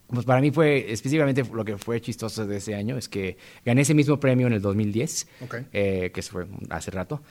Pues 0.09 0.27
para 0.27 0.41
mí 0.41 0.51
fue, 0.51 0.93
específicamente 0.93 1.45
lo 1.45 1.65
que 1.65 1.79
fue 1.79 2.01
chistoso 2.01 2.45
de 2.45 2.57
ese 2.57 2.75
año, 2.75 2.99
es 2.99 3.09
que 3.09 3.39
gané 3.65 3.83
ese 3.83 3.95
mismo 3.95 4.19
premio 4.19 4.49
en 4.49 4.55
el 4.55 4.61
2010, 4.61 5.29
eh, 5.73 6.11
que 6.13 6.23
fue 6.23 6.47
hace 6.69 6.91
rato. 6.91 7.23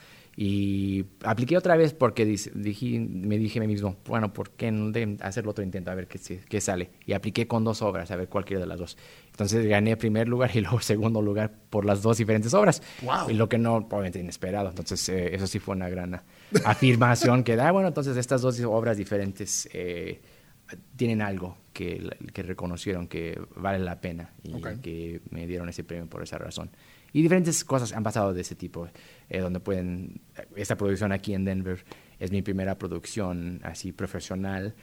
Y 0.42 1.04
apliqué 1.22 1.58
otra 1.58 1.76
vez 1.76 1.92
porque 1.92 2.24
dije, 2.24 2.98
me 2.98 3.36
dije 3.36 3.58
a 3.58 3.60
mí 3.60 3.68
mismo, 3.68 3.98
bueno, 4.06 4.32
¿por 4.32 4.52
qué 4.52 4.72
no 4.72 4.90
de 4.90 5.18
hacerlo 5.20 5.50
otro 5.50 5.62
intento 5.62 5.90
a 5.90 5.94
ver 5.94 6.08
qué, 6.08 6.18
qué, 6.48 6.60
sale? 6.62 6.92
Y 7.04 7.12
apliqué 7.12 7.46
con 7.46 7.62
dos 7.62 7.82
obras, 7.82 8.10
a 8.10 8.16
ver 8.16 8.30
cualquiera 8.30 8.58
de 8.58 8.66
las 8.66 8.78
dos. 8.78 8.96
Entonces 9.32 9.66
gané 9.66 9.98
primer 9.98 10.28
lugar 10.28 10.50
y 10.54 10.62
luego 10.62 10.80
segundo 10.80 11.20
lugar 11.20 11.52
por 11.68 11.84
las 11.84 12.00
dos 12.00 12.16
diferentes 12.16 12.54
obras. 12.54 12.82
Y 13.28 13.34
lo 13.34 13.50
que 13.50 13.58
no, 13.58 13.76
obviamente 13.76 14.18
inesperado. 14.18 14.70
Entonces 14.70 15.06
eh, 15.10 15.34
eso 15.34 15.46
sí 15.46 15.58
fue 15.58 15.76
una 15.76 15.90
gran 15.90 16.22
afirmación 16.64 17.44
que 17.44 17.54
da, 17.54 17.68
ah, 17.68 17.72
bueno, 17.72 17.88
entonces 17.88 18.16
estas 18.16 18.40
dos 18.40 18.58
obras 18.60 18.96
diferentes 18.96 19.68
eh, 19.74 20.22
tienen 20.96 21.20
algo 21.20 21.58
que, 21.74 22.16
que, 22.32 22.42
reconocieron 22.42 23.08
que 23.08 23.38
vale 23.56 23.78
la 23.78 24.00
pena 24.00 24.32
y 24.42 24.58
que 24.80 25.20
me 25.28 25.46
dieron 25.46 25.68
ese 25.68 25.84
premio 25.84 26.06
por 26.06 26.22
esa 26.22 26.38
razón. 26.38 26.70
Y 27.12 27.22
diferentes 27.22 27.64
cosas 27.64 27.92
han 27.92 28.02
pasado 28.02 28.32
de 28.32 28.40
ese 28.40 28.54
tipo, 28.54 28.88
eh, 29.28 29.40
donde 29.40 29.60
pueden, 29.60 30.20
esta 30.56 30.76
producción 30.76 31.12
aquí 31.12 31.34
en 31.34 31.44
Denver 31.44 31.84
es 32.18 32.30
mi 32.30 32.42
primera 32.42 32.78
producción 32.78 33.60
así 33.62 33.92
profesional. 33.92 34.74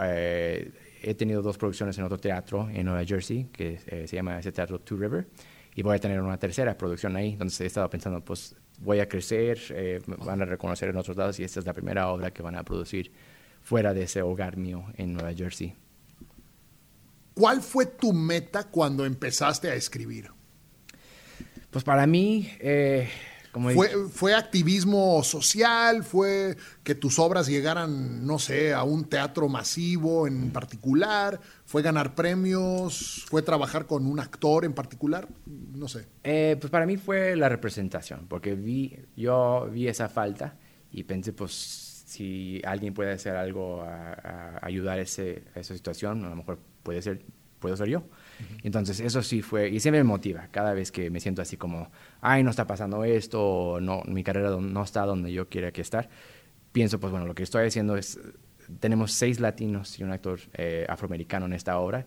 Eh, 0.00 0.72
he 1.02 1.14
tenido 1.14 1.42
dos 1.42 1.58
producciones 1.58 1.98
en 1.98 2.04
otro 2.04 2.18
teatro 2.18 2.68
en 2.70 2.86
Nueva 2.86 3.04
Jersey, 3.04 3.48
que 3.52 3.80
eh, 3.86 4.06
se 4.06 4.16
llama 4.16 4.38
ese 4.38 4.52
teatro 4.52 4.80
Two 4.80 4.96
River, 4.96 5.28
y 5.74 5.82
voy 5.82 5.96
a 5.96 5.98
tener 5.98 6.20
una 6.20 6.38
tercera 6.38 6.76
producción 6.76 7.16
ahí, 7.16 7.36
donde 7.36 7.54
he 7.58 7.66
estado 7.66 7.88
pensando, 7.90 8.24
pues 8.24 8.54
voy 8.78 9.00
a 9.00 9.08
crecer, 9.08 10.04
van 10.24 10.42
a 10.42 10.44
reconocer 10.44 10.88
en 10.88 10.96
otros 10.96 11.16
lados, 11.16 11.40
y 11.40 11.44
esta 11.44 11.60
es 11.60 11.66
la 11.66 11.72
primera 11.72 12.08
obra 12.08 12.30
que 12.30 12.42
van 12.42 12.56
a 12.56 12.62
producir 12.62 13.12
fuera 13.62 13.92
de 13.92 14.04
ese 14.04 14.22
hogar 14.22 14.56
mío 14.56 14.84
en 14.96 15.12
Nueva 15.12 15.34
Jersey. 15.34 15.74
¿Cuál 17.34 17.60
fue 17.60 17.84
tu 17.84 18.14
meta 18.14 18.64
cuando 18.70 19.04
empezaste 19.04 19.68
a 19.68 19.74
escribir? 19.74 20.35
Pues 21.76 21.84
para 21.84 22.06
mí, 22.06 22.48
eh, 22.60 23.06
como 23.52 23.68
fue, 23.68 23.90
¿Fue 24.08 24.32
activismo 24.32 25.22
social? 25.22 26.04
¿Fue 26.04 26.56
que 26.82 26.94
tus 26.94 27.18
obras 27.18 27.48
llegaran, 27.48 28.26
no 28.26 28.38
sé, 28.38 28.72
a 28.72 28.82
un 28.82 29.04
teatro 29.04 29.46
masivo 29.50 30.26
en 30.26 30.52
particular? 30.52 31.38
¿Fue 31.66 31.82
ganar 31.82 32.14
premios? 32.14 33.26
¿Fue 33.28 33.42
trabajar 33.42 33.84
con 33.84 34.06
un 34.06 34.20
actor 34.20 34.64
en 34.64 34.72
particular? 34.72 35.28
No 35.44 35.86
sé. 35.86 36.06
Eh, 36.24 36.56
pues 36.58 36.70
para 36.70 36.86
mí 36.86 36.96
fue 36.96 37.36
la 37.36 37.50
representación, 37.50 38.24
porque 38.26 38.54
vi, 38.54 38.98
yo 39.14 39.68
vi 39.70 39.86
esa 39.86 40.08
falta 40.08 40.56
y 40.90 41.02
pensé, 41.02 41.34
pues 41.34 41.52
si 42.06 42.62
alguien 42.64 42.94
puede 42.94 43.12
hacer 43.12 43.36
algo 43.36 43.82
a, 43.82 44.60
ayudar 44.62 44.98
a, 44.98 45.02
ese, 45.02 45.44
a 45.54 45.60
esa 45.60 45.74
situación, 45.74 46.24
a 46.24 46.30
lo 46.30 46.36
mejor 46.36 46.58
puede 46.82 47.02
ser, 47.02 47.20
puedo 47.60 47.76
ser 47.76 47.88
yo. 47.88 48.02
Entonces, 48.62 49.00
eso 49.00 49.22
sí 49.22 49.42
fue, 49.42 49.68
y 49.68 49.80
siempre 49.80 50.00
me 50.00 50.08
motiva 50.08 50.48
cada 50.50 50.74
vez 50.74 50.92
que 50.92 51.10
me 51.10 51.20
siento 51.20 51.42
así 51.42 51.56
como, 51.56 51.90
ay, 52.20 52.42
no 52.42 52.50
está 52.50 52.66
pasando 52.66 53.04
esto, 53.04 53.42
o 53.42 53.80
no, 53.80 54.02
mi 54.06 54.22
carrera 54.22 54.50
no 54.60 54.82
está 54.82 55.04
donde 55.04 55.32
yo 55.32 55.48
quiera 55.48 55.72
que 55.72 55.80
estar. 55.80 56.08
Pienso, 56.72 57.00
pues 57.00 57.10
bueno, 57.10 57.26
lo 57.26 57.34
que 57.34 57.42
estoy 57.42 57.66
haciendo 57.66 57.96
es, 57.96 58.18
tenemos 58.80 59.12
seis 59.12 59.40
latinos 59.40 59.98
y 59.98 60.04
un 60.04 60.12
actor 60.12 60.40
eh, 60.54 60.86
afroamericano 60.88 61.46
en 61.46 61.52
esta 61.52 61.78
obra, 61.78 62.06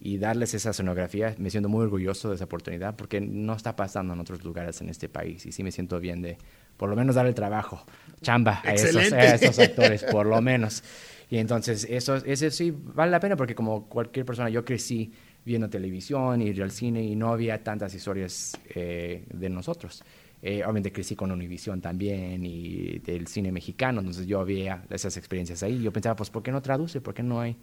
y 0.00 0.18
darles 0.18 0.54
esa 0.54 0.72
sonografía, 0.72 1.34
me 1.38 1.50
siento 1.50 1.68
muy 1.68 1.82
orgulloso 1.82 2.28
de 2.28 2.36
esa 2.36 2.44
oportunidad, 2.44 2.94
porque 2.94 3.20
no 3.20 3.54
está 3.54 3.74
pasando 3.74 4.14
en 4.14 4.20
otros 4.20 4.44
lugares 4.44 4.80
en 4.80 4.88
este 4.88 5.08
país, 5.08 5.44
y 5.44 5.52
sí 5.52 5.64
me 5.64 5.72
siento 5.72 5.98
bien 5.98 6.22
de, 6.22 6.38
por 6.76 6.88
lo 6.88 6.96
menos, 6.96 7.16
darle 7.16 7.32
trabajo, 7.32 7.84
chamba 8.20 8.60
a 8.64 8.74
esos, 8.74 9.12
a 9.12 9.34
esos 9.34 9.58
actores, 9.58 10.04
por 10.04 10.26
lo 10.26 10.40
menos. 10.42 10.84
Y 11.30 11.38
entonces, 11.38 11.86
eso, 11.90 12.16
eso 12.16 12.50
sí 12.50 12.72
vale 12.72 13.10
la 13.10 13.20
pena, 13.20 13.36
porque 13.36 13.54
como 13.54 13.88
cualquier 13.88 14.24
persona, 14.24 14.48
yo 14.48 14.64
crecí 14.64 15.12
viendo 15.44 15.68
televisión, 15.68 16.42
ir 16.42 16.62
al 16.62 16.70
cine 16.70 17.02
y 17.02 17.16
no 17.16 17.32
había 17.32 17.62
tantas 17.62 17.94
historias 17.94 18.58
eh, 18.74 19.24
de 19.32 19.48
nosotros. 19.48 20.02
Eh, 20.40 20.62
obviamente 20.62 20.92
crecí 20.92 21.16
con 21.16 21.32
Univision 21.32 21.80
también 21.80 22.44
y 22.46 23.00
del 23.00 23.26
cine 23.26 23.50
mexicano, 23.50 24.00
entonces 24.00 24.26
yo 24.26 24.38
había 24.40 24.84
esas 24.90 25.16
experiencias 25.16 25.62
ahí. 25.62 25.82
Yo 25.82 25.92
pensaba, 25.92 26.14
pues, 26.14 26.30
¿por 26.30 26.42
qué 26.42 26.52
no 26.52 26.62
traduce? 26.62 27.00
¿Por 27.00 27.14
qué 27.14 27.22
no 27.22 27.40
hay 27.40 27.56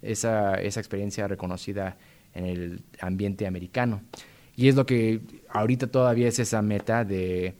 esa, 0.00 0.54
esa 0.54 0.80
experiencia 0.80 1.26
reconocida 1.26 1.96
en 2.34 2.46
el 2.46 2.82
ambiente 3.00 3.46
americano? 3.46 4.02
Y 4.54 4.68
es 4.68 4.76
lo 4.76 4.86
que 4.86 5.20
ahorita 5.48 5.88
todavía 5.88 6.28
es 6.28 6.38
esa 6.38 6.62
meta 6.62 7.04
de 7.04 7.56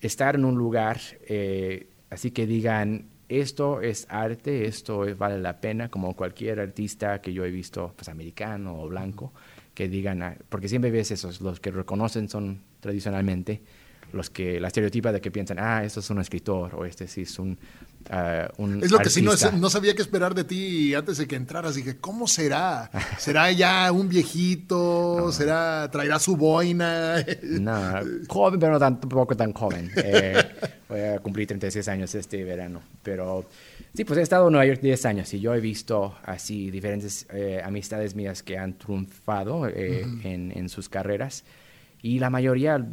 estar 0.00 0.34
en 0.34 0.44
un 0.44 0.56
lugar, 0.56 1.00
eh, 1.26 1.88
así 2.10 2.30
que 2.30 2.46
digan, 2.46 3.06
esto 3.28 3.80
es 3.80 4.06
arte, 4.10 4.66
esto 4.66 5.04
vale 5.16 5.38
la 5.38 5.60
pena, 5.60 5.88
como 5.88 6.14
cualquier 6.14 6.60
artista 6.60 7.20
que 7.20 7.32
yo 7.32 7.44
he 7.44 7.50
visto, 7.50 7.92
pues 7.96 8.08
americano 8.08 8.80
o 8.80 8.88
blanco, 8.88 9.32
que 9.74 9.88
digan, 9.88 10.22
ah, 10.22 10.36
porque 10.48 10.68
siempre 10.68 10.90
ves 10.90 11.10
esos, 11.10 11.40
los 11.40 11.60
que 11.60 11.70
reconocen 11.70 12.28
son 12.28 12.60
tradicionalmente 12.80 13.62
los 14.12 14.30
que 14.30 14.60
la 14.60 14.68
estereotipa 14.68 15.12
de 15.12 15.20
que 15.20 15.30
piensan, 15.30 15.58
ah, 15.58 15.84
esto 15.84 16.00
es 16.00 16.08
un 16.10 16.20
escritor 16.20 16.74
o 16.76 16.84
este 16.84 17.08
sí 17.08 17.22
es 17.22 17.38
un, 17.38 17.58
uh, 18.10 18.62
un 18.62 18.82
Es 18.82 18.90
lo 18.90 18.98
que 18.98 19.10
sí 19.10 19.22
no, 19.22 19.32
no, 19.58 19.70
sabía 19.70 19.94
qué 19.94 20.02
esperar 20.02 20.34
de 20.34 20.44
ti 20.44 20.94
antes 20.94 21.18
de 21.18 21.26
que 21.26 21.36
entraras. 21.36 21.74
Dije, 21.74 21.96
¿cómo 21.98 22.26
será? 22.26 22.90
¿Será 23.18 23.50
ya 23.52 23.90
un 23.92 24.08
viejito? 24.08 25.30
¿Será, 25.32 25.90
traerá 25.90 26.18
su 26.18 26.36
boina? 26.36 27.24
no, 27.42 28.00
joven, 28.28 28.60
pero 28.60 28.72
no 28.72 28.78
tampoco 28.78 29.36
tan 29.36 29.52
joven. 29.52 29.90
Eh, 30.06 30.36
voy 30.88 31.00
a 31.00 31.18
cumplir 31.18 31.48
36 31.48 31.88
años 31.88 32.14
este 32.14 32.44
verano. 32.44 32.82
Pero 33.02 33.48
sí, 33.94 34.04
pues 34.04 34.18
he 34.18 34.22
estado 34.22 34.46
en 34.46 34.52
Nueva 34.52 34.66
York 34.66 34.80
10 34.82 35.06
años 35.06 35.32
y 35.32 35.40
yo 35.40 35.54
he 35.54 35.60
visto 35.60 36.14
así 36.24 36.70
diferentes 36.70 37.26
eh, 37.32 37.60
amistades 37.64 38.14
mías 38.14 38.42
que 38.42 38.58
han 38.58 38.74
triunfado 38.74 39.66
eh, 39.66 40.02
en, 40.22 40.52
en 40.54 40.68
sus 40.68 40.88
carreras 40.88 41.44
y 42.04 42.18
la 42.18 42.28
mayoría, 42.28 42.86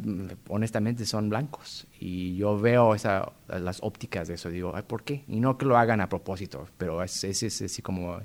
honestamente, 0.48 1.04
son 1.04 1.28
blancos. 1.28 1.86
Y 2.00 2.34
yo 2.36 2.58
veo 2.58 2.94
esa, 2.94 3.30
las 3.46 3.82
ópticas 3.82 4.26
de 4.26 4.34
eso, 4.36 4.48
digo, 4.48 4.72
¿por 4.86 5.04
qué? 5.04 5.22
Y 5.28 5.38
no 5.38 5.58
que 5.58 5.66
lo 5.66 5.76
hagan 5.76 6.00
a 6.00 6.08
propósito, 6.08 6.66
pero 6.78 7.02
es, 7.02 7.22
es, 7.22 7.60
así 7.60 7.82
como... 7.82 8.22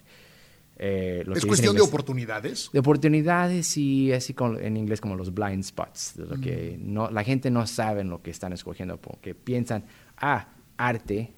Eh, 0.77 1.25
¿Es 1.35 1.45
cuestión 1.45 1.75
de 1.75 1.81
oportunidades? 1.81 2.69
De 2.71 2.79
oportunidades 2.79 3.75
y 3.75 4.13
así 4.13 4.33
con, 4.33 4.63
en 4.63 4.77
inglés 4.77 5.01
como 5.01 5.17
los 5.17 5.33
blind 5.33 5.61
spots, 5.61 6.13
de 6.15 6.25
lo 6.25 6.39
que 6.39 6.77
mm. 6.79 6.93
no, 6.93 7.11
la 7.11 7.25
gente 7.25 7.51
no 7.51 7.67
sabe 7.67 8.05
lo 8.05 8.21
que 8.21 8.31
están 8.31 8.53
escogiendo, 8.53 8.95
porque 8.95 9.35
piensan, 9.35 9.83
ah, 10.15 10.53
arte 10.77 11.33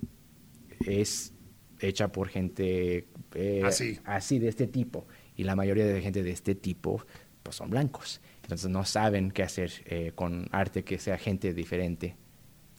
es 0.85 1.33
hecha 1.79 2.11
por 2.11 2.27
gente 2.27 3.07
eh, 3.33 3.63
así. 3.65 3.97
así, 4.05 4.37
de 4.37 4.49
este 4.49 4.67
tipo. 4.67 5.07
Y 5.35 5.43
la 5.43 5.55
mayoría 5.55 5.87
de 5.87 5.99
gente 6.03 6.21
de 6.21 6.29
este 6.29 6.53
tipo 6.53 7.03
pues 7.41 7.55
son 7.55 7.71
blancos. 7.71 8.21
Entonces 8.49 8.71
no 8.71 8.83
saben 8.83 9.29
qué 9.29 9.43
hacer 9.43 9.71
eh, 9.85 10.11
con 10.15 10.47
arte 10.51 10.83
que 10.83 10.97
sea 10.97 11.19
gente 11.19 11.53
diferente. 11.53 12.15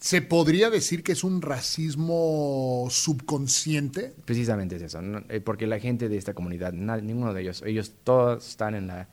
¿Se 0.00 0.20
podría 0.20 0.68
decir 0.68 1.04
que 1.04 1.12
es 1.12 1.22
un 1.22 1.40
racismo 1.40 2.88
subconsciente? 2.90 4.12
Precisamente 4.24 4.74
es 4.74 4.82
eso, 4.82 5.00
eh, 5.28 5.40
porque 5.40 5.68
la 5.68 5.78
gente 5.78 6.08
de 6.08 6.16
esta 6.16 6.34
comunidad, 6.34 6.72
ninguno 6.72 7.32
de 7.32 7.42
ellos, 7.42 7.62
ellos 7.64 7.92
todos 8.02 8.48
están 8.48 8.74
en 8.74 8.88
la, 8.88 9.10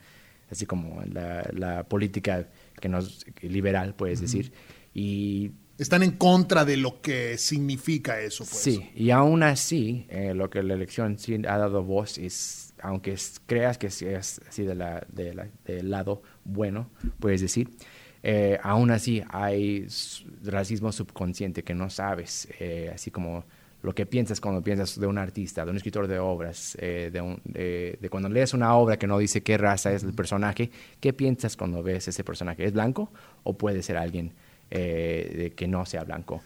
así 0.49 0.65
como 0.65 1.03
en 1.03 1.13
la, 1.13 1.83
política 1.87 2.47
que 2.81 2.89
nos 2.89 3.27
liberal, 3.41 3.93
puedes 3.93 4.19
decir, 4.19 4.51
y 4.95 5.51
están 5.77 6.01
en 6.01 6.13
contra 6.13 6.65
de 6.65 6.77
lo 6.77 7.03
que 7.03 7.37
significa 7.37 8.19
eso. 8.19 8.45
Pues. 8.45 8.57
Sí, 8.57 8.89
y 8.95 9.11
aún 9.11 9.43
así, 9.43 10.07
eh, 10.09 10.33
lo 10.33 10.49
que 10.49 10.63
la 10.63 10.73
elección 10.73 11.19
sí 11.19 11.35
ha 11.35 11.57
dado 11.59 11.83
voz 11.83 12.17
es 12.17 12.66
aunque 12.87 13.15
creas 13.45 13.77
que 13.77 13.89
seas 13.89 14.41
así 14.47 14.63
de 14.63 14.73
la, 14.73 15.05
del 15.11 15.89
lado 15.89 16.21
bueno, 16.45 16.89
puedes 17.19 17.41
decir, 17.41 17.69
eh, 18.23 18.57
aún 18.63 18.91
así 18.91 19.21
hay 19.29 19.85
racismo 20.43 20.91
subconsciente 20.91 21.63
que 21.63 21.75
no 21.75 21.89
sabes, 21.89 22.47
eh, 22.59 22.89
así 22.93 23.11
como 23.11 23.43
lo 23.83 23.93
que 23.93 24.05
piensas 24.05 24.39
cuando 24.39 24.63
piensas 24.63 24.99
de 24.99 25.05
un 25.05 25.17
artista, 25.17 25.65
de 25.65 25.71
un 25.71 25.77
escritor 25.77 26.07
de 26.07 26.17
obras, 26.17 26.77
eh, 26.79 27.11
de, 27.11 27.97
de, 27.99 28.09
cuando 28.09 28.29
lees 28.29 28.53
una 28.53 28.73
obra 28.75 28.97
que 28.97 29.05
no 29.05 29.19
dice 29.19 29.43
qué 29.43 29.57
raza 29.57 29.91
es 29.91 30.03
el 30.03 30.13
personaje, 30.13 30.71
¿qué 30.99 31.13
piensas 31.13 31.57
cuando 31.57 31.83
ves 31.83 32.07
ese 32.07 32.23
personaje? 32.23 32.63
¿Es 32.63 32.73
blanco 32.73 33.11
o 33.43 33.57
puede 33.57 33.83
ser 33.83 33.97
alguien 33.97 34.31
eh, 34.71 35.53
que 35.55 35.67
no 35.67 35.85
sea 35.85 36.03
blanco? 36.05 36.41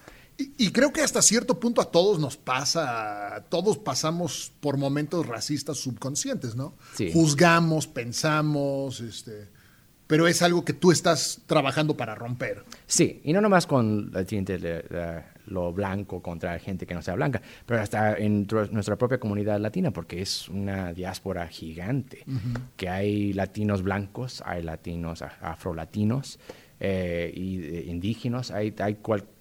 Y, 0.58 0.72
creo 0.72 0.92
que 0.92 1.02
hasta 1.02 1.22
cierto 1.22 1.60
punto 1.60 1.82
a 1.82 1.92
todos 1.92 2.20
nos 2.20 2.38
pasa, 2.38 3.46
todos 3.50 3.78
pasamos 3.78 4.52
por 4.60 4.78
momentos 4.78 5.26
racistas 5.26 5.78
subconscientes, 5.78 6.56
¿no? 6.56 6.76
Juzgamos, 7.14 7.88
pensamos, 7.88 9.02
este, 9.02 9.50
pero 10.08 10.28
es 10.28 10.42
algo 10.42 10.66
que 10.66 10.74
tú 10.74 10.92
estás 10.92 11.42
trabajando 11.46 11.96
para 11.96 12.16
romper. 12.16 12.66
Sí, 12.86 13.22
y 13.24 13.34
no 13.34 13.42
nomás 13.42 13.68
con 13.68 14.12
la, 14.12 15.26
lo 15.46 15.74
blanco 15.74 16.22
contra 16.22 16.58
gente 16.60 16.86
que 16.86 16.94
no 16.94 17.02
sea 17.02 17.16
blanca, 17.16 17.42
pero 17.66 17.82
hasta 17.82 18.18
en 18.18 18.48
nuestra 18.72 18.98
propia 18.98 19.20
comunidad 19.20 19.60
latina, 19.60 19.92
porque 19.92 20.22
es 20.22 20.50
una 20.50 20.94
diáspora 20.94 21.48
gigante, 21.48 22.26
que 22.76 22.90
hay 22.90 23.34
latinos 23.34 23.84
blancos, 23.84 24.42
hay 24.46 24.64
latinos 24.64 25.22
afrolatinos 25.22 26.40
eh, 26.80 27.32
y 27.34 27.64
eh, 27.64 27.86
indígenas, 27.88 28.52
hay, 28.52 28.74
hay, 28.80 28.98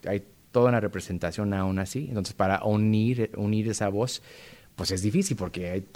hay 0.07 0.23
toda 0.53 0.69
una 0.69 0.81
representación 0.81 1.55
aún 1.55 1.79
así. 1.79 2.07
Entonces, 2.09 2.35
para 2.35 2.65
unir, 2.65 3.31
unir 3.37 3.69
esa 3.69 3.89
voz, 3.89 4.23
pues 4.81 4.91
es 4.93 5.03
difícil 5.03 5.37
porque 5.37 5.71
hay 5.71 5.87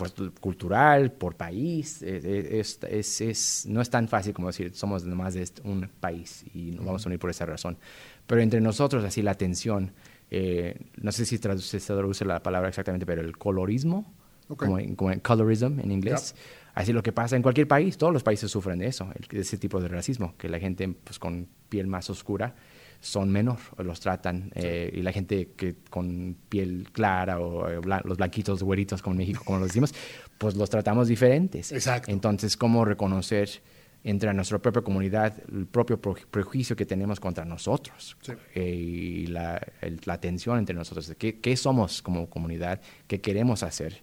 cultural, 0.41 1.11
por 1.13 1.37
país, 1.37 2.03
eh, 2.03 2.21
eh, 2.23 2.63
es, 2.91 3.21
es, 3.21 3.67
no 3.67 3.81
es 3.81 3.89
tan 3.89 4.09
fácil 4.09 4.35
como 4.35 4.49
decir 4.49 4.75
somos 4.75 5.05
nomás 5.05 5.33
de 5.33 5.49
un 5.63 5.89
país 6.01 6.45
y 6.53 6.73
nos 6.73 6.85
vamos 6.85 7.07
a 7.07 7.09
unir 7.09 7.19
por 7.19 7.31
esa 7.31 7.47
razón. 7.47 7.79
Pero 8.27 8.43
entre 8.43 8.61
nosotros, 8.61 9.03
así 9.05 9.23
la 9.23 9.37
tensión, 9.37 9.93
eh, 10.31 10.79
no 10.97 11.13
sé 11.13 11.25
si 11.25 11.39
se 11.39 11.81
traduce 11.81 12.25
la 12.27 12.43
palabra 12.43 12.69
exactamente, 12.69 13.07
pero 13.07 13.23
el 13.23 13.39
colorismo, 13.39 14.13
como, 14.55 14.79
como 14.97 15.19
colorism 15.23 15.81
en 15.81 15.91
inglés. 15.91 16.35
Así 16.75 16.93
lo 16.93 17.03
que 17.03 17.13
pasa 17.13 17.37
en 17.37 17.43
cualquier 17.43 17.69
país, 17.69 17.97
todos 17.97 18.13
los 18.13 18.23
países 18.23 18.51
sufren 18.51 18.81
de 18.81 18.89
eso, 18.89 19.09
de 19.31 19.41
ese 19.41 19.57
tipo 19.57 19.81
de 19.81 19.89
racismo, 19.89 20.35
que 20.37 20.49
la 20.49 20.59
gente 20.59 20.89
pues, 20.89 21.19
con 21.19 21.49
piel 21.69 21.87
más 21.87 22.11
oscura 22.11 22.55
son 23.05 23.31
menor, 23.31 23.59
los 23.79 24.01
tratan, 24.01 24.51
eh, 24.55 24.91
y 24.93 25.03
la 25.03 25.13
gente 25.13 25.51
que 25.57 25.77
con 25.91 26.37
piel 26.49 26.89
clara 26.91 27.39
o 27.39 27.69
eh, 27.69 27.81
los 28.05 28.17
blanquitos, 28.17 28.63
güeritos 28.63 29.03
como 29.03 29.13
en 29.13 29.19
México, 29.19 29.43
como 29.45 29.59
lo 29.59 29.67
decimos, 29.67 29.95
pues 30.39 30.57
los 30.57 30.71
tratamos 30.71 31.09
diferentes. 31.09 31.71
Exacto. 31.71 32.11
Entonces, 32.11 32.57
¿cómo 32.57 32.85
reconocer 32.85 33.63
entre 34.05 34.33
nuestra 34.33 34.59
propia 34.59 34.83
comunidad 34.83 35.35
el 35.53 35.67
propio 35.67 36.01
prejuicio 36.01 36.75
que 36.77 36.87
tenemos 36.87 37.21
contra 37.21 37.45
nosotros 37.45 38.17
eh, 38.55 38.71
y 38.71 39.27
la, 39.27 39.61
tensión 40.19 40.59
entre 40.59 40.75
nosotros? 40.75 41.15
¿Qué, 41.19 41.41
¿Qué, 41.41 41.57
somos 41.59 42.01
como 42.01 42.31
comunidad? 42.31 42.81
¿Qué 43.07 43.21
queremos 43.21 43.63
hacer? 43.63 44.03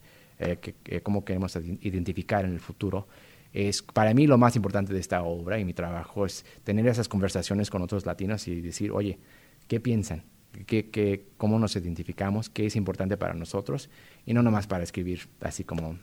¿Cómo 1.03 1.23
queremos 1.23 1.55
identificar 1.55 2.45
en 2.45 2.53
el 2.53 2.59
futuro? 2.59 3.07
Es 3.53 3.81
para 3.81 4.13
mí 4.13 4.27
lo 4.27 4.37
más 4.37 4.55
importante 4.55 4.93
de 4.93 4.99
esta 4.99 5.23
obra 5.23 5.59
y 5.59 5.65
mi 5.65 5.73
trabajo 5.73 6.25
es 6.25 6.45
tener 6.63 6.87
esas 6.87 7.07
conversaciones 7.07 7.69
con 7.69 7.81
otros 7.81 8.05
latinos 8.05 8.47
y 8.47 8.61
decir, 8.61 8.91
oye, 8.91 9.19
¿qué 9.67 9.79
piensan? 9.79 10.23
¿Qué, 10.65 10.89
qué, 10.89 11.27
cómo 11.37 11.59
nos 11.59 11.75
identificamos? 11.75 12.49
¿Qué 12.49 12.65
es 12.65 12.75
importante 12.75 13.17
para 13.17 13.33
nosotros? 13.33 13.89
Y 14.25 14.33
no 14.33 14.43
nomás 14.43 14.67
para 14.67 14.83
escribir 14.83 15.29
así 15.39 15.63
como 15.63 15.97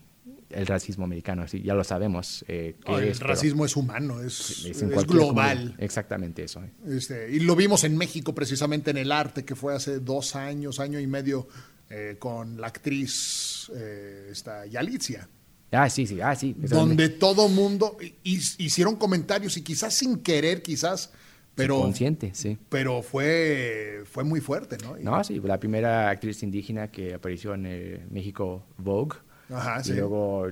el 0.50 0.66
racismo 0.66 1.04
americano, 1.04 1.42
así, 1.42 1.62
ya 1.62 1.74
lo 1.74 1.84
sabemos. 1.84 2.44
Eh, 2.48 2.76
el 2.86 3.18
racismo 3.18 3.64
es 3.64 3.76
humano, 3.76 4.22
es, 4.22 4.64
es, 4.64 5.06
global. 5.06 5.74
Exactamente 5.78 6.44
eso. 6.44 6.62
Este, 6.86 7.30
y 7.30 7.40
lo 7.40 7.54
vimos 7.54 7.84
en 7.84 7.96
México 7.96 8.34
precisamente 8.34 8.90
en 8.90 8.96
el 8.96 9.12
arte, 9.12 9.44
que 9.44 9.54
fue 9.54 9.74
hace 9.74 10.00
dos 10.00 10.36
años, 10.36 10.80
año 10.80 10.98
y 10.98 11.06
medio, 11.06 11.48
eh, 11.90 12.16
con 12.18 12.60
la 12.60 12.68
actriz 12.68 13.70
eh, 13.74 14.28
esta 14.30 14.66
Yalitza. 14.66 15.28
Ah, 15.70 15.90
sí, 15.90 16.06
sí, 16.06 16.20
ah, 16.20 16.34
sí. 16.34 16.54
Donde 16.56 17.08
todo 17.08 17.48
mundo 17.48 17.96
hicieron 18.22 18.96
comentarios 18.96 19.56
y 19.56 19.62
quizás 19.62 19.94
sin 19.94 20.18
querer, 20.20 20.62
quizás, 20.62 21.12
pero... 21.54 21.80
Consciente, 21.80 22.30
sí. 22.34 22.56
Pero 22.68 23.02
fue, 23.02 24.02
fue 24.06 24.24
muy 24.24 24.40
fuerte, 24.40 24.78
¿no? 24.82 24.96
no, 24.96 25.22
sí, 25.24 25.40
la 25.44 25.60
primera 25.60 26.08
actriz 26.08 26.42
indígena 26.42 26.90
que 26.90 27.14
apareció 27.14 27.54
en 27.54 27.66
eh, 27.66 28.06
México, 28.10 28.64
Vogue. 28.78 29.18
Ajá, 29.50 29.82
sí. 29.82 29.94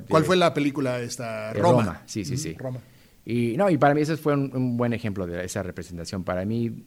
¿Cuál 0.08 0.24
fue 0.24 0.36
la 0.36 0.52
película 0.52 1.00
esta? 1.00 1.52
Eh, 1.52 1.54
Roma. 1.54 2.02
sí, 2.06 2.24
sí, 2.24 2.36
sí. 2.36 2.54
Roma. 2.54 2.80
Y, 3.24 3.56
no, 3.56 3.68
y 3.70 3.76
para 3.76 3.94
mí 3.94 4.02
ese 4.02 4.16
fue 4.16 4.34
un, 4.34 4.76
buen 4.76 4.92
ejemplo 4.92 5.26
de 5.26 5.44
esa 5.44 5.62
representación. 5.62 6.24
Para 6.24 6.44
mí 6.44 6.84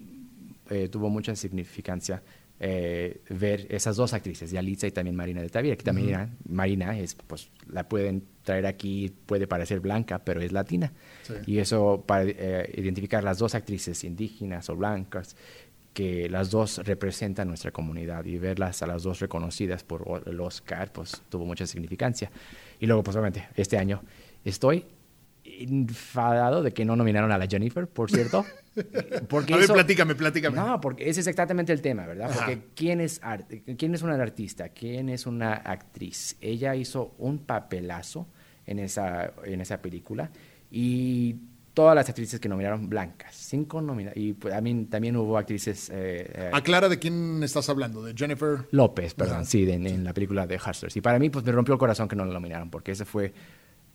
eh, 0.69 0.87
tuvo 0.87 1.09
mucha 1.09 1.35
significancia 1.35 2.23
eh, 2.61 3.21
ver 3.29 3.67
esas 3.69 3.95
dos 3.95 4.13
actrices, 4.13 4.51
Yalitza 4.51 4.87
y 4.87 4.91
también 4.91 5.15
Marina 5.15 5.41
de 5.41 5.49
Tavira, 5.49 5.77
que 5.77 5.83
también 5.83 6.37
Marina 6.47 6.97
es, 6.97 7.15
pues, 7.15 7.49
la 7.71 7.87
pueden 7.87 8.25
traer 8.43 8.65
aquí, 8.65 9.13
puede 9.25 9.47
parecer 9.47 9.79
blanca, 9.79 10.19
pero 10.19 10.41
es 10.41 10.51
latina. 10.51 10.91
Y 11.45 11.59
eso 11.59 12.03
para 12.05 12.25
eh, 12.25 12.73
identificar 12.75 13.23
las 13.23 13.37
dos 13.37 13.55
actrices 13.55 14.03
indígenas 14.03 14.69
o 14.69 14.75
blancas, 14.75 15.37
que 15.93 16.29
las 16.29 16.49
dos 16.49 16.79
representan 16.85 17.47
nuestra 17.47 17.71
comunidad 17.71 18.25
y 18.25 18.37
verlas 18.37 18.81
a 18.83 18.87
las 18.87 19.03
dos 19.03 19.19
reconocidas 19.19 19.83
por 19.83 20.21
el 20.25 20.39
Oscar, 20.39 20.91
pues 20.91 21.21
tuvo 21.29 21.45
mucha 21.45 21.65
significancia. 21.65 22.31
Y 22.79 22.85
luego, 22.85 23.03
pues 23.03 23.15
obviamente, 23.15 23.47
este 23.55 23.77
año 23.77 24.03
estoy 24.43 24.85
enfadado 25.63 26.63
de 26.63 26.73
que 26.73 26.85
no 26.85 26.95
nominaron 26.95 27.31
a 27.31 27.37
la 27.37 27.47
Jennifer, 27.47 27.87
por 27.87 28.09
cierto. 28.09 28.45
Porque 29.29 29.53
a 29.53 29.57
ver, 29.57 29.67
platícame, 29.67 30.15
platícame. 30.15 30.55
No, 30.55 30.79
porque 30.79 31.09
ese 31.09 31.19
es 31.19 31.27
exactamente 31.27 31.73
el 31.73 31.81
tema, 31.81 32.05
¿verdad? 32.05 32.31
Porque 32.33 32.61
¿quién 32.75 33.01
es, 33.01 33.19
¿quién 33.77 33.93
es 33.93 34.01
una 34.01 34.13
artista? 34.13 34.69
¿Quién 34.69 35.09
es 35.09 35.25
una 35.25 35.53
actriz? 35.53 36.37
Ella 36.39 36.75
hizo 36.75 37.13
un 37.17 37.39
papelazo 37.39 38.27
en 38.65 38.79
esa, 38.79 39.33
en 39.43 39.59
esa 39.59 39.81
película 39.81 40.31
y 40.71 41.35
todas 41.73 41.95
las 41.95 42.09
actrices 42.09 42.39
que 42.39 42.49
nominaron 42.49 42.89
blancas, 42.89 43.35
cinco 43.35 43.81
nominadas. 43.81 44.17
Y 44.17 44.33
pues, 44.33 44.53
a 44.53 44.61
mí 44.61 44.85
también 44.85 45.15
hubo 45.17 45.37
actrices... 45.37 45.89
Eh, 45.89 46.29
eh, 46.33 46.51
Aclara 46.53 46.89
de 46.89 46.99
quién 46.99 47.41
estás 47.43 47.69
hablando, 47.69 48.03
de 48.03 48.13
Jennifer... 48.15 48.67
López, 48.71 49.13
perdón, 49.13 49.45
sí, 49.45 49.69
en 49.69 50.03
la 50.03 50.13
película 50.13 50.45
de 50.45 50.55
Hustlers. 50.55 50.95
Y 50.95 51.01
para 51.01 51.19
mí 51.19 51.29
pues 51.29 51.43
me 51.45 51.51
rompió 51.51 51.73
el 51.73 51.79
corazón 51.79 52.07
que 52.07 52.15
no 52.15 52.25
la 52.25 52.33
nominaron, 52.33 52.69
porque 52.69 52.91
ese 52.91 53.05
fue 53.05 53.33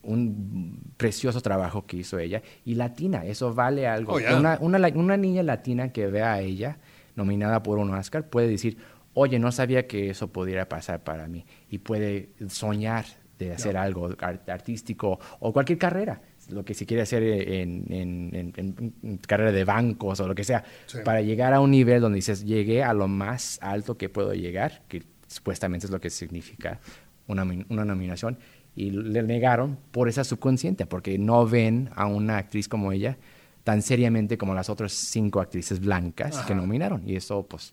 un 0.03 0.64
precioso 0.97 1.41
trabajo 1.41 1.87
que 1.87 1.99
hizo 1.99 2.19
ella. 2.19 2.43
Y 2.65 2.75
latina, 2.75 3.25
eso 3.25 3.55
vale 3.55 3.87
algo. 3.87 4.15
Oh, 4.15 4.37
una, 4.37 4.59
una, 4.61 5.17
niña 5.17 5.43
latina 5.43 5.93
que 5.93 6.07
vea 6.07 6.35
a 6.35 6.41
ella 6.41 6.79
nominada 7.17 7.63
por 7.63 7.79
un 7.79 7.95
Oscar 7.95 8.29
puede 8.29 8.49
decir, 8.49 8.79
oye, 9.15 9.39
no 9.39 9.53
sabía 9.53 9.87
que 9.87 10.11
eso 10.11 10.29
pudiera 10.29 10.69
pasar 10.69 11.03
para 11.03 11.27
mí. 11.29 11.45
Y 11.71 11.79
puede 11.79 12.31
soñar 12.49 13.05
de 13.39 13.53
hacer 13.53 13.77
algo 13.77 14.11
artístico 14.47 15.19
o 15.41 15.53
cualquier 15.53 15.79
carrera. 15.79 16.21
Lo 16.51 16.65
que 16.65 16.75
se 16.75 16.85
quiere 16.85 17.03
hacer 17.03 17.23
en, 17.23 17.87
en, 17.91 19.19
carrera 19.27 19.51
de 19.51 19.65
bancos 19.65 20.21
o 20.21 20.29
lo 20.29 20.35
que 20.35 20.45
sea, 20.45 20.63
para 21.05 21.23
llegar 21.23 21.55
a 21.55 21.61
un 21.61 21.71
nivel 21.71 22.03
donde 22.03 22.17
dices, 22.17 22.45
llegué 22.45 22.85
a 22.85 22.93
lo 22.93 23.09
más 23.09 23.59
alto 23.63 23.97
que 23.97 24.11
puedo 24.11 24.35
llegar, 24.35 24.83
que 24.87 25.03
supuestamente 25.27 25.87
es 25.87 25.91
lo 25.91 26.01
que 26.01 26.11
significa 26.11 26.81
una, 27.27 27.45
una 27.69 27.85
nominación 27.85 28.39
y 28.77 28.91
le 28.91 29.23
negaron 29.23 29.79
por 29.91 30.09
esa 30.09 30.25
subconsciente, 30.25 30.87
porque 30.87 31.19
no 31.19 31.47
ven 31.47 31.91
a 31.95 32.07
una 32.07 32.39
actriz 32.39 32.69
como 32.69 32.93
ella 32.93 33.17
tan 33.65 33.81
seriamente 33.81 34.37
como 34.37 34.55
las 34.55 34.69
otras 34.69 34.93
cinco 34.93 35.41
actrices 35.41 35.81
blancas 35.81 36.37
que 36.47 36.55
nominaron. 36.55 37.03
Y 37.09 37.17
eso, 37.17 37.47
pues, 37.47 37.73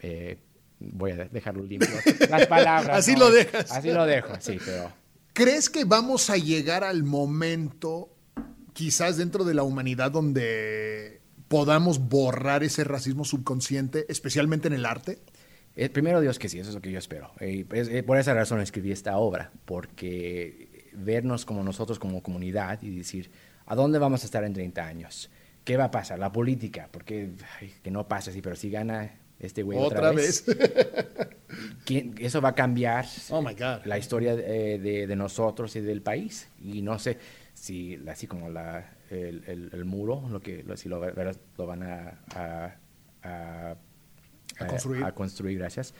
eh, 0.00 0.38
voy 0.78 1.12
a 1.12 1.16
dejarlo 1.24 1.64
limpio. 1.64 1.88
Las 2.28 2.46
palabras. 2.46 2.98
Así 2.98 3.16
lo 3.16 3.30
dejas. 3.30 3.72
Así 3.72 3.90
lo 3.90 4.04
dejo, 4.04 4.34
sí, 4.40 4.58
pero... 4.64 4.92
¿Crees 5.32 5.70
que 5.70 5.84
vamos 5.84 6.30
a 6.30 6.36
llegar 6.36 6.84
al 6.84 7.04
momento, 7.04 8.10
quizás 8.72 9.16
dentro 9.16 9.44
de 9.44 9.54
la 9.54 9.62
humanidad, 9.62 10.10
donde 10.10 11.20
podamos 11.46 12.00
borrar 12.00 12.64
ese 12.64 12.84
racismo 12.84 13.24
subconsciente, 13.24 14.04
especialmente 14.08 14.68
en 14.68 14.74
el 14.74 14.84
arte? 14.84 15.20
Eh, 15.80 15.88
primero 15.90 16.20
Dios 16.20 16.40
que 16.40 16.48
sí, 16.48 16.58
eso 16.58 16.70
es 16.70 16.74
lo 16.74 16.80
que 16.80 16.90
yo 16.90 16.98
espero. 16.98 17.30
Eh, 17.38 18.02
por 18.04 18.18
esa 18.18 18.34
razón 18.34 18.60
escribí 18.60 18.90
esta 18.90 19.16
obra, 19.16 19.52
porque 19.64 20.88
vernos 20.92 21.44
como 21.44 21.62
nosotros, 21.62 22.00
como 22.00 22.20
comunidad, 22.20 22.82
y 22.82 22.90
decir, 22.90 23.30
¿a 23.64 23.76
dónde 23.76 24.00
vamos 24.00 24.24
a 24.24 24.26
estar 24.26 24.42
en 24.42 24.52
30 24.52 24.84
años? 24.84 25.30
¿Qué 25.62 25.76
va 25.76 25.84
a 25.84 25.90
pasar? 25.92 26.18
La 26.18 26.32
política, 26.32 26.88
porque 26.90 27.30
que 27.80 27.92
no 27.92 28.08
pasa 28.08 28.32
así, 28.32 28.42
pero 28.42 28.56
si 28.56 28.70
gana 28.70 29.20
este 29.38 29.62
güey 29.62 29.78
otra, 29.78 30.10
vez, 30.10 30.44
eso 32.18 32.40
va 32.40 32.48
a 32.48 32.54
cambiar 32.56 33.06
oh 33.30 33.40
my 33.40 33.54
God. 33.54 33.84
la 33.84 33.98
historia 33.98 34.34
eh, 34.34 34.80
de, 34.80 35.14
nosotros 35.14 35.76
y 35.76 35.80
del 35.80 36.02
país. 36.02 36.48
Y 36.60 36.82
no 36.82 36.98
sé 36.98 37.18
si, 37.54 38.02
así 38.08 38.26
como 38.26 38.50
la, 38.50 38.96
el, 39.10 39.84
muro, 39.84 40.24
lo 40.28 40.40
que, 40.40 40.64
si 40.74 40.88
lo, 40.88 41.00
lo 41.08 41.66
van 41.68 41.82
a 41.84 42.80
a 43.22 43.76
construir. 44.66 45.04
a 45.04 45.12
construir, 45.12 45.58
gracias. 45.58 45.94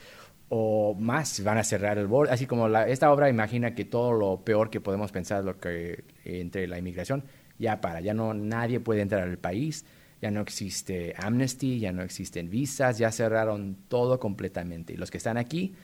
O 0.49 0.95
más, 0.95 1.43
van 1.43 1.59
a 1.59 1.63
cerrar 1.63 1.97
el 1.97 2.07
borde. 2.07 2.33
Así 2.33 2.45
como 2.45 2.67
la, 2.67 2.87
esta 2.87 3.11
obra 3.11 3.29
imagina 3.29 3.75
que 3.75 3.85
todo 3.85 4.13
lo 4.13 4.43
peor 4.43 4.69
que 4.69 4.81
podemos 4.81 5.11
pensar 5.11 5.43
lo 5.43 5.59
que 5.59 6.03
entre 6.25 6.67
la 6.67 6.79
inmigración 6.79 7.23
ya 7.59 7.81
para, 7.81 7.99
ya 7.99 8.13
no 8.13 8.33
nadie 8.33 8.79
puede 8.79 9.01
entrar 9.01 9.21
al 9.21 9.37
país, 9.37 9.85
ya 10.21 10.31
no 10.31 10.41
existe 10.41 11.13
Amnesty, 11.17 11.79
ya 11.79 11.91
no 11.91 12.01
existen 12.01 12.49
visas, 12.49 12.97
ya 12.97 13.11
cerraron 13.11 13.77
todo 13.87 14.19
completamente. 14.19 14.93
Y 14.93 14.97
los 14.97 15.11
que 15.11 15.17
están 15.17 15.37
aquí, 15.37 15.75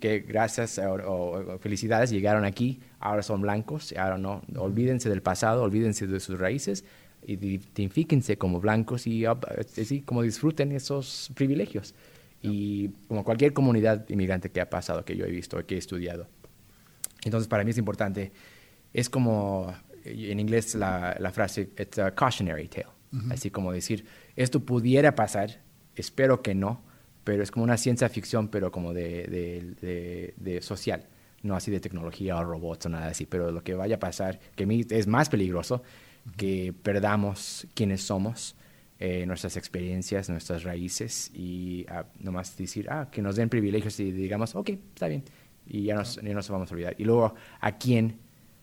que 0.00 0.20
gracias 0.20 0.78
o, 0.78 1.58
felicidades 1.60 2.10
llegaron 2.10 2.44
aquí, 2.44 2.80
ahora 2.98 3.22
son 3.22 3.40
blancos, 3.40 3.94
ahora 3.96 4.18
no, 4.18 4.42
olvídense 4.56 5.08
del 5.08 5.22
pasado, 5.22 5.62
olvídense 5.62 6.06
de 6.06 6.20
sus 6.20 6.38
raíces, 6.38 6.84
identifíquense 7.24 8.36
como 8.38 8.60
blancos 8.60 9.06
y 9.06 9.24
así 9.26 10.02
como 10.02 10.22
disfruten 10.22 10.72
esos 10.72 11.30
privilegios. 11.34 11.94
Y 12.42 12.90
como 13.08 13.24
cualquier 13.24 13.52
comunidad 13.52 14.08
inmigrante 14.08 14.50
que 14.50 14.60
ha 14.60 14.70
pasado, 14.70 15.04
que 15.04 15.16
yo 15.16 15.24
he 15.24 15.30
visto, 15.30 15.64
que 15.66 15.74
he 15.74 15.78
estudiado. 15.78 16.28
Entonces, 17.24 17.48
para 17.48 17.64
mí 17.64 17.70
es 17.70 17.78
importante, 17.78 18.32
es 18.92 19.10
como 19.10 19.74
en 20.04 20.38
inglés 20.38 20.74
la, 20.74 21.16
la 21.18 21.32
frase, 21.32 21.70
it's 21.78 21.98
a 21.98 22.14
cautionary 22.14 22.68
tale. 22.68 22.86
Así 23.30 23.50
como 23.50 23.72
decir, 23.72 24.04
esto 24.34 24.60
pudiera 24.60 25.14
pasar, 25.14 25.62
espero 25.94 26.42
que 26.42 26.54
no, 26.54 26.82
pero 27.24 27.42
es 27.42 27.50
como 27.50 27.64
una 27.64 27.76
ciencia 27.76 28.08
ficción, 28.08 28.48
pero 28.48 28.70
como 28.70 28.92
de, 28.92 30.32
de, 30.36 30.62
social, 30.62 31.06
no 31.42 31.56
así 31.56 31.70
de 31.70 31.80
tecnología 31.80 32.36
o 32.36 32.44
robots 32.44 32.86
o 32.86 32.88
nada 32.88 33.08
así, 33.08 33.26
pero 33.26 33.50
lo 33.50 33.64
que 33.64 33.74
vaya 33.74 33.96
a 33.96 33.98
pasar, 33.98 34.38
que 34.54 34.64
a 34.64 34.66
mí 34.66 34.84
es 34.90 35.06
más 35.06 35.28
peligroso, 35.28 35.82
que 36.36 36.74
perdamos 36.82 37.66
quienes 37.74 38.02
somos, 38.02 38.56
eh, 38.98 39.26
nuestras 39.26 39.56
experiencias, 39.56 40.28
nuestras 40.30 40.62
raíces 40.62 41.30
y 41.34 41.86
ah, 41.88 42.06
nomás 42.18 42.56
decir, 42.56 42.88
ah, 42.90 43.08
que 43.10 43.22
nos 43.22 43.36
den 43.36 43.48
privilegios 43.48 44.00
y 44.00 44.10
digamos, 44.10 44.54
ok, 44.54 44.70
está 44.70 45.08
bien, 45.08 45.24
y 45.66 45.84
ya 45.84 45.94
nos, 45.94 46.16
ya 46.16 46.34
nos 46.34 46.48
vamos 46.48 46.70
a 46.70 46.74
olvidar. 46.74 46.94
Y 46.98 47.04
luego, 47.04 47.34
¿a 47.60 47.76
quién 47.76 48.20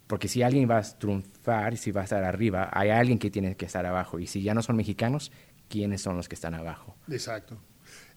porque 0.08 0.28
si 0.28 0.44
alguien 0.44 0.70
va 0.70 0.78
a 0.78 0.84
triunfar, 0.84 1.78
si 1.78 1.92
va 1.92 2.02
a 2.02 2.04
estar 2.04 2.24
arriba, 2.24 2.70
hay 2.72 2.90
alguien 2.90 3.18
que 3.18 3.32
tiene 3.32 3.56
que 3.56 3.66
estar 3.66 3.86
abajo. 3.86 4.20
Y 4.20 4.28
si 4.28 4.44
ya 4.44 4.54
no 4.54 4.62
son 4.62 4.76
mexicanos, 4.76 5.32
¿quiénes 5.70 6.02
son 6.02 6.18
los 6.18 6.28
que 6.28 6.36
están 6.36 6.54
abajo? 6.54 6.96
Exacto. 7.10 7.58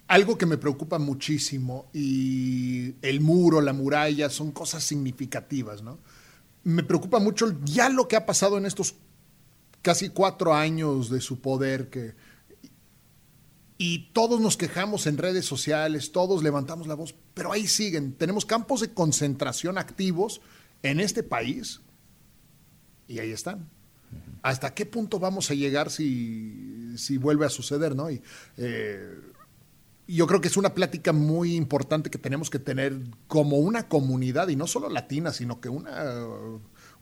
Algo 0.08 0.36
que 0.36 0.46
me 0.46 0.58
preocupa 0.58 0.98
muchísimo 0.98 1.88
y 1.92 2.94
el 3.02 3.20
muro, 3.20 3.60
la 3.60 3.72
muralla, 3.72 4.28
son 4.30 4.52
cosas 4.52 4.84
significativas, 4.84 5.82
¿no? 5.82 5.98
Me 6.64 6.82
preocupa 6.82 7.18
mucho 7.18 7.56
ya 7.64 7.88
lo 7.88 8.08
que 8.08 8.16
ha 8.16 8.26
pasado 8.26 8.58
en 8.58 8.66
estos 8.66 8.96
casi 9.86 10.08
cuatro 10.08 10.52
años 10.52 11.10
de 11.10 11.20
su 11.20 11.40
poder, 11.40 11.90
que, 11.90 12.16
y 13.78 14.10
todos 14.12 14.40
nos 14.40 14.56
quejamos 14.56 15.06
en 15.06 15.16
redes 15.16 15.44
sociales, 15.44 16.10
todos 16.10 16.42
levantamos 16.42 16.88
la 16.88 16.96
voz, 16.96 17.14
pero 17.34 17.52
ahí 17.52 17.68
siguen. 17.68 18.12
Tenemos 18.14 18.44
campos 18.44 18.80
de 18.80 18.92
concentración 18.92 19.78
activos 19.78 20.40
en 20.82 20.98
este 20.98 21.22
país 21.22 21.82
y 23.06 23.20
ahí 23.20 23.30
están. 23.30 23.70
¿Hasta 24.42 24.74
qué 24.74 24.86
punto 24.86 25.20
vamos 25.20 25.52
a 25.52 25.54
llegar 25.54 25.88
si, 25.92 26.98
si 26.98 27.16
vuelve 27.16 27.46
a 27.46 27.48
suceder? 27.48 27.94
¿no? 27.94 28.10
Y, 28.10 28.20
eh, 28.56 29.08
yo 30.08 30.26
creo 30.26 30.40
que 30.40 30.48
es 30.48 30.56
una 30.56 30.74
plática 30.74 31.12
muy 31.12 31.54
importante 31.54 32.10
que 32.10 32.18
tenemos 32.18 32.50
que 32.50 32.58
tener 32.58 32.98
como 33.28 33.58
una 33.58 33.86
comunidad, 33.86 34.48
y 34.48 34.56
no 34.56 34.66
solo 34.66 34.90
latina, 34.90 35.32
sino 35.32 35.60
que 35.60 35.68
una, 35.68 36.12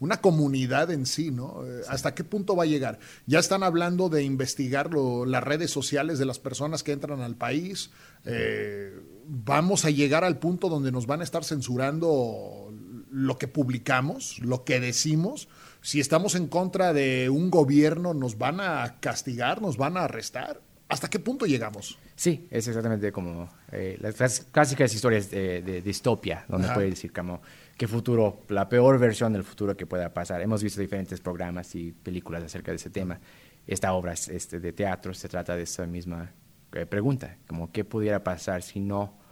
una 0.00 0.20
comunidad 0.20 0.90
en 0.90 1.06
sí, 1.06 1.30
¿no? 1.30 1.62
Eh, 1.64 1.82
¿Hasta 1.88 2.14
qué 2.14 2.24
punto 2.24 2.56
va 2.56 2.64
a 2.64 2.66
llegar? 2.66 2.98
Ya 3.26 3.38
están 3.38 3.62
hablando 3.62 4.08
de 4.08 4.22
investigar 4.22 4.90
las 4.94 5.42
redes 5.42 5.70
sociales 5.70 6.18
de 6.18 6.26
las 6.26 6.38
personas 6.38 6.82
que 6.82 6.92
entran 6.92 7.20
al 7.20 7.36
país. 7.36 7.90
Eh, 8.24 8.92
vamos 9.26 9.84
a 9.84 9.90
llegar 9.90 10.24
al 10.24 10.38
punto 10.38 10.68
donde 10.68 10.92
nos 10.92 11.06
van 11.06 11.20
a 11.20 11.24
estar 11.24 11.44
censurando 11.44 12.72
lo 13.10 13.38
que 13.38 13.48
publicamos, 13.48 14.38
lo 14.40 14.64
que 14.64 14.80
decimos. 14.80 15.48
Si 15.80 16.00
estamos 16.00 16.34
en 16.34 16.48
contra 16.48 16.92
de 16.92 17.30
un 17.30 17.50
gobierno, 17.50 18.14
nos 18.14 18.38
van 18.38 18.60
a 18.60 18.98
castigar, 19.00 19.62
nos 19.62 19.76
van 19.76 19.96
a 19.96 20.04
arrestar. 20.04 20.60
¿Hasta 20.88 21.08
qué 21.08 21.18
punto 21.18 21.46
llegamos? 21.46 21.98
Sí, 22.16 22.46
es 22.50 22.68
exactamente 22.68 23.10
como 23.10 23.48
eh, 23.72 23.98
las 24.00 24.40
clásicas 24.52 24.94
historias 24.94 25.30
de, 25.30 25.82
distopia, 25.82 26.44
donde 26.48 26.68
puede 26.68 26.90
decir 26.90 27.12
como 27.12 27.42
qué 27.76 27.88
futuro, 27.88 28.42
la 28.48 28.68
peor 28.68 28.98
versión 28.98 29.32
del 29.32 29.42
futuro 29.42 29.76
que 29.76 29.86
pueda 29.86 30.14
pasar. 30.14 30.40
Hemos 30.40 30.62
visto 30.62 30.80
diferentes 30.80 31.20
programas 31.20 31.74
y 31.74 31.92
películas 31.92 32.44
acerca 32.44 32.70
de 32.70 32.76
ese 32.76 32.90
tema. 32.90 33.18
Esta 33.66 33.92
obra 33.94 34.12
este, 34.12 34.60
de 34.60 34.72
teatro 34.72 35.12
se 35.12 35.28
trata 35.28 35.56
de 35.56 35.62
esa 35.62 35.86
misma 35.86 36.30
eh, 36.72 36.86
pregunta, 36.86 37.36
como 37.48 37.72
qué 37.72 37.84
pudiera 37.84 38.22
pasar 38.22 38.62
si 38.62 38.80
no 38.80 39.24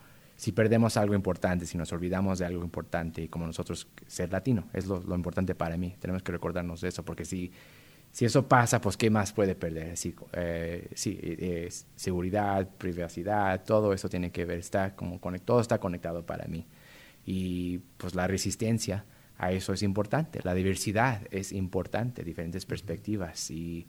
si 0.42 0.51
perdemos 0.51 0.97
algo 0.97 1.14
importante, 1.14 1.66
si 1.66 1.79
nos 1.79 1.92
olvidamos 1.92 2.40
de 2.40 2.47
algo 2.47 2.64
importante, 2.64 3.29
como 3.29 3.47
nosotros 3.47 3.87
ser 4.09 4.33
latino, 4.33 4.64
es 4.73 4.87
lo, 4.87 5.14
importante 5.14 5.55
para 5.55 5.77
mí. 5.77 5.95
Tenemos 6.01 6.25
que 6.25 6.33
recordarnos 6.33 6.81
de 6.81 6.88
eso, 6.88 7.05
porque 7.05 7.25
si, 7.25 7.53
si 8.12 8.27
eso 8.27 8.46
pasa, 8.46 8.81
pues 8.81 8.98
¿qué 8.98 9.09
más 9.09 9.33
puede 9.33 9.55
perder? 9.55 9.96
Si, 9.96 10.14
eh, 10.35 10.88
eh, 11.07 11.68
seguridad, 11.96 12.68
privacidad, 12.77 13.64
todo 13.64 13.94
eso 13.94 14.11
tiene 14.11 14.31
que 14.31 14.44
ver, 14.44 14.59
está 14.59 14.94
como 14.94 15.18
todo 15.40 15.61
está 15.61 15.79
conectado 15.79 16.25
para 16.25 16.46
mí. 16.46 16.66
Y 17.25 17.79
pues 17.96 18.14
la 18.14 18.27
resistencia 18.27 19.07
a 19.38 19.51
eso 19.53 19.72
es 19.72 19.83
importante, 19.83 20.40
la 20.44 20.53
diversidad 20.53 21.22
es 21.31 21.53
importante, 21.53 22.22
diferentes 22.22 22.66
perspectivas 22.66 23.51
y 23.51 23.87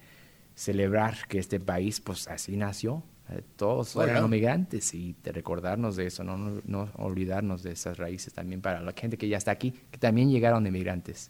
celebrar 0.55 1.27
que 1.27 1.39
este 1.39 1.59
país 1.59 1.99
pues 1.99 2.29
así 2.29 2.55
nació, 2.55 3.03
eh, 3.29 3.41
todos 3.57 3.93
eran 3.97 4.29
migrantes 4.29 4.93
y 4.93 5.17
de 5.21 5.33
recordarnos 5.33 5.97
de 5.97 6.07
eso, 6.07 6.23
no, 6.23 6.61
no, 6.63 6.89
olvidarnos 6.95 7.61
de 7.61 7.73
esas 7.73 7.97
raíces 7.97 8.33
también 8.33 8.61
para 8.61 8.79
la 8.79 8.93
gente 8.93 9.17
que 9.17 9.27
ya 9.27 9.37
está 9.37 9.51
aquí, 9.51 9.71
que 9.91 9.97
también 9.97 10.31
llegaron 10.31 10.63
de 10.63 10.71
migrantes. 10.71 11.29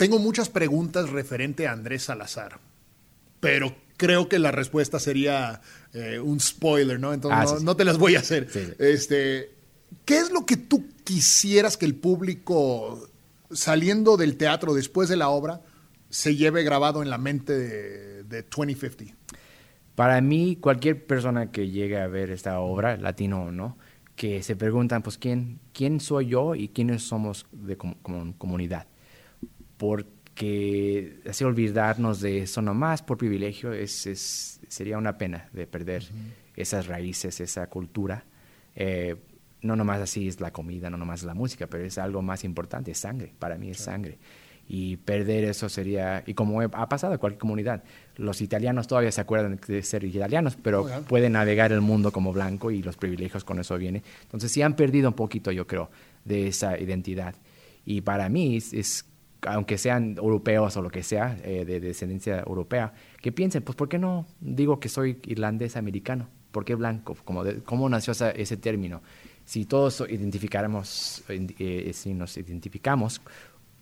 Tengo 0.00 0.18
muchas 0.18 0.48
preguntas 0.48 1.10
referente 1.10 1.68
a 1.68 1.72
Andrés 1.72 2.04
Salazar, 2.04 2.58
pero 3.38 3.76
creo 3.98 4.30
que 4.30 4.38
la 4.38 4.50
respuesta 4.50 4.98
sería 4.98 5.60
eh, 5.92 6.18
un 6.18 6.40
spoiler, 6.40 6.98
¿no? 6.98 7.12
Entonces 7.12 7.56
ah, 7.58 7.62
no, 7.62 7.76
te 7.76 7.84
las 7.84 7.98
voy 7.98 8.16
a 8.16 8.20
hacer. 8.20 8.48
Este, 8.78 9.50
¿Qué 10.06 10.16
es 10.16 10.30
lo 10.30 10.46
que 10.46 10.56
tú 10.56 10.86
quisieras 11.04 11.76
que 11.76 11.84
el 11.84 11.96
público, 11.96 13.10
saliendo 13.50 14.16
del 14.16 14.38
teatro 14.38 14.72
después 14.72 15.10
de 15.10 15.16
la 15.16 15.28
obra, 15.28 15.60
se 16.08 16.34
lleve 16.34 16.62
grabado 16.62 17.02
en 17.02 17.10
la 17.10 17.18
mente 17.18 17.52
de, 17.52 18.22
de 18.22 18.42
2050? 18.44 19.14
Para 19.96 20.22
mí, 20.22 20.56
cualquier 20.58 21.04
persona 21.04 21.50
que 21.50 21.68
llegue 21.68 22.00
a 22.00 22.06
ver 22.06 22.30
esta 22.30 22.58
obra, 22.60 22.96
latino 22.96 23.42
o 23.42 23.52
no, 23.52 23.76
que 24.16 24.42
se 24.42 24.56
preguntan, 24.56 25.02
pues, 25.02 25.18
¿quién, 25.18 25.60
quién 25.74 26.00
soy 26.00 26.28
yo 26.28 26.54
y 26.54 26.68
quiénes 26.68 27.02
somos 27.02 27.44
de 27.52 27.76
como 27.76 27.98
comunidad? 28.38 28.86
Porque 29.80 31.20
así 31.26 31.42
olvidarnos 31.42 32.20
de 32.20 32.40
eso 32.40 32.60
nomás 32.60 33.00
por 33.00 33.16
privilegio 33.16 33.72
es, 33.72 34.06
es 34.06 34.60
sería 34.68 34.98
una 34.98 35.16
pena 35.16 35.48
de 35.54 35.66
perder 35.66 36.04
esas 36.54 36.86
raíces, 36.86 37.40
esa 37.40 37.66
cultura. 37.68 38.24
Eh, 38.76 39.16
no 39.62 39.76
nomás 39.76 40.00
así 40.00 40.28
es 40.28 40.38
la 40.38 40.52
comida, 40.52 40.90
no 40.90 40.98
nomás 40.98 41.20
es 41.20 41.26
la 41.26 41.34
música, 41.34 41.66
pero 41.66 41.84
es 41.84 41.96
algo 41.96 42.20
más 42.20 42.44
importante, 42.44 42.90
es 42.90 42.98
sangre, 42.98 43.32
para 43.38 43.56
mí 43.56 43.70
es 43.70 43.78
sangre 43.78 44.18
y 44.72 44.98
perder 44.98 45.42
eso 45.42 45.68
sería, 45.68 46.22
y 46.26 46.34
como 46.34 46.60
ha 46.60 46.88
pasado 46.88 47.14
en 47.14 47.18
cualquier 47.18 47.40
comunidad, 47.40 47.82
los 48.14 48.40
italianos 48.40 48.86
todavía 48.86 49.10
se 49.10 49.20
acuerdan 49.20 49.58
de 49.66 49.82
ser 49.82 50.04
italianos, 50.04 50.56
pero 50.62 50.86
pueden 51.08 51.32
navegar 51.32 51.72
el 51.72 51.80
mundo 51.80 52.12
como 52.12 52.32
blanco 52.32 52.70
y 52.70 52.80
los 52.80 52.96
privilegios 52.96 53.42
con 53.42 53.58
eso 53.58 53.76
vienen. 53.76 54.04
Entonces 54.22 54.52
sí 54.52 54.62
han 54.62 54.76
perdido 54.76 55.08
un 55.08 55.16
poquito, 55.16 55.50
yo 55.50 55.66
creo, 55.66 55.90
de 56.24 56.46
esa 56.46 56.78
identidad. 56.78 57.34
Y 57.84 58.02
para 58.02 58.28
mí 58.28 58.58
es, 58.58 59.06
aunque 59.42 59.78
sean 59.78 60.16
europeos 60.18 60.76
o 60.76 60.82
lo 60.82 60.90
que 60.90 61.02
sea, 61.02 61.38
eh, 61.44 61.64
de 61.64 61.80
descendencia 61.80 62.40
europea, 62.46 62.92
que 63.20 63.32
piensen, 63.32 63.62
pues 63.62 63.76
¿por 63.76 63.88
qué 63.88 63.98
no 63.98 64.26
digo 64.40 64.80
que 64.80 64.88
soy 64.88 65.18
irlandés 65.26 65.76
americano? 65.76 66.28
¿Por 66.50 66.64
qué 66.64 66.74
blanco? 66.74 67.16
¿Cómo, 67.24 67.44
cómo 67.64 67.88
nació 67.88 68.12
ese 68.12 68.56
término? 68.56 69.02
Si 69.44 69.64
todos 69.64 70.04
identificáramos, 70.08 71.22
eh, 71.28 71.90
si 71.94 72.14
nos 72.14 72.36
identificamos 72.36 73.20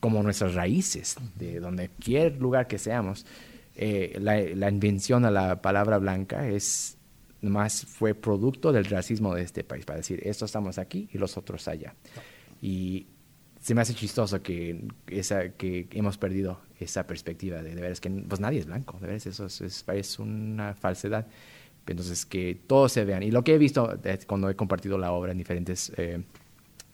como 0.01 0.23
nuestras 0.23 0.55
raíces, 0.55 1.17
de 1.37 1.61
donde 1.61 1.89
cualquier 1.89 2.41
lugar 2.41 2.67
que 2.67 2.79
seamos. 2.79 3.27
Eh, 3.81 4.17
la, 4.21 4.69
invención 4.69 5.23
de 5.23 5.31
la 5.31 5.63
palabra 5.63 5.99
blanca 5.99 6.49
es 6.49 6.97
más 7.43 7.87
fue 7.87 8.15
producto 8.15 8.73
del 8.73 8.87
racismo 8.87 9.35
de 9.35 9.43
este 9.43 9.63
país, 9.63 9.85
para 9.85 9.99
decir, 9.99 10.21
esto 10.25 10.45
estamos 10.45 10.79
aquí 10.79 11.09
y 11.13 11.19
los 11.19 11.37
otros 11.37 11.69
allá. 11.69 11.95
Y 12.61 13.07
se 13.69 13.75
me 13.75 13.83
hace 13.83 13.93
chistoso 13.93 14.41
que, 14.41 14.83
esa, 15.09 15.51
que 15.51 15.89
hemos 15.93 16.17
perdido 16.17 16.59
esa 16.81 17.07
perspectiva 17.07 17.63
de, 17.63 17.75
de 17.75 17.83
ver, 17.83 17.93
es 17.93 18.01
que 18.01 18.09
pues 18.09 18.41
nadie 18.41 18.61
es 18.61 18.65
blanco, 18.65 18.97
de 18.99 19.09
ver, 19.09 19.17
eso 19.17 19.45
es, 19.45 19.85
es, 19.87 20.19
una 20.19 20.73
falsedad. 20.73 21.27
Entonces, 21.87 22.25
que 22.25 22.59
todos 22.67 22.93
se 22.93 23.05
vean. 23.05 23.23
Y 23.23 23.31
lo 23.31 23.45
que 23.45 23.55
he 23.55 23.59
visto 23.59 23.95
eh, 24.05 24.19
cuando 24.27 24.49
he 24.49 24.57
compartido 24.57 24.97
la 24.97 25.13
obra 25.13 25.33
en 25.33 25.39
diferentes, 25.39 25.93
eh, 25.99 26.23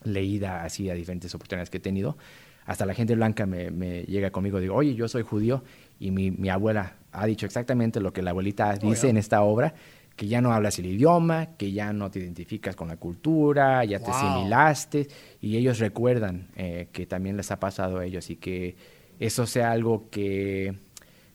leída 0.03 0.65
así 0.65 0.89
a 0.89 0.95
diferentes 0.95 1.33
oportunidades 1.33 1.69
que 1.69 1.77
he 1.77 1.79
tenido, 1.79 2.17
hasta 2.65 2.85
la 2.85 2.93
gente 2.93 3.15
blanca 3.15 3.45
me, 3.45 4.03
llega 4.03 4.31
conmigo 4.31 4.57
y 4.57 4.63
digo, 4.63 4.75
oye, 4.75 4.95
yo 4.95 5.07
soy 5.07 5.23
judío 5.23 5.63
y 5.97 6.11
mi, 6.11 6.49
abuela 6.49 6.97
ha 7.13 7.25
dicho 7.25 7.45
exactamente 7.45 8.01
lo 8.01 8.11
que 8.11 8.21
la 8.21 8.31
abuelita 8.31 8.77
oh, 8.81 8.89
dice 8.89 9.07
en 9.07 9.15
esta 9.15 9.43
obra, 9.43 9.75
que 10.15 10.27
ya 10.27 10.41
no 10.41 10.53
hablas 10.53 10.79
el 10.79 10.85
idioma, 10.85 11.57
que 11.57 11.71
ya 11.71 11.91
no 11.91 12.09
te 12.09 12.19
identificas 12.19 12.75
con 12.75 12.87
la 12.87 12.97
cultura, 12.97 13.83
ya 13.83 13.99
te 13.99 14.11
asimilaste 14.11 15.07
y 15.41 15.57
ellos 15.57 15.79
recuerdan 15.79 16.47
eh, 16.55 16.87
que 16.91 17.05
también 17.05 17.35
les 17.35 17.51
ha 17.51 17.59
pasado 17.59 17.99
a 17.99 18.05
ellos 18.05 18.29
y 18.29 18.37
que 18.37 18.75
eso 19.19 19.45
sea 19.45 19.71
algo 19.71 20.09
que, 20.09 20.73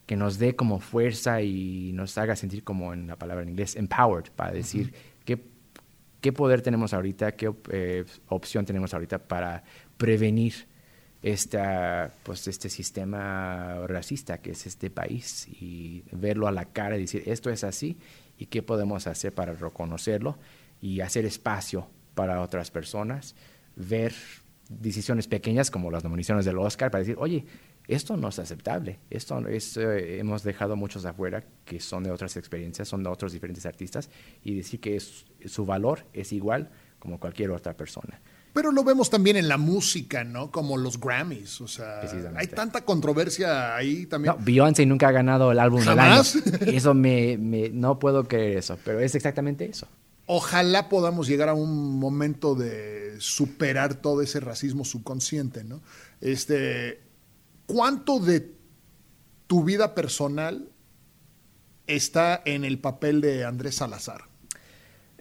que 0.06 0.16
nos 0.16 0.38
dé 0.38 0.56
como 0.56 0.80
fuerza 0.80 1.42
y 1.42 1.92
nos 1.92 2.16
haga 2.16 2.36
sentir 2.36 2.64
como 2.64 2.94
en 2.94 3.06
la 3.06 3.16
palabra 3.16 3.42
en 3.42 3.50
inglés, 3.50 3.76
empowered, 3.76 4.30
para 4.34 4.52
decir 4.52 4.94
qué, 5.26 5.44
qué, 6.22 6.32
poder 6.32 6.62
tenemos 6.62 6.94
ahorita, 6.94 7.32
qué 7.32 7.52
eh, 7.70 8.04
opción 8.28 8.64
tenemos 8.64 8.94
ahorita 8.94 9.18
para 9.18 9.62
prevenir 9.98 10.54
esta, 11.22 12.14
pues, 12.22 12.48
este 12.48 12.70
sistema 12.70 13.86
racista 13.86 14.38
que 14.38 14.52
es 14.52 14.66
este 14.66 14.88
país 14.88 15.46
y 15.60 16.02
verlo 16.12 16.48
a 16.48 16.52
la 16.52 16.64
cara 16.64 16.96
y 16.96 17.02
decir, 17.02 17.24
esto 17.26 17.50
es 17.50 17.62
así 17.62 17.98
y 18.40 18.46
qué 18.46 18.62
podemos 18.62 19.06
hacer 19.06 19.34
para 19.34 19.52
reconocerlo 19.52 20.38
y 20.80 21.02
hacer 21.02 21.26
espacio 21.26 21.90
para 22.14 22.40
otras 22.40 22.70
personas, 22.70 23.36
ver 23.76 24.14
decisiones 24.70 25.28
pequeñas 25.28 25.70
como 25.70 25.90
las 25.90 26.04
nominaciones 26.04 26.46
del 26.46 26.56
Oscar 26.58 26.90
para 26.90 27.00
decir, 27.00 27.16
oye, 27.18 27.44
esto 27.86 28.16
no 28.16 28.28
es 28.28 28.38
aceptable, 28.38 28.98
esto 29.10 29.46
es, 29.46 29.76
eh, 29.76 30.18
hemos 30.18 30.42
dejado 30.42 30.74
muchos 30.74 31.04
afuera 31.04 31.44
que 31.66 31.80
son 31.80 32.02
de 32.02 32.10
otras 32.10 32.34
experiencias, 32.38 32.88
son 32.88 33.02
de 33.02 33.10
otros 33.10 33.32
diferentes 33.32 33.66
artistas 33.66 34.08
y 34.42 34.54
decir 34.54 34.80
que 34.80 34.98
su 35.00 35.66
valor 35.66 36.06
es 36.14 36.32
igual 36.32 36.70
como 36.98 37.20
cualquier 37.20 37.50
otra 37.50 37.76
persona. 37.76 38.22
Pero 38.52 38.72
lo 38.72 38.82
vemos 38.82 39.10
también 39.10 39.36
en 39.36 39.48
la 39.48 39.58
música, 39.58 40.24
¿no? 40.24 40.50
Como 40.50 40.76
los 40.76 40.98
Grammys, 40.98 41.60
o 41.60 41.68
sea, 41.68 42.00
hay 42.36 42.48
tanta 42.48 42.84
controversia 42.84 43.76
ahí 43.76 44.06
también. 44.06 44.34
No, 44.36 44.44
Beyoncé 44.44 44.86
nunca 44.86 45.08
ha 45.08 45.12
ganado 45.12 45.52
el 45.52 45.58
álbum 45.58 45.84
del 45.84 45.98
año. 45.98 46.22
Eso 46.66 46.94
me, 46.94 47.36
no 47.72 47.98
puedo 47.98 48.24
creer 48.24 48.58
eso, 48.58 48.78
pero 48.84 49.00
es 49.00 49.14
exactamente 49.14 49.66
eso. 49.66 49.86
Ojalá 50.26 50.88
podamos 50.88 51.26
llegar 51.28 51.48
a 51.48 51.54
un 51.54 51.98
momento 51.98 52.54
de 52.54 53.16
superar 53.18 53.94
todo 53.94 54.22
ese 54.22 54.40
racismo 54.40 54.84
subconsciente, 54.84 55.64
¿no? 55.64 55.80
Este, 56.20 57.02
¿cuánto 57.66 58.18
de 58.18 58.54
tu 59.46 59.64
vida 59.64 59.94
personal 59.94 60.70
está 61.86 62.40
en 62.44 62.64
el 62.64 62.78
papel 62.78 63.20
de 63.20 63.44
Andrés 63.44 63.76
Salazar? 63.76 64.29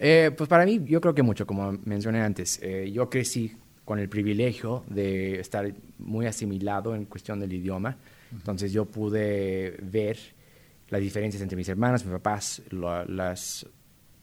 Eh, 0.02 0.32
pues 0.36 0.48
para 0.48 0.66
mí, 0.66 0.82
yo 0.86 1.02
creo 1.02 1.14
que 1.14 1.24
mucho, 1.24 1.46
como 1.46 1.74
mencioné 1.84 2.22
antes. 2.22 2.60
Eh, 2.64 2.90
yo 2.92 3.10
crecí 3.10 3.52
con 3.84 4.00
el 4.00 4.08
privilegio 4.08 4.84
de 4.88 5.40
estar 5.40 5.74
muy 5.98 6.26
asimilado 6.26 6.96
en 6.96 7.06
cuestión 7.06 7.40
del 7.40 7.52
idioma. 7.52 7.98
Entonces 8.32 8.72
yo 8.72 8.86
pude 8.86 9.78
ver 9.82 10.18
las 10.88 11.02
diferencias 11.02 11.44
entre 11.44 11.58
mis 11.58 11.68
hermanos, 11.68 12.06
mis 12.06 12.14
papás, 12.14 12.62
las, 12.70 13.66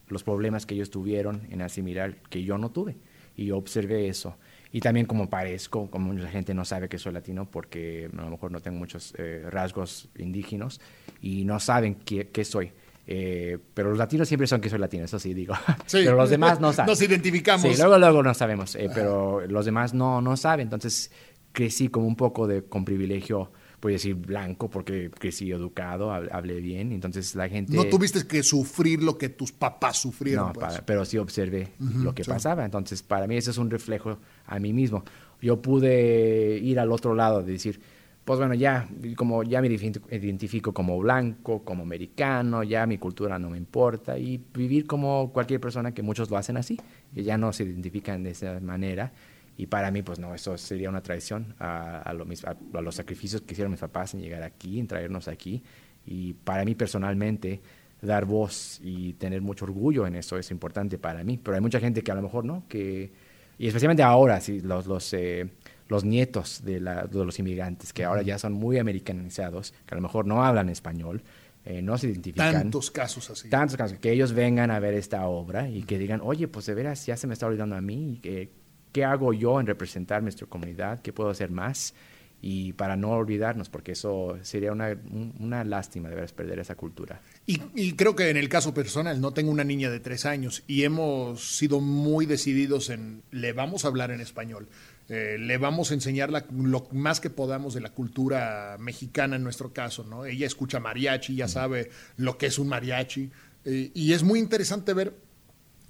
los 0.08 0.24
problemas 0.24 0.64
que 0.64 0.74
ellos 0.74 0.90
tuvieron 0.90 1.42
en 1.50 1.60
asimilar 1.60 2.16
que 2.30 2.42
yo 2.42 2.56
no 2.56 2.70
tuve. 2.70 2.96
Y 3.36 3.46
yo 3.46 3.58
observé 3.58 4.08
eso. 4.08 4.38
Y 4.72 4.80
también 4.80 5.04
como 5.04 5.28
parezco, 5.28 5.90
como 5.90 6.12
mucha 6.12 6.28
gente 6.28 6.54
no 6.54 6.64
sabe 6.64 6.88
que 6.88 6.98
soy 6.98 7.12
latino 7.12 7.50
porque 7.50 8.08
a 8.16 8.22
lo 8.22 8.30
mejor 8.30 8.50
no 8.50 8.60
tengo 8.60 8.78
muchos 8.78 9.14
eh, 9.18 9.44
rasgos 9.50 10.08
indígenas 10.16 10.80
y 11.20 11.44
no 11.44 11.60
saben 11.60 11.96
qué, 11.96 12.28
qué 12.28 12.44
soy. 12.44 12.72
Eh, 13.08 13.58
pero 13.72 13.90
los 13.90 13.98
latinos 13.98 14.26
siempre 14.26 14.48
son 14.48 14.60
que 14.60 14.68
soy 14.68 14.80
latino, 14.80 15.04
eso 15.04 15.18
sí 15.18 15.32
digo. 15.32 15.54
pero 15.92 16.16
los 16.16 16.28
demás 16.28 16.60
no 16.60 16.72
saben. 16.72 16.90
Nos 16.90 17.00
identificamos. 17.00 17.62
Sí, 17.62 17.76
luego, 17.76 17.98
luego 17.98 18.22
no 18.22 18.34
sabemos, 18.34 18.74
eh, 18.74 18.90
pero 18.92 19.46
los 19.46 19.64
demás 19.64 19.94
no, 19.94 20.20
no 20.20 20.36
saben. 20.36 20.66
Entonces 20.66 21.12
crecí 21.52 21.88
como 21.88 22.06
un 22.06 22.16
poco 22.16 22.48
de, 22.48 22.64
con 22.64 22.84
privilegio, 22.84 23.52
voy 23.80 23.92
a 23.92 23.94
decir 23.94 24.16
blanco, 24.16 24.68
porque 24.68 25.10
crecí 25.10 25.52
educado, 25.52 26.12
hablé 26.12 26.60
bien. 26.60 26.90
Entonces 26.90 27.36
la 27.36 27.48
gente. 27.48 27.76
No 27.76 27.84
tuviste 27.84 28.26
que 28.26 28.42
sufrir 28.42 29.02
lo 29.04 29.16
que 29.16 29.28
tus 29.28 29.52
papás 29.52 29.98
sufrieron. 29.98 30.48
No, 30.48 30.52
pues. 30.52 30.82
pero 30.84 31.04
sí 31.04 31.16
observé 31.16 31.74
lo 31.78 32.12
que 32.12 32.24
pasaba. 32.24 32.64
Entonces 32.64 33.04
para 33.04 33.28
mí 33.28 33.36
ese 33.36 33.52
es 33.52 33.58
un 33.58 33.70
reflejo 33.70 34.18
a 34.46 34.58
mí 34.58 34.72
mismo. 34.72 35.04
Yo 35.40 35.62
pude 35.62 36.58
ir 36.58 36.80
al 36.80 36.90
otro 36.90 37.14
lado, 37.14 37.42
de 37.42 37.52
decir 37.52 37.80
pues 38.26 38.40
bueno, 38.40 38.54
ya 38.54 38.88
como 39.14 39.44
ya 39.44 39.62
me 39.62 39.68
identifico 39.68 40.74
como 40.74 40.98
blanco, 40.98 41.62
como 41.62 41.84
americano, 41.84 42.64
ya 42.64 42.84
mi 42.84 42.98
cultura 42.98 43.38
no 43.38 43.50
me 43.50 43.56
importa 43.56 44.18
y 44.18 44.44
vivir 44.52 44.84
como 44.84 45.32
cualquier 45.32 45.60
persona 45.60 45.94
que 45.94 46.02
muchos 46.02 46.28
lo 46.28 46.36
hacen 46.36 46.56
así, 46.56 46.76
que 47.14 47.22
ya 47.22 47.38
no 47.38 47.52
se 47.52 47.62
identifican 47.62 48.24
de 48.24 48.30
esa 48.30 48.58
manera 48.58 49.12
y 49.56 49.66
para 49.66 49.92
mí 49.92 50.02
pues 50.02 50.18
no, 50.18 50.34
eso 50.34 50.58
sería 50.58 50.88
una 50.88 51.04
traición 51.04 51.54
a, 51.60 52.12
los 52.12 52.96
sacrificios 52.96 53.42
que 53.42 53.52
hicieron 53.52 53.70
mis 53.70 53.80
papás 53.80 54.12
en 54.14 54.22
llegar 54.22 54.42
aquí, 54.42 54.80
en 54.80 54.88
traernos 54.88 55.28
aquí 55.28 55.62
y 56.04 56.32
para 56.32 56.64
mí 56.64 56.74
personalmente 56.74 57.60
dar 58.02 58.24
voz 58.24 58.80
y 58.82 59.12
tener 59.12 59.40
mucho 59.40 59.66
orgullo 59.66 60.04
en 60.04 60.16
eso 60.16 60.36
es 60.36 60.50
importante 60.50 60.98
para 60.98 61.22
mí, 61.22 61.38
pero 61.40 61.54
hay 61.54 61.60
mucha 61.60 61.78
gente 61.78 62.02
que 62.02 62.10
a 62.10 62.16
lo 62.16 62.22
mejor 62.22 62.44
no, 62.44 62.64
que 62.68 63.12
y 63.56 63.68
especialmente 63.68 64.02
ahora, 64.02 64.40
si 64.40 64.60
los, 64.60 64.86
los 64.86 65.12
eh, 65.14 65.48
los 65.88 66.04
nietos 66.04 66.62
de, 66.64 66.80
los 66.80 67.38
inmigrantes, 67.38 67.92
que 67.92 68.04
ahora 68.04 68.22
ya 68.22 68.38
son 68.38 68.52
muy 68.52 68.78
americanizados, 68.78 69.72
que 69.86 69.94
a 69.94 69.96
lo 69.96 70.02
mejor 70.02 70.26
no 70.26 70.44
hablan 70.44 70.68
español, 70.68 71.22
eh, 71.64 71.82
no 71.82 71.98
se 71.98 72.08
identifican. 72.08 72.52
Tantos 72.52 72.90
casos 72.90 73.30
así. 73.30 73.48
Tantos 73.48 73.76
casos, 73.76 73.98
que 73.98 74.12
ellos 74.12 74.32
vengan 74.32 74.70
a 74.70 74.78
ver 74.78 74.94
esta 74.94 75.26
obra 75.26 75.68
y 75.68 75.82
que 75.82 75.98
digan, 75.98 76.20
oye, 76.22 76.48
pues 76.48 76.66
de 76.66 76.74
veras 76.74 77.06
ya 77.06 77.16
se 77.16 77.26
me 77.26 77.34
está 77.34 77.46
olvidando 77.46 77.76
a 77.76 77.80
mí, 77.80 78.18
¿qué, 78.22 78.50
qué 78.92 79.04
hago 79.04 79.32
yo 79.32 79.60
en 79.60 79.66
representar 79.66 80.22
nuestra 80.22 80.46
comunidad? 80.46 81.00
¿Qué 81.00 81.12
puedo 81.12 81.30
hacer 81.30 81.50
más? 81.50 81.94
y 82.42 82.74
para 82.74 82.96
no 82.96 83.10
olvidarnos, 83.10 83.68
porque 83.68 83.92
eso 83.92 84.38
sería 84.42 84.70
una, 84.70 84.96
una 85.40 85.64
lástima 85.64 86.08
de 86.08 86.14
veras 86.14 86.32
perder 86.32 86.58
esa 86.58 86.74
cultura. 86.74 87.20
Y, 87.46 87.60
y, 87.74 87.92
creo 87.94 88.14
que 88.14 88.28
en 88.28 88.36
el 88.36 88.48
caso 88.48 88.74
personal, 88.74 89.20
no 89.20 89.32
tengo 89.32 89.50
una 89.50 89.64
niña 89.64 89.90
de 89.90 90.00
tres 90.00 90.26
años 90.26 90.62
y 90.66 90.84
hemos 90.84 91.56
sido 91.56 91.80
muy 91.80 92.26
decididos 92.26 92.90
en, 92.90 93.22
le 93.30 93.52
vamos 93.52 93.84
a 93.84 93.88
hablar 93.88 94.10
en 94.10 94.20
español. 94.20 94.68
Eh, 95.08 95.36
le 95.38 95.56
vamos 95.56 95.92
a 95.92 95.94
enseñar 95.94 96.30
lo 96.30 96.88
más 96.90 97.20
que 97.20 97.30
podamos 97.30 97.74
de 97.74 97.80
la 97.80 97.90
cultura 97.90 98.76
mexicana 98.80 99.36
en 99.36 99.44
nuestro 99.44 99.72
caso, 99.72 100.02
¿no? 100.02 100.24
Ella 100.24 100.46
escucha 100.46 100.80
mariachi, 100.80 101.36
ya 101.36 101.46
sabe 101.46 101.90
lo 102.16 102.38
que 102.38 102.46
es 102.46 102.58
un 102.58 102.68
mariachi, 102.68 103.30
eh, 103.64 103.92
y 103.94 104.12
es 104.12 104.24
muy 104.24 104.40
interesante 104.40 104.94
ver 104.94 105.16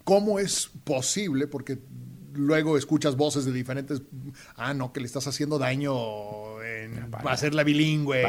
cómo 0.05 0.39
es 0.39 0.71
posible, 0.85 1.47
porque 1.47 1.79
luego 2.37 2.77
escuchas 2.77 3.17
voces 3.17 3.45
de 3.45 3.53
diferentes, 3.53 4.03
ah, 4.57 4.75
no, 4.75 4.93
que 4.93 5.01
le 5.01 5.07
estás 5.07 5.27
haciendo 5.27 5.59
daño 5.59 6.63
en 6.63 7.11
hacerla 7.25 7.65
bilingüe. 7.65 8.25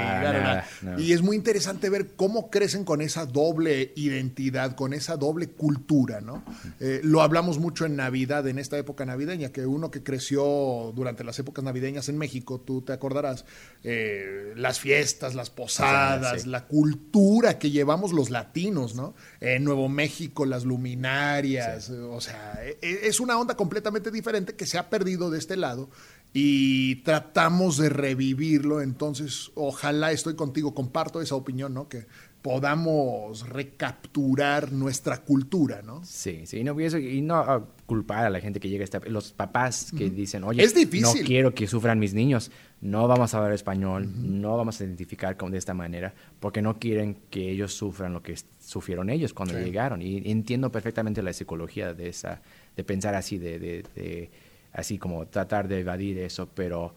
Y, 0.97 1.11
es 1.11 1.21
muy 1.21 1.35
interesante 1.35 1.89
ver 1.89 2.15
cómo 2.15 2.49
crecen 2.49 2.83
con 2.83 3.01
esa 3.01 3.25
doble 3.25 3.93
identidad, 3.95 4.75
con 4.75 4.93
esa 4.93 5.17
doble 5.17 5.49
cultura, 5.49 6.21
¿no? 6.21 6.43
Eh, 6.79 7.01
lo 7.03 7.21
hablamos 7.21 7.59
mucho 7.59 7.85
en 7.85 7.95
Navidad, 7.95 8.47
en 8.47 8.59
esta 8.59 8.77
época 8.77 9.05
navideña, 9.05 9.51
que 9.51 9.65
uno 9.65 9.91
que 9.91 10.03
creció 10.03 10.93
durante 10.95 11.23
las 11.23 11.39
épocas 11.39 11.63
navideñas 11.63 12.09
en 12.09 12.17
México, 12.17 12.59
tú 12.59 12.81
te 12.81 12.93
acordarás, 12.93 13.45
eh, 13.83 14.53
las 14.55 14.79
fiestas, 14.79 15.35
las 15.35 15.49
posadas, 15.49 16.45
la 16.45 16.65
cultura 16.65 17.57
que 17.59 17.71
llevamos 17.71 18.13
los 18.13 18.29
latinos, 18.29 18.95
¿no? 18.95 19.15
Nuevo 19.59 19.87
México, 19.89 20.45
las 20.45 20.65
luminarias, 20.65 21.89
o 21.89 22.19
sea, 22.21 22.59
e, 22.63 22.77
e, 22.81 23.07
es 23.07 23.19
una 23.19 23.37
onda 23.37 23.55
completamente 23.55 24.11
diferente 24.11 24.55
que 24.55 24.65
se 24.65 24.77
ha 24.77 24.89
perdido 24.89 25.29
de 25.29 25.37
este 25.37 25.57
lado 25.57 25.89
y 26.33 26.97
tratamos 27.03 27.77
de 27.77 27.89
revivirlo. 27.89 28.81
Entonces, 28.81 29.51
ojalá 29.55 30.11
estoy 30.11 30.35
contigo, 30.35 30.73
comparto 30.73 31.21
esa 31.21 31.35
opinión, 31.35 31.73
¿no? 31.73 31.87
Que 31.87 32.07
podamos 32.47 33.49
recapturar 33.49 34.71
nuestra 34.71 35.17
cultura, 35.17 35.81
¿no? 35.81 36.05
Sí, 36.05 36.45
sí, 36.45 36.63
no, 36.63 36.79
y 36.79 37.21
no 37.21 37.35
ah, 37.35 37.67
culpar 37.85 38.25
a 38.25 38.29
la 38.29 38.39
gente 38.39 38.61
que 38.61 38.69
llega 38.69 38.83
a 38.83 38.85
esta, 38.85 38.99
los 38.99 39.33
papás 39.33 39.91
que 39.91 40.09
dicen, 40.09 40.45
oye, 40.45 40.63
es 40.63 40.73
difícil. 40.73 41.01
no 41.01 41.27
quiero 41.27 41.53
que 41.53 41.67
sufran 41.67 41.99
mis 41.99 42.13
niños, 42.13 42.49
no 42.79 43.05
vamos 43.09 43.33
a 43.33 43.39
hablar 43.39 43.51
español, 43.51 44.09
no 44.39 44.55
vamos 44.55 44.79
a 44.79 44.85
identificar 44.85 45.35
con, 45.35 45.51
de 45.51 45.57
esta 45.57 45.73
manera, 45.73 46.13
porque 46.39 46.61
no 46.61 46.79
quieren 46.79 47.17
que 47.29 47.51
ellos 47.51 47.73
sufran 47.73 48.13
lo 48.13 48.23
que 48.23 48.35
sufrieron 48.59 49.09
ellos 49.09 49.33
cuando 49.33 49.59
llegaron. 49.59 50.01
Y 50.01 50.31
entiendo 50.31 50.71
perfectamente 50.71 51.21
la 51.21 51.33
psicología 51.33 51.93
de 51.93 52.07
esa, 52.07 52.41
de 52.77 52.83
pensar 52.85 53.13
así, 53.13 53.37
de, 53.37 53.59
de, 53.59 54.31
así 54.71 54.97
como 54.97 55.27
tratar 55.27 55.67
de 55.67 55.81
evadir 55.81 56.17
eso, 56.19 56.47
pero 56.47 56.95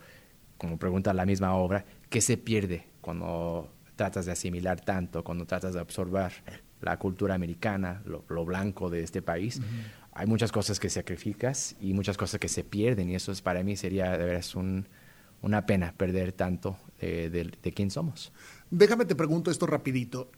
como 0.59 0.79
pregunta 0.79 1.13
la 1.13 1.27
misma 1.27 1.57
obra, 1.57 1.85
¿qué 2.09 2.21
se 2.21 2.37
pierde 2.37 2.85
cuando 3.01 3.69
tratas 4.01 4.25
de 4.25 4.33
asimilar 4.33 4.81
tanto, 4.81 5.23
cuando 5.23 5.45
tratas 5.45 5.75
de 5.75 5.81
absorber 5.81 6.33
la 6.81 6.99
cultura 6.99 7.35
americana, 7.35 8.03
lo, 8.07 8.45
blanco 8.47 8.89
de 8.89 9.03
este 9.03 9.21
país? 9.21 9.61
Hay 10.13 10.27
muchas 10.27 10.53
cosas 10.53 10.81
que 10.81 10.89
sacrificas 10.89 11.77
y 11.83 11.93
muchas 11.93 12.17
cosas 12.17 12.41
que 12.41 12.49
se 12.49 12.65
pierden 12.65 13.11
y 13.11 13.15
eso 13.15 13.31
es, 13.31 13.43
para 13.43 13.63
mí 13.63 13.77
sería 13.77 14.17
de 14.17 14.25
veras 14.25 14.55
un, 14.55 14.89
una 15.43 15.67
pena 15.67 15.93
perder 15.93 16.33
tanto 16.33 16.79
de, 16.99 17.29
de 17.29 17.73
quién 17.73 17.91
somos. 17.91 18.33
Déjame 18.71 19.05
te 19.05 19.15
pregunto 19.15 19.51
esto 19.51 19.67
rapidito. 19.67 20.31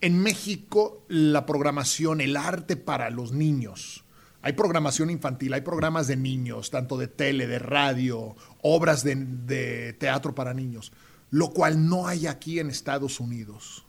En 0.00 0.22
México, 0.22 1.04
la 1.08 1.44
programación, 1.44 2.20
el 2.20 2.36
arte 2.36 2.76
para 2.76 3.10
los 3.10 3.32
niños, 3.32 4.04
hay 4.40 4.52
programación 4.52 5.10
infantil, 5.10 5.52
hay 5.52 5.62
programas 5.62 6.06
de 6.06 6.16
niños, 6.16 6.70
tanto 6.70 6.96
de 6.96 7.08
tele, 7.08 7.46
de 7.46 7.58
radio, 7.58 8.36
obras 8.62 9.02
de, 9.02 9.96
teatro 9.98 10.34
para 10.34 10.54
niños, 10.54 10.92
lo 11.30 11.50
cual 11.50 11.88
no 11.88 12.06
hay 12.06 12.26
aquí 12.26 12.58
en 12.58 12.70
Estados 12.70 13.20
Unidos. 13.20 13.84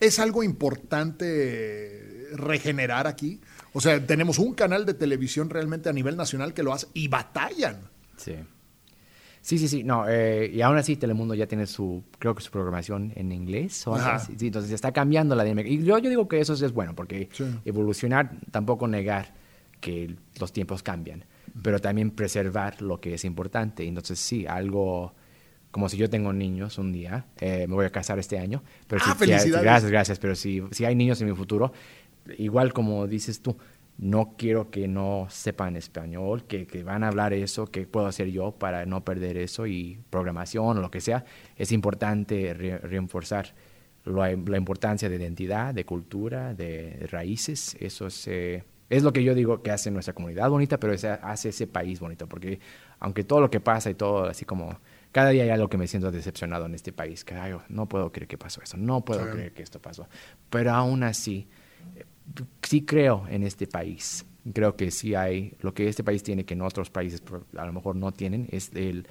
Es 0.00 0.18
algo 0.18 0.42
importante 0.42 2.28
regenerar 2.34 3.06
aquí. 3.06 3.40
O 3.72 3.80
sea, 3.80 4.04
tenemos 4.04 4.38
un 4.38 4.54
canal 4.54 4.86
de 4.86 4.94
televisión 4.94 5.50
realmente 5.50 5.88
a 5.88 5.92
nivel 5.92 6.16
nacional 6.16 6.54
que 6.54 6.62
lo 6.62 6.72
hace 6.72 6.86
y 6.94 7.08
batallan. 7.08 7.80
Sí. 8.16 8.34
Sí, 9.42 9.56
sí, 9.56 9.68
sí, 9.68 9.84
no, 9.84 10.06
eh, 10.06 10.50
y 10.52 10.60
aún 10.60 10.76
así 10.76 10.96
Telemundo 10.96 11.34
ya 11.34 11.46
tiene 11.46 11.66
su, 11.66 12.04
creo 12.18 12.34
que 12.34 12.42
su 12.42 12.50
programación 12.50 13.12
en 13.16 13.32
inglés, 13.32 13.86
o 13.86 13.94
así, 13.94 14.34
sí, 14.38 14.48
entonces 14.48 14.70
está 14.70 14.92
cambiando 14.92 15.34
la 15.34 15.44
dinámica. 15.44 15.70
Y 15.70 15.82
yo, 15.82 15.96
yo 15.98 16.10
digo 16.10 16.28
que 16.28 16.40
eso 16.40 16.52
es 16.52 16.72
bueno, 16.72 16.94
porque 16.94 17.30
evolucionar, 17.64 18.32
tampoco 18.50 18.86
negar 18.86 19.32
que 19.80 20.14
los 20.38 20.52
tiempos 20.52 20.82
cambian, 20.82 21.24
pero 21.62 21.78
también 21.78 22.10
preservar 22.10 22.82
lo 22.82 23.00
que 23.00 23.14
es 23.14 23.24
importante. 23.24 23.86
Entonces 23.86 24.18
sí, 24.18 24.46
algo 24.46 25.14
como 25.70 25.88
si 25.88 25.96
yo 25.96 26.10
tengo 26.10 26.32
niños 26.32 26.78
un 26.78 26.92
día, 26.92 27.26
eh, 27.40 27.66
me 27.68 27.74
voy 27.74 27.86
a 27.86 27.90
casar 27.90 28.18
este 28.18 28.38
año, 28.38 28.62
pero 28.86 29.02
ah, 29.06 29.14
felicidades. 29.14 29.62
gracias, 29.62 29.90
gracias, 29.90 30.18
pero 30.18 30.34
si, 30.34 30.62
si 30.70 30.84
hay 30.84 30.94
niños 30.94 31.20
en 31.20 31.28
mi 31.28 31.34
futuro, 31.34 31.72
igual 32.38 32.72
como 32.72 33.06
dices 33.06 33.40
tú, 33.40 33.56
no 33.98 34.34
quiero 34.38 34.70
que 34.70 34.88
no 34.88 35.26
sepan 35.28 35.76
español, 35.76 36.44
que, 36.44 36.66
que, 36.66 36.82
van 36.82 37.04
a 37.04 37.08
hablar 37.08 37.34
eso, 37.34 37.66
que 37.66 37.86
puedo 37.86 38.06
hacer 38.06 38.30
yo 38.30 38.52
para 38.52 38.86
no 38.86 39.04
perder 39.04 39.36
eso 39.36 39.66
y 39.66 40.00
programación 40.08 40.78
o 40.78 40.80
lo 40.80 40.90
que 40.90 41.02
sea. 41.02 41.24
Es 41.56 41.70
importante 41.70 42.54
reforzar 42.54 43.54
la, 44.04 44.32
importancia 44.32 45.08
de 45.08 45.16
identidad, 45.16 45.74
de 45.74 45.84
cultura, 45.84 46.54
de 46.54 47.06
raíces. 47.10 47.76
Eso 47.78 48.06
es, 48.06 48.26
eh, 48.26 48.64
es 48.88 49.02
lo 49.02 49.12
que 49.12 49.22
yo 49.22 49.34
digo 49.34 49.62
que 49.62 49.70
hace 49.70 49.90
nuestra 49.90 50.14
comunidad 50.14 50.48
bonita, 50.48 50.80
pero 50.80 50.94
hace 50.94 51.48
ese 51.50 51.66
país 51.66 52.00
bonito, 52.00 52.26
porque 52.26 52.58
aunque 52.98 53.24
todo 53.24 53.40
lo 53.40 53.50
que 53.50 53.60
pasa 53.60 53.90
y 53.90 53.94
todo, 53.94 54.24
así 54.24 54.44
como 54.44 54.78
cada 55.12 55.30
día 55.30 55.42
hay 55.44 55.50
algo 55.50 55.68
que 55.68 55.78
me 55.78 55.86
siento 55.86 56.10
decepcionado 56.10 56.66
en 56.66 56.74
este 56.74 56.92
país, 56.92 57.24
que 57.24 57.34
no 57.68 57.88
puedo 57.88 58.12
creer 58.12 58.28
que 58.28 58.38
pasó 58.38 58.62
eso, 58.62 58.76
no 58.76 59.04
puedo 59.04 59.28
creer 59.30 59.52
que 59.52 59.62
esto 59.62 59.80
pasó, 59.80 60.08
pero 60.48 60.72
aún 60.72 61.02
así 61.02 61.48
sí 62.62 62.84
creo 62.84 63.26
en 63.28 63.42
este 63.42 63.66
país. 63.66 64.24
Creo 64.54 64.74
que 64.76 64.90
sí 64.90 65.14
hay, 65.14 65.54
lo 65.60 65.74
que 65.74 65.88
este 65.88 66.02
país 66.02 66.22
tiene 66.22 66.44
que 66.44 66.54
en 66.54 66.62
otros 66.62 66.90
países 66.90 67.22
a 67.56 67.66
lo 67.66 67.72
mejor 67.72 67.96
no 67.96 68.12
tienen, 68.12 68.48
es 68.50 68.70
el, 68.74 69.06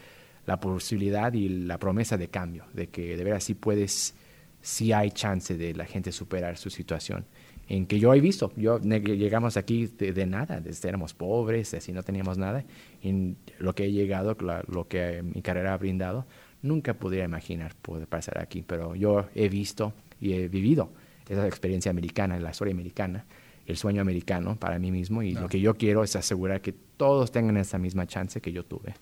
la 0.46 0.60
posibilidad 0.60 1.32
y 1.34 1.50
la 1.50 1.78
promesa 1.78 2.18
de 2.18 2.30
cambio, 2.30 2.66
de 2.74 2.88
que 2.88 3.16
de 3.16 3.24
veras 3.24 3.44
sí 3.44 3.54
puedes, 3.54 4.16
sí 4.62 4.92
hay 4.92 5.12
chance 5.12 5.56
de 5.56 5.76
la 5.76 5.86
gente 5.86 6.12
superar 6.12 6.58
su 6.58 6.70
situación. 6.70 7.26
En 7.70 7.86
que 7.86 8.00
yo 8.00 8.14
he 8.16 8.20
visto, 8.20 8.52
yo 8.58 8.80
llegamos 8.80 9.56
aquí 9.56 9.86
de, 9.86 10.26
nada, 10.26 10.60
desde 10.60 10.90
éramos 10.90 11.14
pobres, 11.14 11.76
así 11.76 11.94
no 11.94 12.02
teníamos 12.02 12.40
nada, 12.40 12.66
en 13.04 13.38
lo 13.60 13.76
que 13.76 13.86
he 13.86 13.92
llegado, 13.92 14.36
lo 14.68 14.88
que 14.88 15.22
mi 15.22 15.44
carrera 15.44 15.76
ha 15.76 15.78
brindado, 15.78 16.26
nunca 16.64 16.96
podría 16.96 17.26
imaginar 17.26 17.76
poder 17.76 18.08
pasar 18.08 18.40
aquí, 18.40 18.64
pero 18.66 18.96
yo 18.96 19.30
he 19.36 19.50
visto 19.50 19.94
y 20.20 20.34
he 20.34 20.48
vivido 20.48 20.90
esa 21.30 21.48
experiencia 21.48 21.92
americana, 21.92 22.40
la 22.40 22.50
historia 22.50 22.74
americana, 22.74 23.26
el 23.68 23.78
sueño 23.78 24.02
americano 24.02 24.58
para 24.60 24.80
mí 24.80 24.92
mismo 24.92 25.22
y 25.22 25.34
lo 25.34 25.48
que 25.48 25.60
yo 25.60 25.76
quiero 25.76 26.04
es 26.04 26.16
asegurar 26.16 26.62
que 26.62 26.74
todos 26.74 27.32
tengan 27.32 27.56
esa 27.58 27.78
misma 27.78 28.08
chance 28.08 28.42
que 28.42 28.52
yo 28.52 28.66
tuve. 28.66 28.96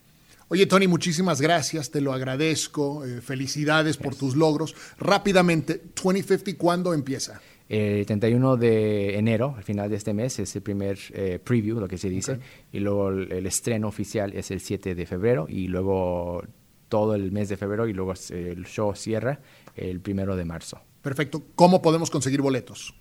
Oye, 0.50 0.66
Tony, 0.66 0.88
muchísimas 0.88 1.42
gracias, 1.42 1.92
te 1.92 2.00
lo 2.00 2.14
agradezco, 2.14 3.06
eh, 3.06 3.22
felicidades 3.22 3.98
por 3.98 4.16
tus 4.16 4.36
logros. 4.36 4.76
Rápidamente, 4.98 5.82
2050, 5.96 6.58
¿cuándo 6.58 6.94
empieza? 6.94 7.42
El 7.70 8.06
31 8.06 8.58
de 8.58 9.18
enero, 9.18 9.54
al 9.58 9.64
final 9.64 9.90
de 9.90 9.98
este 9.98 10.14
mes, 10.14 10.40
es 10.40 10.56
el 10.56 10.62
primer 10.62 10.98
eh, 11.14 11.40
preview, 11.44 11.80
lo 11.80 11.88
que 11.88 11.98
se 11.98 12.10
dice, 12.10 12.40
y 12.72 12.80
luego 12.80 13.10
el, 13.10 13.32
el, 13.32 13.46
estreno 13.46 13.88
oficial 13.88 14.34
es 14.34 14.52
el 14.52 14.62
7 14.62 14.96
de 14.96 15.06
febrero, 15.06 15.48
y 15.50 15.68
luego 15.68 16.44
todo 16.88 17.16
el 17.16 17.32
mes 17.32 17.50
de 17.50 17.58
febrero, 17.58 17.88
y 17.88 17.94
luego 17.94 18.14
el 18.30 18.66
show 18.66 18.96
cierra 18.96 19.40
el 19.76 20.00
primero 20.00 20.36
de 20.36 20.46
marzo. 20.46 20.80
Perfecto. 21.02 21.42
¿Cómo 21.56 21.82
podemos 21.82 22.10
conseguir 22.10 22.42
boletos? 22.42 22.94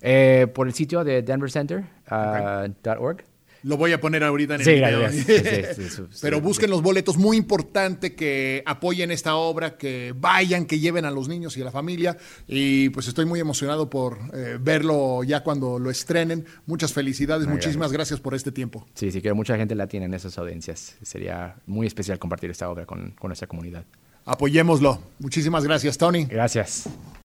Eh, 0.00 0.46
por 0.54 0.66
el 0.66 0.74
sitio 0.74 1.02
de 1.04 1.22
denvercenter.org. 1.22 3.20
Uh, 3.20 3.33
Lo 3.64 3.78
voy 3.78 3.92
a 3.92 4.00
poner 4.00 4.22
ahorita 4.22 4.56
en 4.56 4.60
el 4.60 4.66
video. 4.66 5.08
Pero 6.20 6.40
busquen 6.42 6.68
los 6.68 6.82
boletos. 6.82 7.16
Muy 7.16 7.38
importante 7.38 8.14
que 8.14 8.62
apoyen 8.66 9.10
esta 9.10 9.36
obra, 9.36 9.78
que 9.78 10.14
vayan, 10.14 10.66
que 10.66 10.78
lleven 10.78 11.06
a 11.06 11.10
los 11.10 11.28
niños 11.28 11.56
y 11.56 11.62
a 11.62 11.64
la 11.64 11.70
familia. 11.70 12.16
Y 12.46 12.90
pues 12.90 13.08
estoy 13.08 13.24
muy 13.24 13.40
emocionado 13.40 13.88
por 13.88 14.18
eh, 14.34 14.58
verlo 14.60 15.24
ya 15.24 15.42
cuando 15.42 15.78
lo 15.78 15.90
estrenen. 15.90 16.44
Muchas 16.66 16.92
felicidades. 16.92 17.46
Muchísimas 17.46 17.90
gracias. 17.90 18.20
por 18.20 18.34
este 18.34 18.52
tiempo. 18.52 18.86
Sí, 18.94 19.10
sí, 19.10 19.22
que 19.22 19.32
mucha 19.32 19.56
gente 19.56 19.74
la 19.74 19.86
tiene 19.86 20.06
en 20.06 20.14
esas 20.14 20.36
audiencias. 20.36 20.96
Sería 21.02 21.56
muy 21.66 21.86
especial 21.86 22.18
compartir 22.18 22.50
esta 22.50 22.68
obra 22.68 22.84
con, 22.84 23.12
con 23.12 23.28
nuestra 23.28 23.48
comunidad. 23.48 23.84
Apoyémoslo. 24.26 25.00
Muchísimas 25.18 25.64
gracias, 25.64 25.96
Tony. 25.96 26.24
Gracias. 26.26 26.88